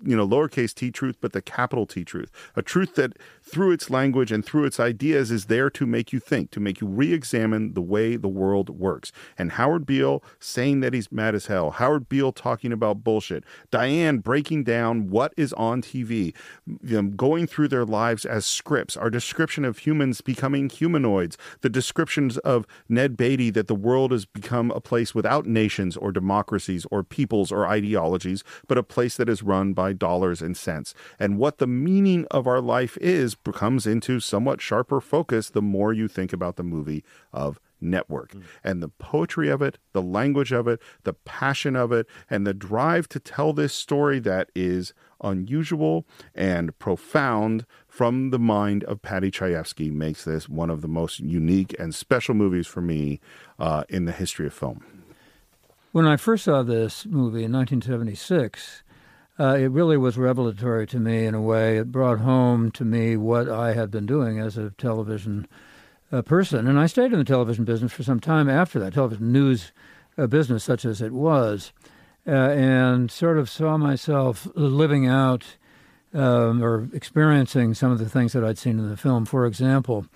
you 0.02 0.16
know 0.16 0.26
lowercase 0.26 0.74
t 0.74 0.90
truth 0.90 1.16
but 1.20 1.32
the 1.32 1.42
capital 1.42 1.86
t 1.86 2.04
truth. 2.04 2.30
A 2.56 2.62
truth 2.62 2.94
that 2.96 3.16
through 3.42 3.72
its 3.72 3.90
language 3.90 4.32
and 4.32 4.44
through 4.44 4.64
its 4.64 4.78
ideas 4.80 5.30
is 5.30 5.46
there 5.46 5.70
to 5.70 5.86
make 5.86 6.12
you 6.12 6.20
think 6.20 6.50
to 6.50 6.60
make 6.60 6.80
you 6.80 6.86
re-examine 6.86 7.74
the 7.74 7.80
way 7.82 8.16
the 8.16 8.28
world 8.28 8.70
works. 8.70 9.12
And 9.36 9.52
howard 9.52 9.86
beale 9.86 10.22
saying 10.38 10.80
that 10.80 10.94
he's 10.94 11.10
mad 11.10 11.34
as 11.34 11.46
hell. 11.46 11.70
Howard 11.70 12.08
beale 12.08 12.32
talking 12.32 12.72
about 12.72 13.04
bullshit. 13.04 13.44
Diane 13.70 14.18
breaking 14.18 14.64
down 14.64 15.08
what 15.08 15.32
is 15.36 15.52
on 15.54 15.82
tv 15.82 16.34
going 17.16 17.46
through 17.46 17.68
their 17.68 17.84
lives 17.84 18.24
as 18.24 18.44
scripts. 18.44 18.96
Our 18.96 19.10
description 19.10 19.64
of 19.64 19.78
humans 19.78 20.20
becoming 20.20 20.68
humanoids. 20.68 21.38
The 21.60 21.70
descriptions 21.70 22.38
of 22.38 22.66
ned 22.88 23.16
beatty 23.16 23.50
that 23.50 23.68
the 23.68 23.74
world 23.74 24.12
has 24.12 24.24
become 24.24 24.70
a 24.72 24.80
place 24.80 25.14
without 25.14 25.46
nations 25.46 25.96
or 25.96 26.12
democracies 26.12 26.86
or 26.90 27.02
peoples 27.02 27.52
or 27.52 27.66
ideologies 27.66 28.42
but 28.66 28.78
a 28.78 28.82
place 28.82 29.16
that 29.16 29.28
is 29.28 29.42
run 29.42 29.72
by 29.78 29.92
dollars 29.92 30.42
and 30.42 30.56
cents. 30.56 30.92
And 31.20 31.38
what 31.38 31.58
the 31.58 31.68
meaning 31.68 32.26
of 32.32 32.48
our 32.48 32.60
life 32.60 32.98
is 33.00 33.36
comes 33.52 33.86
into 33.86 34.18
somewhat 34.18 34.60
sharper 34.60 35.00
focus 35.00 35.50
the 35.50 35.62
more 35.62 35.92
you 35.92 36.08
think 36.08 36.32
about 36.32 36.56
the 36.56 36.64
movie 36.64 37.04
of 37.32 37.60
Network. 37.80 38.32
And 38.64 38.82
the 38.82 38.88
poetry 38.88 39.48
of 39.48 39.62
it, 39.62 39.78
the 39.92 40.02
language 40.02 40.50
of 40.50 40.66
it, 40.66 40.82
the 41.04 41.12
passion 41.12 41.76
of 41.76 41.92
it, 41.92 42.08
and 42.28 42.44
the 42.44 42.52
drive 42.52 43.08
to 43.10 43.20
tell 43.20 43.52
this 43.52 43.72
story 43.72 44.18
that 44.18 44.50
is 44.52 44.94
unusual 45.22 46.04
and 46.34 46.76
profound 46.80 47.64
from 47.86 48.30
the 48.30 48.38
mind 48.40 48.82
of 48.82 49.00
Paddy 49.00 49.30
Chayefsky 49.30 49.92
makes 49.92 50.24
this 50.24 50.48
one 50.48 50.70
of 50.70 50.82
the 50.82 50.88
most 50.88 51.20
unique 51.20 51.72
and 51.78 51.94
special 51.94 52.34
movies 52.34 52.66
for 52.66 52.80
me 52.80 53.20
uh, 53.60 53.84
in 53.88 54.06
the 54.06 54.12
history 54.12 54.48
of 54.48 54.54
film. 54.54 54.84
When 55.92 56.04
I 56.04 56.16
first 56.16 56.46
saw 56.46 56.64
this 56.64 57.06
movie 57.06 57.44
in 57.44 57.52
1976, 57.52 58.82
uh, 59.40 59.56
it 59.56 59.70
really 59.70 59.96
was 59.96 60.18
revelatory 60.18 60.86
to 60.88 60.98
me 60.98 61.24
in 61.24 61.34
a 61.34 61.40
way. 61.40 61.78
It 61.78 61.92
brought 61.92 62.18
home 62.18 62.70
to 62.72 62.84
me 62.84 63.16
what 63.16 63.48
I 63.48 63.72
had 63.72 63.90
been 63.90 64.06
doing 64.06 64.40
as 64.40 64.56
a 64.58 64.70
television 64.70 65.46
uh, 66.10 66.22
person. 66.22 66.66
And 66.66 66.78
I 66.78 66.86
stayed 66.86 67.12
in 67.12 67.18
the 67.18 67.24
television 67.24 67.64
business 67.64 67.92
for 67.92 68.02
some 68.02 68.18
time 68.18 68.48
after 68.48 68.80
that, 68.80 68.94
television 68.94 69.30
news 69.30 69.72
uh, 70.16 70.26
business, 70.26 70.64
such 70.64 70.84
as 70.84 71.00
it 71.00 71.12
was, 71.12 71.72
uh, 72.26 72.30
and 72.30 73.10
sort 73.10 73.38
of 73.38 73.48
saw 73.48 73.76
myself 73.76 74.48
living 74.54 75.06
out 75.06 75.44
um, 76.14 76.62
or 76.62 76.88
experiencing 76.92 77.74
some 77.74 77.92
of 77.92 77.98
the 77.98 78.08
things 78.08 78.32
that 78.32 78.42
I'd 78.42 78.58
seen 78.58 78.78
in 78.78 78.88
the 78.88 78.96
film. 78.96 79.24
For 79.24 79.46
example, 79.46 80.06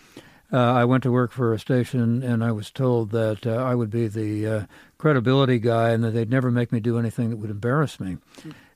uh, 0.53 0.57
I 0.57 0.85
went 0.85 1.05
to 1.05 1.13
work 1.13 1.31
for 1.31 1.53
a 1.53 1.59
station 1.61 2.23
and 2.25 2.43
I 2.43 2.51
was 2.51 2.71
told 2.71 3.11
that 3.11 3.47
uh, 3.47 3.55
I 3.55 3.75
would 3.77 3.91
be 3.91 4.09
the 4.09 4.67
credibility 4.99 5.59
guy 5.59 5.91
and 5.91 6.03
that 6.03 6.11
they'd 6.11 6.31
never 6.31 6.51
make 6.51 6.73
me 6.73 6.81
do 6.81 6.99
anything 6.99 7.31
that 7.31 7.37
would 7.37 7.51
embarrass 7.51 8.01
me. 8.01 8.17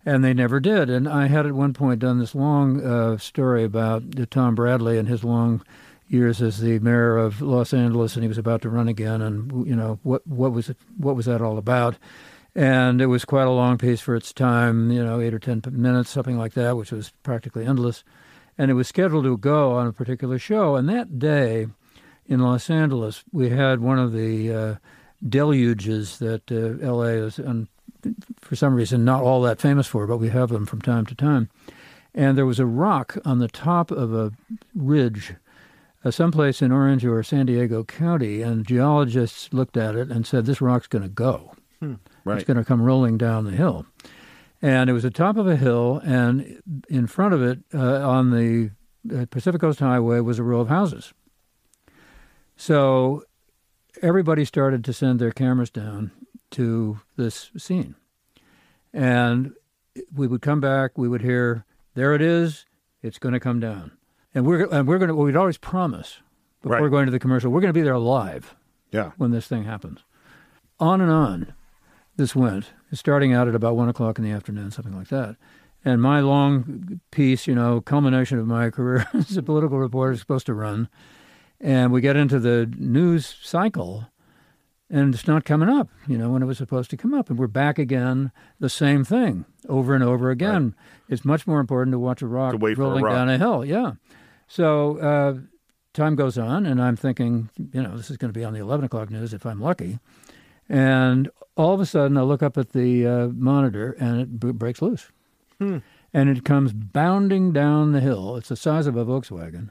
And 0.07 0.25
they 0.25 0.33
never 0.33 0.61
did. 0.61 0.89
And 0.89 1.09
I 1.09 1.27
had 1.27 1.47
at 1.47 1.53
one 1.53 1.75
point 1.75 1.99
done 2.01 2.19
this 2.19 2.35
long 2.35 2.81
uh, 2.83 3.19
story 3.19 3.65
about 3.65 4.31
Tom 4.31 4.55
Bradley 4.55 4.99
and 4.99 5.09
his 5.09 5.25
long 5.25 5.63
years 6.09 6.41
as 6.41 6.61
the 6.61 6.79
mayor 6.79 7.17
of 7.17 7.43
Los 7.43 7.75
Angeles, 7.75 8.15
and 8.15 8.23
he 8.23 8.29
was 8.29 8.39
about 8.39 8.63
to 8.63 8.71
run 8.71 8.89
again. 8.89 9.21
And 9.21 9.67
you 9.67 9.75
know 9.75 9.99
what 10.05 10.27
what 10.27 10.53
was 10.53 10.69
it, 10.71 10.77
what 10.97 11.17
was 11.17 11.27
that 11.27 11.43
all 11.43 11.59
about? 11.59 11.97
And 12.55 13.03
it 13.03 13.07
was 13.07 13.25
quite 13.25 13.47
a 13.47 13.51
long 13.51 13.77
piece 13.77 14.01
for 14.01 14.17
its 14.17 14.33
time, 14.33 14.91
you 14.91 15.05
know, 15.05 15.21
eight 15.21 15.35
or 15.35 15.39
ten 15.39 15.61
minutes, 15.71 16.09
something 16.09 16.39
like 16.39 16.55
that, 16.55 16.77
which 16.77 16.93
was 16.93 17.13
practically 17.23 17.67
endless. 17.67 18.03
And 18.57 18.71
it 18.71 18.75
was 18.75 18.89
scheduled 18.89 19.25
to 19.25 19.37
go 19.37 19.73
on 19.73 19.87
a 19.87 19.93
particular 19.93 20.39
show. 20.39 20.77
And 20.77 20.89
that 20.89 21.19
day 21.19 21.67
in 22.27 22.41
Los 22.41 22.71
Angeles, 22.71 23.25
we 23.33 23.51
had 23.51 23.81
one 23.81 23.99
of 23.99 24.13
the 24.13 24.53
uh, 24.53 24.75
deluges 25.29 26.19
that 26.19 26.51
uh, 26.51 26.87
LA 26.87 27.27
is, 27.27 27.39
um, 27.39 27.69
for 28.41 28.57
some 28.57 28.75
reason, 28.75 29.05
not 29.05 29.23
all 29.23 29.43
that 29.43 29.61
famous 29.61 29.87
for, 29.87 30.07
but 30.07 30.19
we 30.19 30.29
have 30.29 30.51
them 30.51 30.67
from 30.67 30.81
time 30.81 31.07
to 31.07 31.15
time. 31.15 31.49
And 32.15 32.37
there 32.37 32.47
was 32.47 32.59
a 32.59 32.67
rock 32.67 33.19
on 33.25 33.39
the 33.39 33.49
top 33.49 33.91
of 33.91 34.15
a 34.15 34.33
ridge 34.75 35.35
uh, 36.07 36.11
someplace 36.11 36.63
in 36.63 36.71
Orange 36.71 37.05
or 37.05 37.23
San 37.25 37.47
Diego 37.47 37.83
County, 37.83 38.41
and 38.41 38.67
geologists 38.67 39.53
looked 39.53 39.77
at 39.77 39.97
it 39.97 40.09
and 40.09 40.25
said, 40.25 40.47
This 40.47 40.61
rock's 40.61 40.87
going 40.87 41.03
to 41.03 41.09
go. 41.09 41.55
Hmm. 41.81 41.95
Right. 42.25 42.37
It's 42.37 42.47
going 42.47 42.57
to 42.59 42.65
come 42.65 42.81
rolling 42.81 43.19
down 43.19 43.45
the 43.45 43.51
hill. 43.51 43.87
And 44.63 44.89
it 44.89 44.93
was 44.93 45.03
the 45.03 45.11
top 45.11 45.37
of 45.37 45.49
a 45.49 45.57
hill, 45.57 46.01
and 46.05 46.63
in 46.89 47.07
front 47.07 47.35
of 47.35 47.43
it, 47.43 47.59
uh, 47.75 48.09
on 48.09 48.31
the 48.31 48.71
uh, 49.15 49.27
Pacific 49.31 49.61
Coast 49.61 49.81
Highway, 49.81 50.21
was 50.21 50.39
a 50.39 50.43
row 50.43 50.61
of 50.61 50.69
houses. 50.69 51.13
So 52.57 53.25
everybody 54.01 54.45
started 54.45 54.85
to 54.85 54.93
send 54.93 55.19
their 55.19 55.33
cameras 55.33 55.71
down 55.71 56.13
to 56.53 57.01
this 57.17 57.51
scene. 57.57 57.95
And 58.93 59.53
we 60.15 60.27
would 60.27 60.43
come 60.43 60.61
back, 60.61 60.97
we 60.97 61.09
would 61.09 61.23
hear, 61.23 61.65
there 61.95 62.15
it 62.15 62.23
is, 62.23 62.65
it's 63.03 63.19
going 63.19 63.33
to 63.35 63.41
come 63.41 63.61
down. 63.61 63.93
And 64.35 64.47
we're, 64.47 64.67
and 64.73 64.87
we're 64.87 64.99
going 64.99 65.09
to, 65.09 65.15
well, 65.15 65.25
we'd 65.27 65.37
always 65.37 65.59
promise 65.59 66.21
before 66.63 66.81
Right. 66.83 66.91
going 66.91 67.07
to 67.07 67.13
the 67.13 67.19
commercial, 67.19 67.51
we're 67.51 67.61
going 67.61 67.73
to 67.73 67.79
be 67.79 67.83
there 67.83 67.99
live 67.99 68.55
Yeah. 68.91 69.13
when 69.17 69.31
this 69.31 69.47
thing 69.47 69.65
happens. 69.65 70.01
On 70.79 71.01
and 71.01 71.11
on 71.11 71.55
this 72.17 72.35
went, 72.35 72.73
starting 72.93 73.33
out 73.33 73.49
at 73.49 73.55
about 73.55 73.77
one 73.77 73.89
o'clock 73.89 74.19
in 74.19 74.25
the 74.25 74.31
afternoon, 74.31 74.71
something 74.71 74.97
like 74.97 75.09
that. 75.09 75.37
And 75.85 76.03
my 76.03 76.21
long 76.21 77.01
piece, 77.11 77.47
you 77.47 77.55
know, 77.55 77.81
culmination 77.81 78.39
of 78.39 78.47
my 78.47 78.71
career 78.77 79.07
as 79.15 79.37
a 79.37 79.43
political 79.43 79.79
reporter 79.79 80.13
is 80.13 80.21
supposed 80.21 80.47
to 80.47 80.55
run. 80.55 80.89
And 81.61 81.93
we 81.93 82.01
get 82.01 82.17
into 82.17 82.39
the 82.39 82.67
news 82.77 83.37
cycle 83.43 84.09
and 84.89 85.15
it's 85.15 85.27
not 85.27 85.45
coming 85.45 85.69
up, 85.69 85.89
you 86.07 86.17
know, 86.17 86.31
when 86.31 86.43
it 86.43 86.47
was 86.47 86.59
supposed 86.59 86.91
to 86.91 86.97
come 86.97 87.13
up. 87.15 87.29
And 87.29 87.39
we're 87.39 87.47
back 87.49 87.79
again, 87.79 88.31
the 88.61 88.69
same 88.69 89.05
thing 89.05 89.45
over 89.69 89.95
and 89.95 90.05
over 90.05 90.31
again. 90.31 90.75
It's 91.09 91.25
much 91.25 91.47
more 91.47 91.61
important 91.61 91.93
to 91.93 91.99
watch 91.99 92.23
a 92.23 92.27
rock 92.27 92.59
for 92.59 92.71
a 92.71 92.75
rolling 92.75 93.05
rock. 93.05 93.15
down 93.15 93.29
a 93.29 93.39
hill. 93.39 93.65
Yeah. 93.65 93.93
So 94.49 94.99
uh, 94.99 95.35
time 95.93 96.15
goes 96.15 96.39
on, 96.39 96.67
and 96.67 96.81
I'm 96.81 96.97
thinking, 96.97 97.51
you 97.73 97.83
know, 97.83 97.97
this 97.97 98.11
is 98.11 98.17
going 98.17 98.33
to 98.33 98.39
be 98.39 98.45
on 98.45 98.53
the 98.53 98.61
11 98.61 98.85
o'clock 98.85 99.11
news 99.11 99.35
if 99.35 99.45
I'm 99.45 99.61
lucky. 99.61 99.99
And 100.69 101.31
all 101.57 101.75
of 101.75 101.81
a 101.81 101.87
sudden, 101.87 102.17
I 102.17 102.23
look 102.23 102.43
up 102.43 102.57
at 102.57 102.73
the 102.73 103.07
uh, 103.07 103.29
monitor, 103.29 103.93
and 103.99 104.21
it 104.21 104.41
b- 104.41 104.53
breaks 104.53 104.83
loose. 104.83 105.11
Hmm. 105.59 105.79
And 106.13 106.29
it 106.29 106.45
comes 106.45 106.73
bounding 106.73 107.53
down 107.53 107.93
the 107.93 108.01
hill. 108.01 108.37
It's 108.37 108.49
the 108.49 108.57
size 108.57 108.87
of 108.87 108.97
a 108.97 109.05
Volkswagen, 109.05 109.71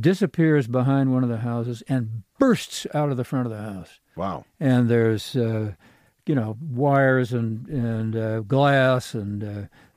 disappears 0.00 0.66
behind 0.66 1.12
one 1.12 1.22
of 1.22 1.28
the 1.28 1.38
houses, 1.38 1.82
and 1.88 2.22
bursts 2.38 2.86
out 2.94 3.10
of 3.10 3.16
the 3.16 3.24
front 3.24 3.46
of 3.46 3.52
the 3.52 3.62
house. 3.62 4.00
Wow. 4.16 4.44
And 4.60 4.88
there's, 4.88 5.36
uh, 5.36 5.72
you 6.26 6.34
know, 6.34 6.56
wires 6.60 7.32
and 7.32 7.66
and 7.68 8.16
uh, 8.16 8.40
glass 8.40 9.14
and 9.14 9.44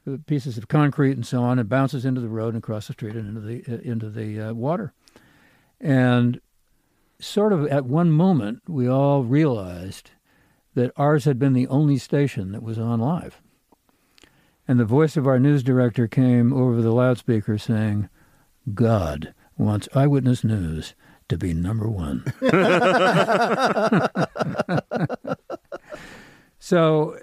uh, 0.08 0.18
pieces 0.26 0.58
of 0.58 0.68
concrete 0.68 1.14
and 1.14 1.26
so 1.26 1.42
on. 1.42 1.60
It 1.60 1.70
bounces 1.70 2.06
into 2.06 2.22
the 2.22 2.30
road 2.30 2.54
and 2.54 2.64
across 2.64 2.88
the 2.88 2.94
street 2.94 3.16
and 3.16 3.28
into 3.28 3.42
the 3.42 3.64
uh, 3.68 3.82
into 3.82 4.10
the 4.10 4.40
uh, 4.40 4.54
water. 4.54 4.94
And 5.80 6.40
sort 7.20 7.54
of 7.54 7.68
at 7.68 7.86
one 7.86 8.12
moment, 8.12 8.62
we 8.68 8.88
all 8.88 9.24
realized 9.24 10.12
that 10.74 10.92
ours 10.96 11.26
had 11.26 11.38
been 11.38 11.54
the 11.54 11.68
only 11.68 11.98
station 11.98 12.52
that 12.52 12.64
was 12.64 12.80
on 12.80 13.00
live. 13.00 13.42
And 14.68 14.80
the 14.80 14.86
voice 14.86 15.18
of 15.18 15.28
our 15.28 15.40
news 15.40 15.64
director 15.64 16.08
came 16.08 16.54
over 16.54 16.82
the 16.82 16.94
loudspeaker 16.94 17.58
saying, 17.58 18.10
God 18.74 19.34
wants 19.62 19.88
Eyewitness 19.94 20.44
News 20.44 20.96
to 21.30 21.38
be 21.38 21.54
number 21.54 21.90
one. 21.90 22.26
so, 26.60 27.18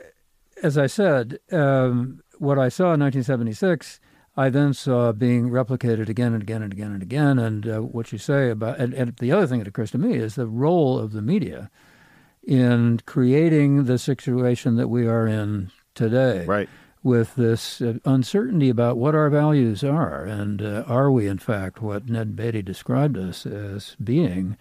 as 0.63 0.79
I 0.79 0.87
said, 0.87 1.39
um, 1.53 2.23
what 2.39 2.59
I 2.59 2.69
saw 2.69 2.95
in 2.95 3.01
1976, 3.01 4.01
I 4.37 4.51
then 4.51 4.73
saw 4.73 5.13
being 5.13 5.51
replicated 5.51 6.09
again 6.09 6.33
and 6.33 6.43
again 6.43 6.63
and 6.63 6.73
again 6.73 6.93
and 6.93 7.03
again. 7.03 7.39
And 7.39 7.69
uh, 7.69 7.81
what 7.81 8.13
you 8.13 8.19
say 8.19 8.51
about, 8.51 8.79
and, 8.79 8.95
and 8.95 9.17
the 9.17 9.33
other 9.33 9.47
thing 9.47 9.59
that 9.59 9.69
occurs 9.69 9.91
to 9.91 9.99
me 9.99 10.15
is 10.15 10.37
the 10.37 10.47
role 10.47 10.99
of 10.99 11.13
the 11.13 11.23
media 11.23 11.71
in 12.45 13.01
creating 13.05 13.85
the 13.85 13.99
situation 13.99 14.77
that 14.77 14.89
we 14.89 15.07
are 15.07 15.27
in 15.27 15.71
today. 15.95 16.47
Right. 16.47 16.69
With 17.03 17.37
this 17.37 17.81
uh, 17.81 17.99
uncertainty 18.05 18.69
about 18.69 18.97
what 18.97 19.15
our 19.15 19.31
values 19.31 19.85
are, 19.85 20.25
and 20.25 20.61
uh, 20.61 20.83
are 20.87 21.11
we, 21.13 21.29
in 21.29 21.39
fact, 21.39 21.81
what 21.81 22.09
Ned 22.09 22.35
Beatty 22.35 22.61
described 22.63 23.17
us 23.17 23.47
as 23.47 23.97
being? 24.03 24.57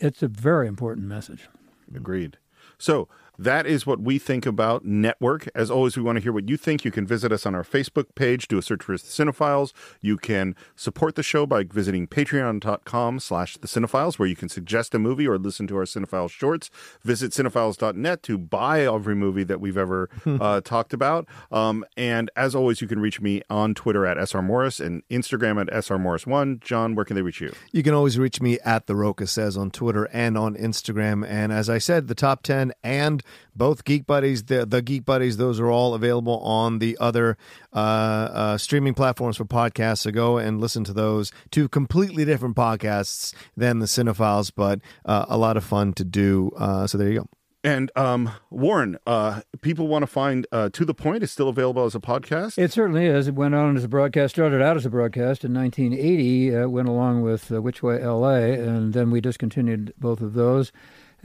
It's 0.00 0.22
a 0.22 0.28
very 0.28 0.66
important 0.66 1.06
message. 1.06 1.48
Agreed. 1.94 2.38
So 2.78 3.08
that 3.38 3.66
is 3.66 3.86
what 3.86 4.00
we 4.00 4.18
think 4.18 4.46
about 4.46 4.84
Network. 4.84 5.48
As 5.54 5.70
always, 5.70 5.96
we 5.96 6.02
want 6.02 6.16
to 6.16 6.22
hear 6.22 6.32
what 6.32 6.48
you 6.48 6.56
think. 6.56 6.84
You 6.84 6.90
can 6.90 7.06
visit 7.06 7.32
us 7.32 7.46
on 7.46 7.54
our 7.54 7.64
Facebook 7.64 8.14
page, 8.14 8.48
do 8.48 8.58
a 8.58 8.62
search 8.62 8.82
for 8.82 8.92
The 8.92 8.98
Cine-Files. 8.98 9.72
You 10.00 10.16
can 10.16 10.54
support 10.74 11.14
the 11.14 11.22
show 11.22 11.46
by 11.46 11.64
visiting 11.64 12.06
patreon.com 12.06 13.20
slash 13.20 13.56
The 13.56 13.68
Cine-Files, 13.68 14.18
where 14.18 14.28
you 14.28 14.36
can 14.36 14.48
suggest 14.48 14.94
a 14.94 14.98
movie 14.98 15.26
or 15.26 15.38
listen 15.38 15.66
to 15.68 15.76
our 15.76 15.84
Cine-Files 15.84 16.32
shorts. 16.32 16.70
Visit 17.02 17.32
cine-files.net 17.32 18.22
to 18.24 18.38
buy 18.38 18.86
every 18.86 19.14
movie 19.14 19.44
that 19.44 19.60
we've 19.60 19.76
ever 19.78 20.08
uh, 20.26 20.60
talked 20.60 20.92
about. 20.92 21.26
Um, 21.50 21.84
and 21.96 22.30
as 22.36 22.54
always, 22.54 22.80
you 22.80 22.88
can 22.88 23.00
reach 23.00 23.20
me 23.20 23.42
on 23.50 23.74
Twitter 23.74 24.06
at 24.06 24.16
SR 24.18 24.42
Morris 24.42 24.80
and 24.80 25.02
Instagram 25.08 25.60
at 25.60 25.84
SR 25.84 25.98
Morris1. 25.98 26.60
John, 26.60 26.94
where 26.94 27.04
can 27.04 27.16
they 27.16 27.22
reach 27.22 27.40
you? 27.40 27.52
You 27.72 27.82
can 27.82 27.94
always 27.94 28.18
reach 28.18 28.40
me 28.40 28.58
at 28.64 28.86
The 28.86 28.96
Rocha 28.96 29.26
Says 29.26 29.56
on 29.56 29.70
Twitter 29.70 30.08
and 30.12 30.36
on 30.38 30.54
Instagram. 30.56 31.26
And 31.26 31.52
as 31.52 31.68
I 31.68 31.78
said, 31.78 32.08
the 32.08 32.14
top 32.14 32.42
10 32.42 32.72
and 32.82 33.22
both 33.54 33.84
Geek 33.84 34.06
Buddies, 34.06 34.44
the, 34.44 34.66
the 34.66 34.82
Geek 34.82 35.04
Buddies, 35.04 35.36
those 35.36 35.60
are 35.60 35.70
all 35.70 35.94
available 35.94 36.38
on 36.40 36.78
the 36.78 36.96
other 37.00 37.36
uh, 37.72 37.76
uh, 37.76 38.58
streaming 38.58 38.94
platforms 38.94 39.36
for 39.36 39.44
podcasts. 39.44 39.98
So 39.98 40.10
go 40.10 40.38
and 40.38 40.60
listen 40.60 40.84
to 40.84 40.92
those. 40.92 41.32
Two 41.50 41.68
completely 41.68 42.24
different 42.24 42.56
podcasts 42.56 43.34
than 43.56 43.78
the 43.78 43.86
Cine-Files, 43.86 44.50
but 44.50 44.80
uh, 45.04 45.26
a 45.28 45.38
lot 45.38 45.56
of 45.56 45.64
fun 45.64 45.92
to 45.94 46.04
do. 46.04 46.50
Uh, 46.56 46.86
so 46.86 46.98
there 46.98 47.08
you 47.08 47.20
go. 47.20 47.28
And 47.66 47.90
um, 47.96 48.30
Warren, 48.48 48.96
uh, 49.08 49.40
people 49.60 49.88
want 49.88 50.04
to 50.04 50.06
find 50.06 50.46
uh, 50.52 50.68
To 50.72 50.84
the 50.84 50.94
Point 50.94 51.24
is 51.24 51.32
still 51.32 51.48
available 51.48 51.84
as 51.84 51.96
a 51.96 52.00
podcast. 52.00 52.58
It 52.58 52.72
certainly 52.72 53.06
is. 53.06 53.26
It 53.26 53.34
went 53.34 53.56
on 53.56 53.76
as 53.76 53.82
a 53.82 53.88
broadcast, 53.88 54.36
started 54.36 54.62
out 54.62 54.76
as 54.76 54.86
a 54.86 54.90
broadcast 54.90 55.44
in 55.44 55.52
1980, 55.52 56.54
uh, 56.54 56.68
went 56.68 56.86
along 56.86 57.22
with 57.22 57.50
uh, 57.50 57.60
Which 57.60 57.82
Way 57.82 58.04
LA, 58.06 58.34
and 58.34 58.92
then 58.92 59.10
we 59.10 59.20
discontinued 59.20 59.92
both 59.98 60.20
of 60.20 60.34
those 60.34 60.70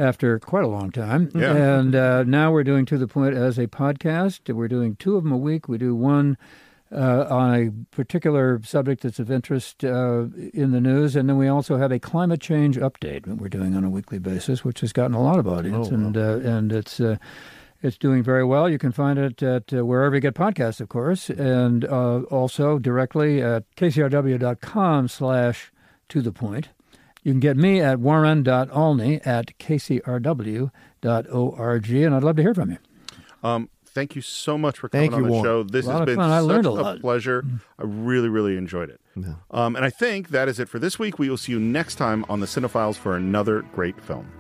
after 0.02 0.40
quite 0.40 0.64
a 0.64 0.68
long 0.68 0.92
time. 0.92 1.30
Yeah. 1.36 1.56
And 1.56 1.96
uh, 1.96 2.24
now 2.24 2.52
we're 2.52 2.64
doing 2.64 2.86
To 2.88 2.98
the 2.98 3.08
Point 3.08 3.36
as 3.36 3.58
a 3.58 3.68
podcast. 3.68 4.54
We're 4.54 4.68
doing 4.68 4.96
two 4.96 5.16
of 5.16 5.24
them 5.24 5.32
a 5.32 5.38
week. 5.38 5.68
We 5.68 5.78
do 5.78 5.94
one 5.96 6.38
uh, 6.92 7.26
on 7.30 7.56
a 7.56 7.72
particular 7.96 8.60
subject 8.64 9.04
that's 9.04 9.20
of 9.20 9.32
interest 9.32 9.84
uh, 9.86 10.26
in 10.54 10.72
the 10.72 10.82
news, 10.82 11.16
and 11.16 11.30
then 11.30 11.38
we 11.38 11.48
also 11.48 11.78
have 11.78 11.92
a 11.92 12.00
climate 12.00 12.42
change 12.42 12.76
update 12.78 13.26
that 13.26 13.36
we're 13.38 13.48
doing 13.48 13.76
on 13.76 13.84
a 13.86 13.90
weekly 13.90 14.20
basis, 14.20 14.66
which 14.66 14.82
has 14.82 14.92
gotten 14.92 15.14
a 15.16 15.22
lot 15.22 15.40
of 15.40 15.48
audience, 15.48 15.88
Oh, 15.88 15.92
wow. 15.92 15.96
and 16.06 16.18
uh, 16.18 16.40
and 16.44 16.72
it's. 16.74 17.00
Uh, 17.00 17.18
it's 17.84 17.98
doing 17.98 18.22
very 18.22 18.44
well. 18.46 18.70
You 18.70 18.78
can 18.78 18.92
find 18.92 19.18
it 19.18 19.42
at 19.42 19.74
uh, 19.74 19.84
wherever 19.84 20.14
you 20.14 20.22
get 20.22 20.36
podcasts, 20.36 20.80
of 20.82 20.90
course, 20.90 21.32
and 21.32 21.84
uh, 21.86 22.20
also 22.30 22.78
directly 22.78 23.42
at 23.42 23.64
kcrw.com 23.76 25.08
slash 25.08 25.72
to 26.10 26.22
the 26.22 26.32
point. 26.32 26.70
You 27.24 27.34
can 27.34 27.40
get 27.40 27.56
me 27.58 27.82
at 27.82 28.00
warren.olney 28.00 29.22
at 29.24 29.58
kcrw.org, 29.60 30.72
and 31.92 32.16
I'd 32.16 32.24
love 32.24 32.36
to 32.36 32.42
hear 32.42 32.54
from 32.56 32.72
you. 32.72 32.78
Um, 33.44 33.70
thank 33.86 34.16
you 34.16 34.22
so 34.22 34.58
much 34.58 34.80
for 34.80 34.90
Thank 34.90 35.12
coming 35.12 35.26
on 35.26 35.32
you, 35.32 35.42
the 35.42 35.44
Warren. 35.44 35.66
show. 35.66 35.70
This 35.70 35.86
has 35.86 36.06
been 36.06 36.16
fun. 36.16 36.32
I 36.32 36.40
such 36.40 36.48
learned 36.48 36.66
a 36.66 36.72
a, 36.72 37.00
pleasure. 37.00 37.46
I 37.78 37.84
really, 37.84 38.30
really 38.30 38.58
enjoyed 38.58 38.90
it. 38.90 39.00
Um, 39.52 39.76
and 39.76 39.86
I 39.86 39.90
think 39.90 40.30
that 40.30 40.48
is 40.48 40.60
it 40.60 40.70
for 40.70 40.80
this 40.80 40.98
week. 40.98 41.20
We 41.20 41.30
will 41.30 41.38
see 41.38 41.52
you 41.52 41.60
next 41.60 41.96
time 41.96 42.26
on 42.30 42.40
the 42.40 42.48
Cine-Files 42.48 42.98
for 42.98 43.16
another 43.16 43.62
great 43.74 44.02
film. 44.02 44.32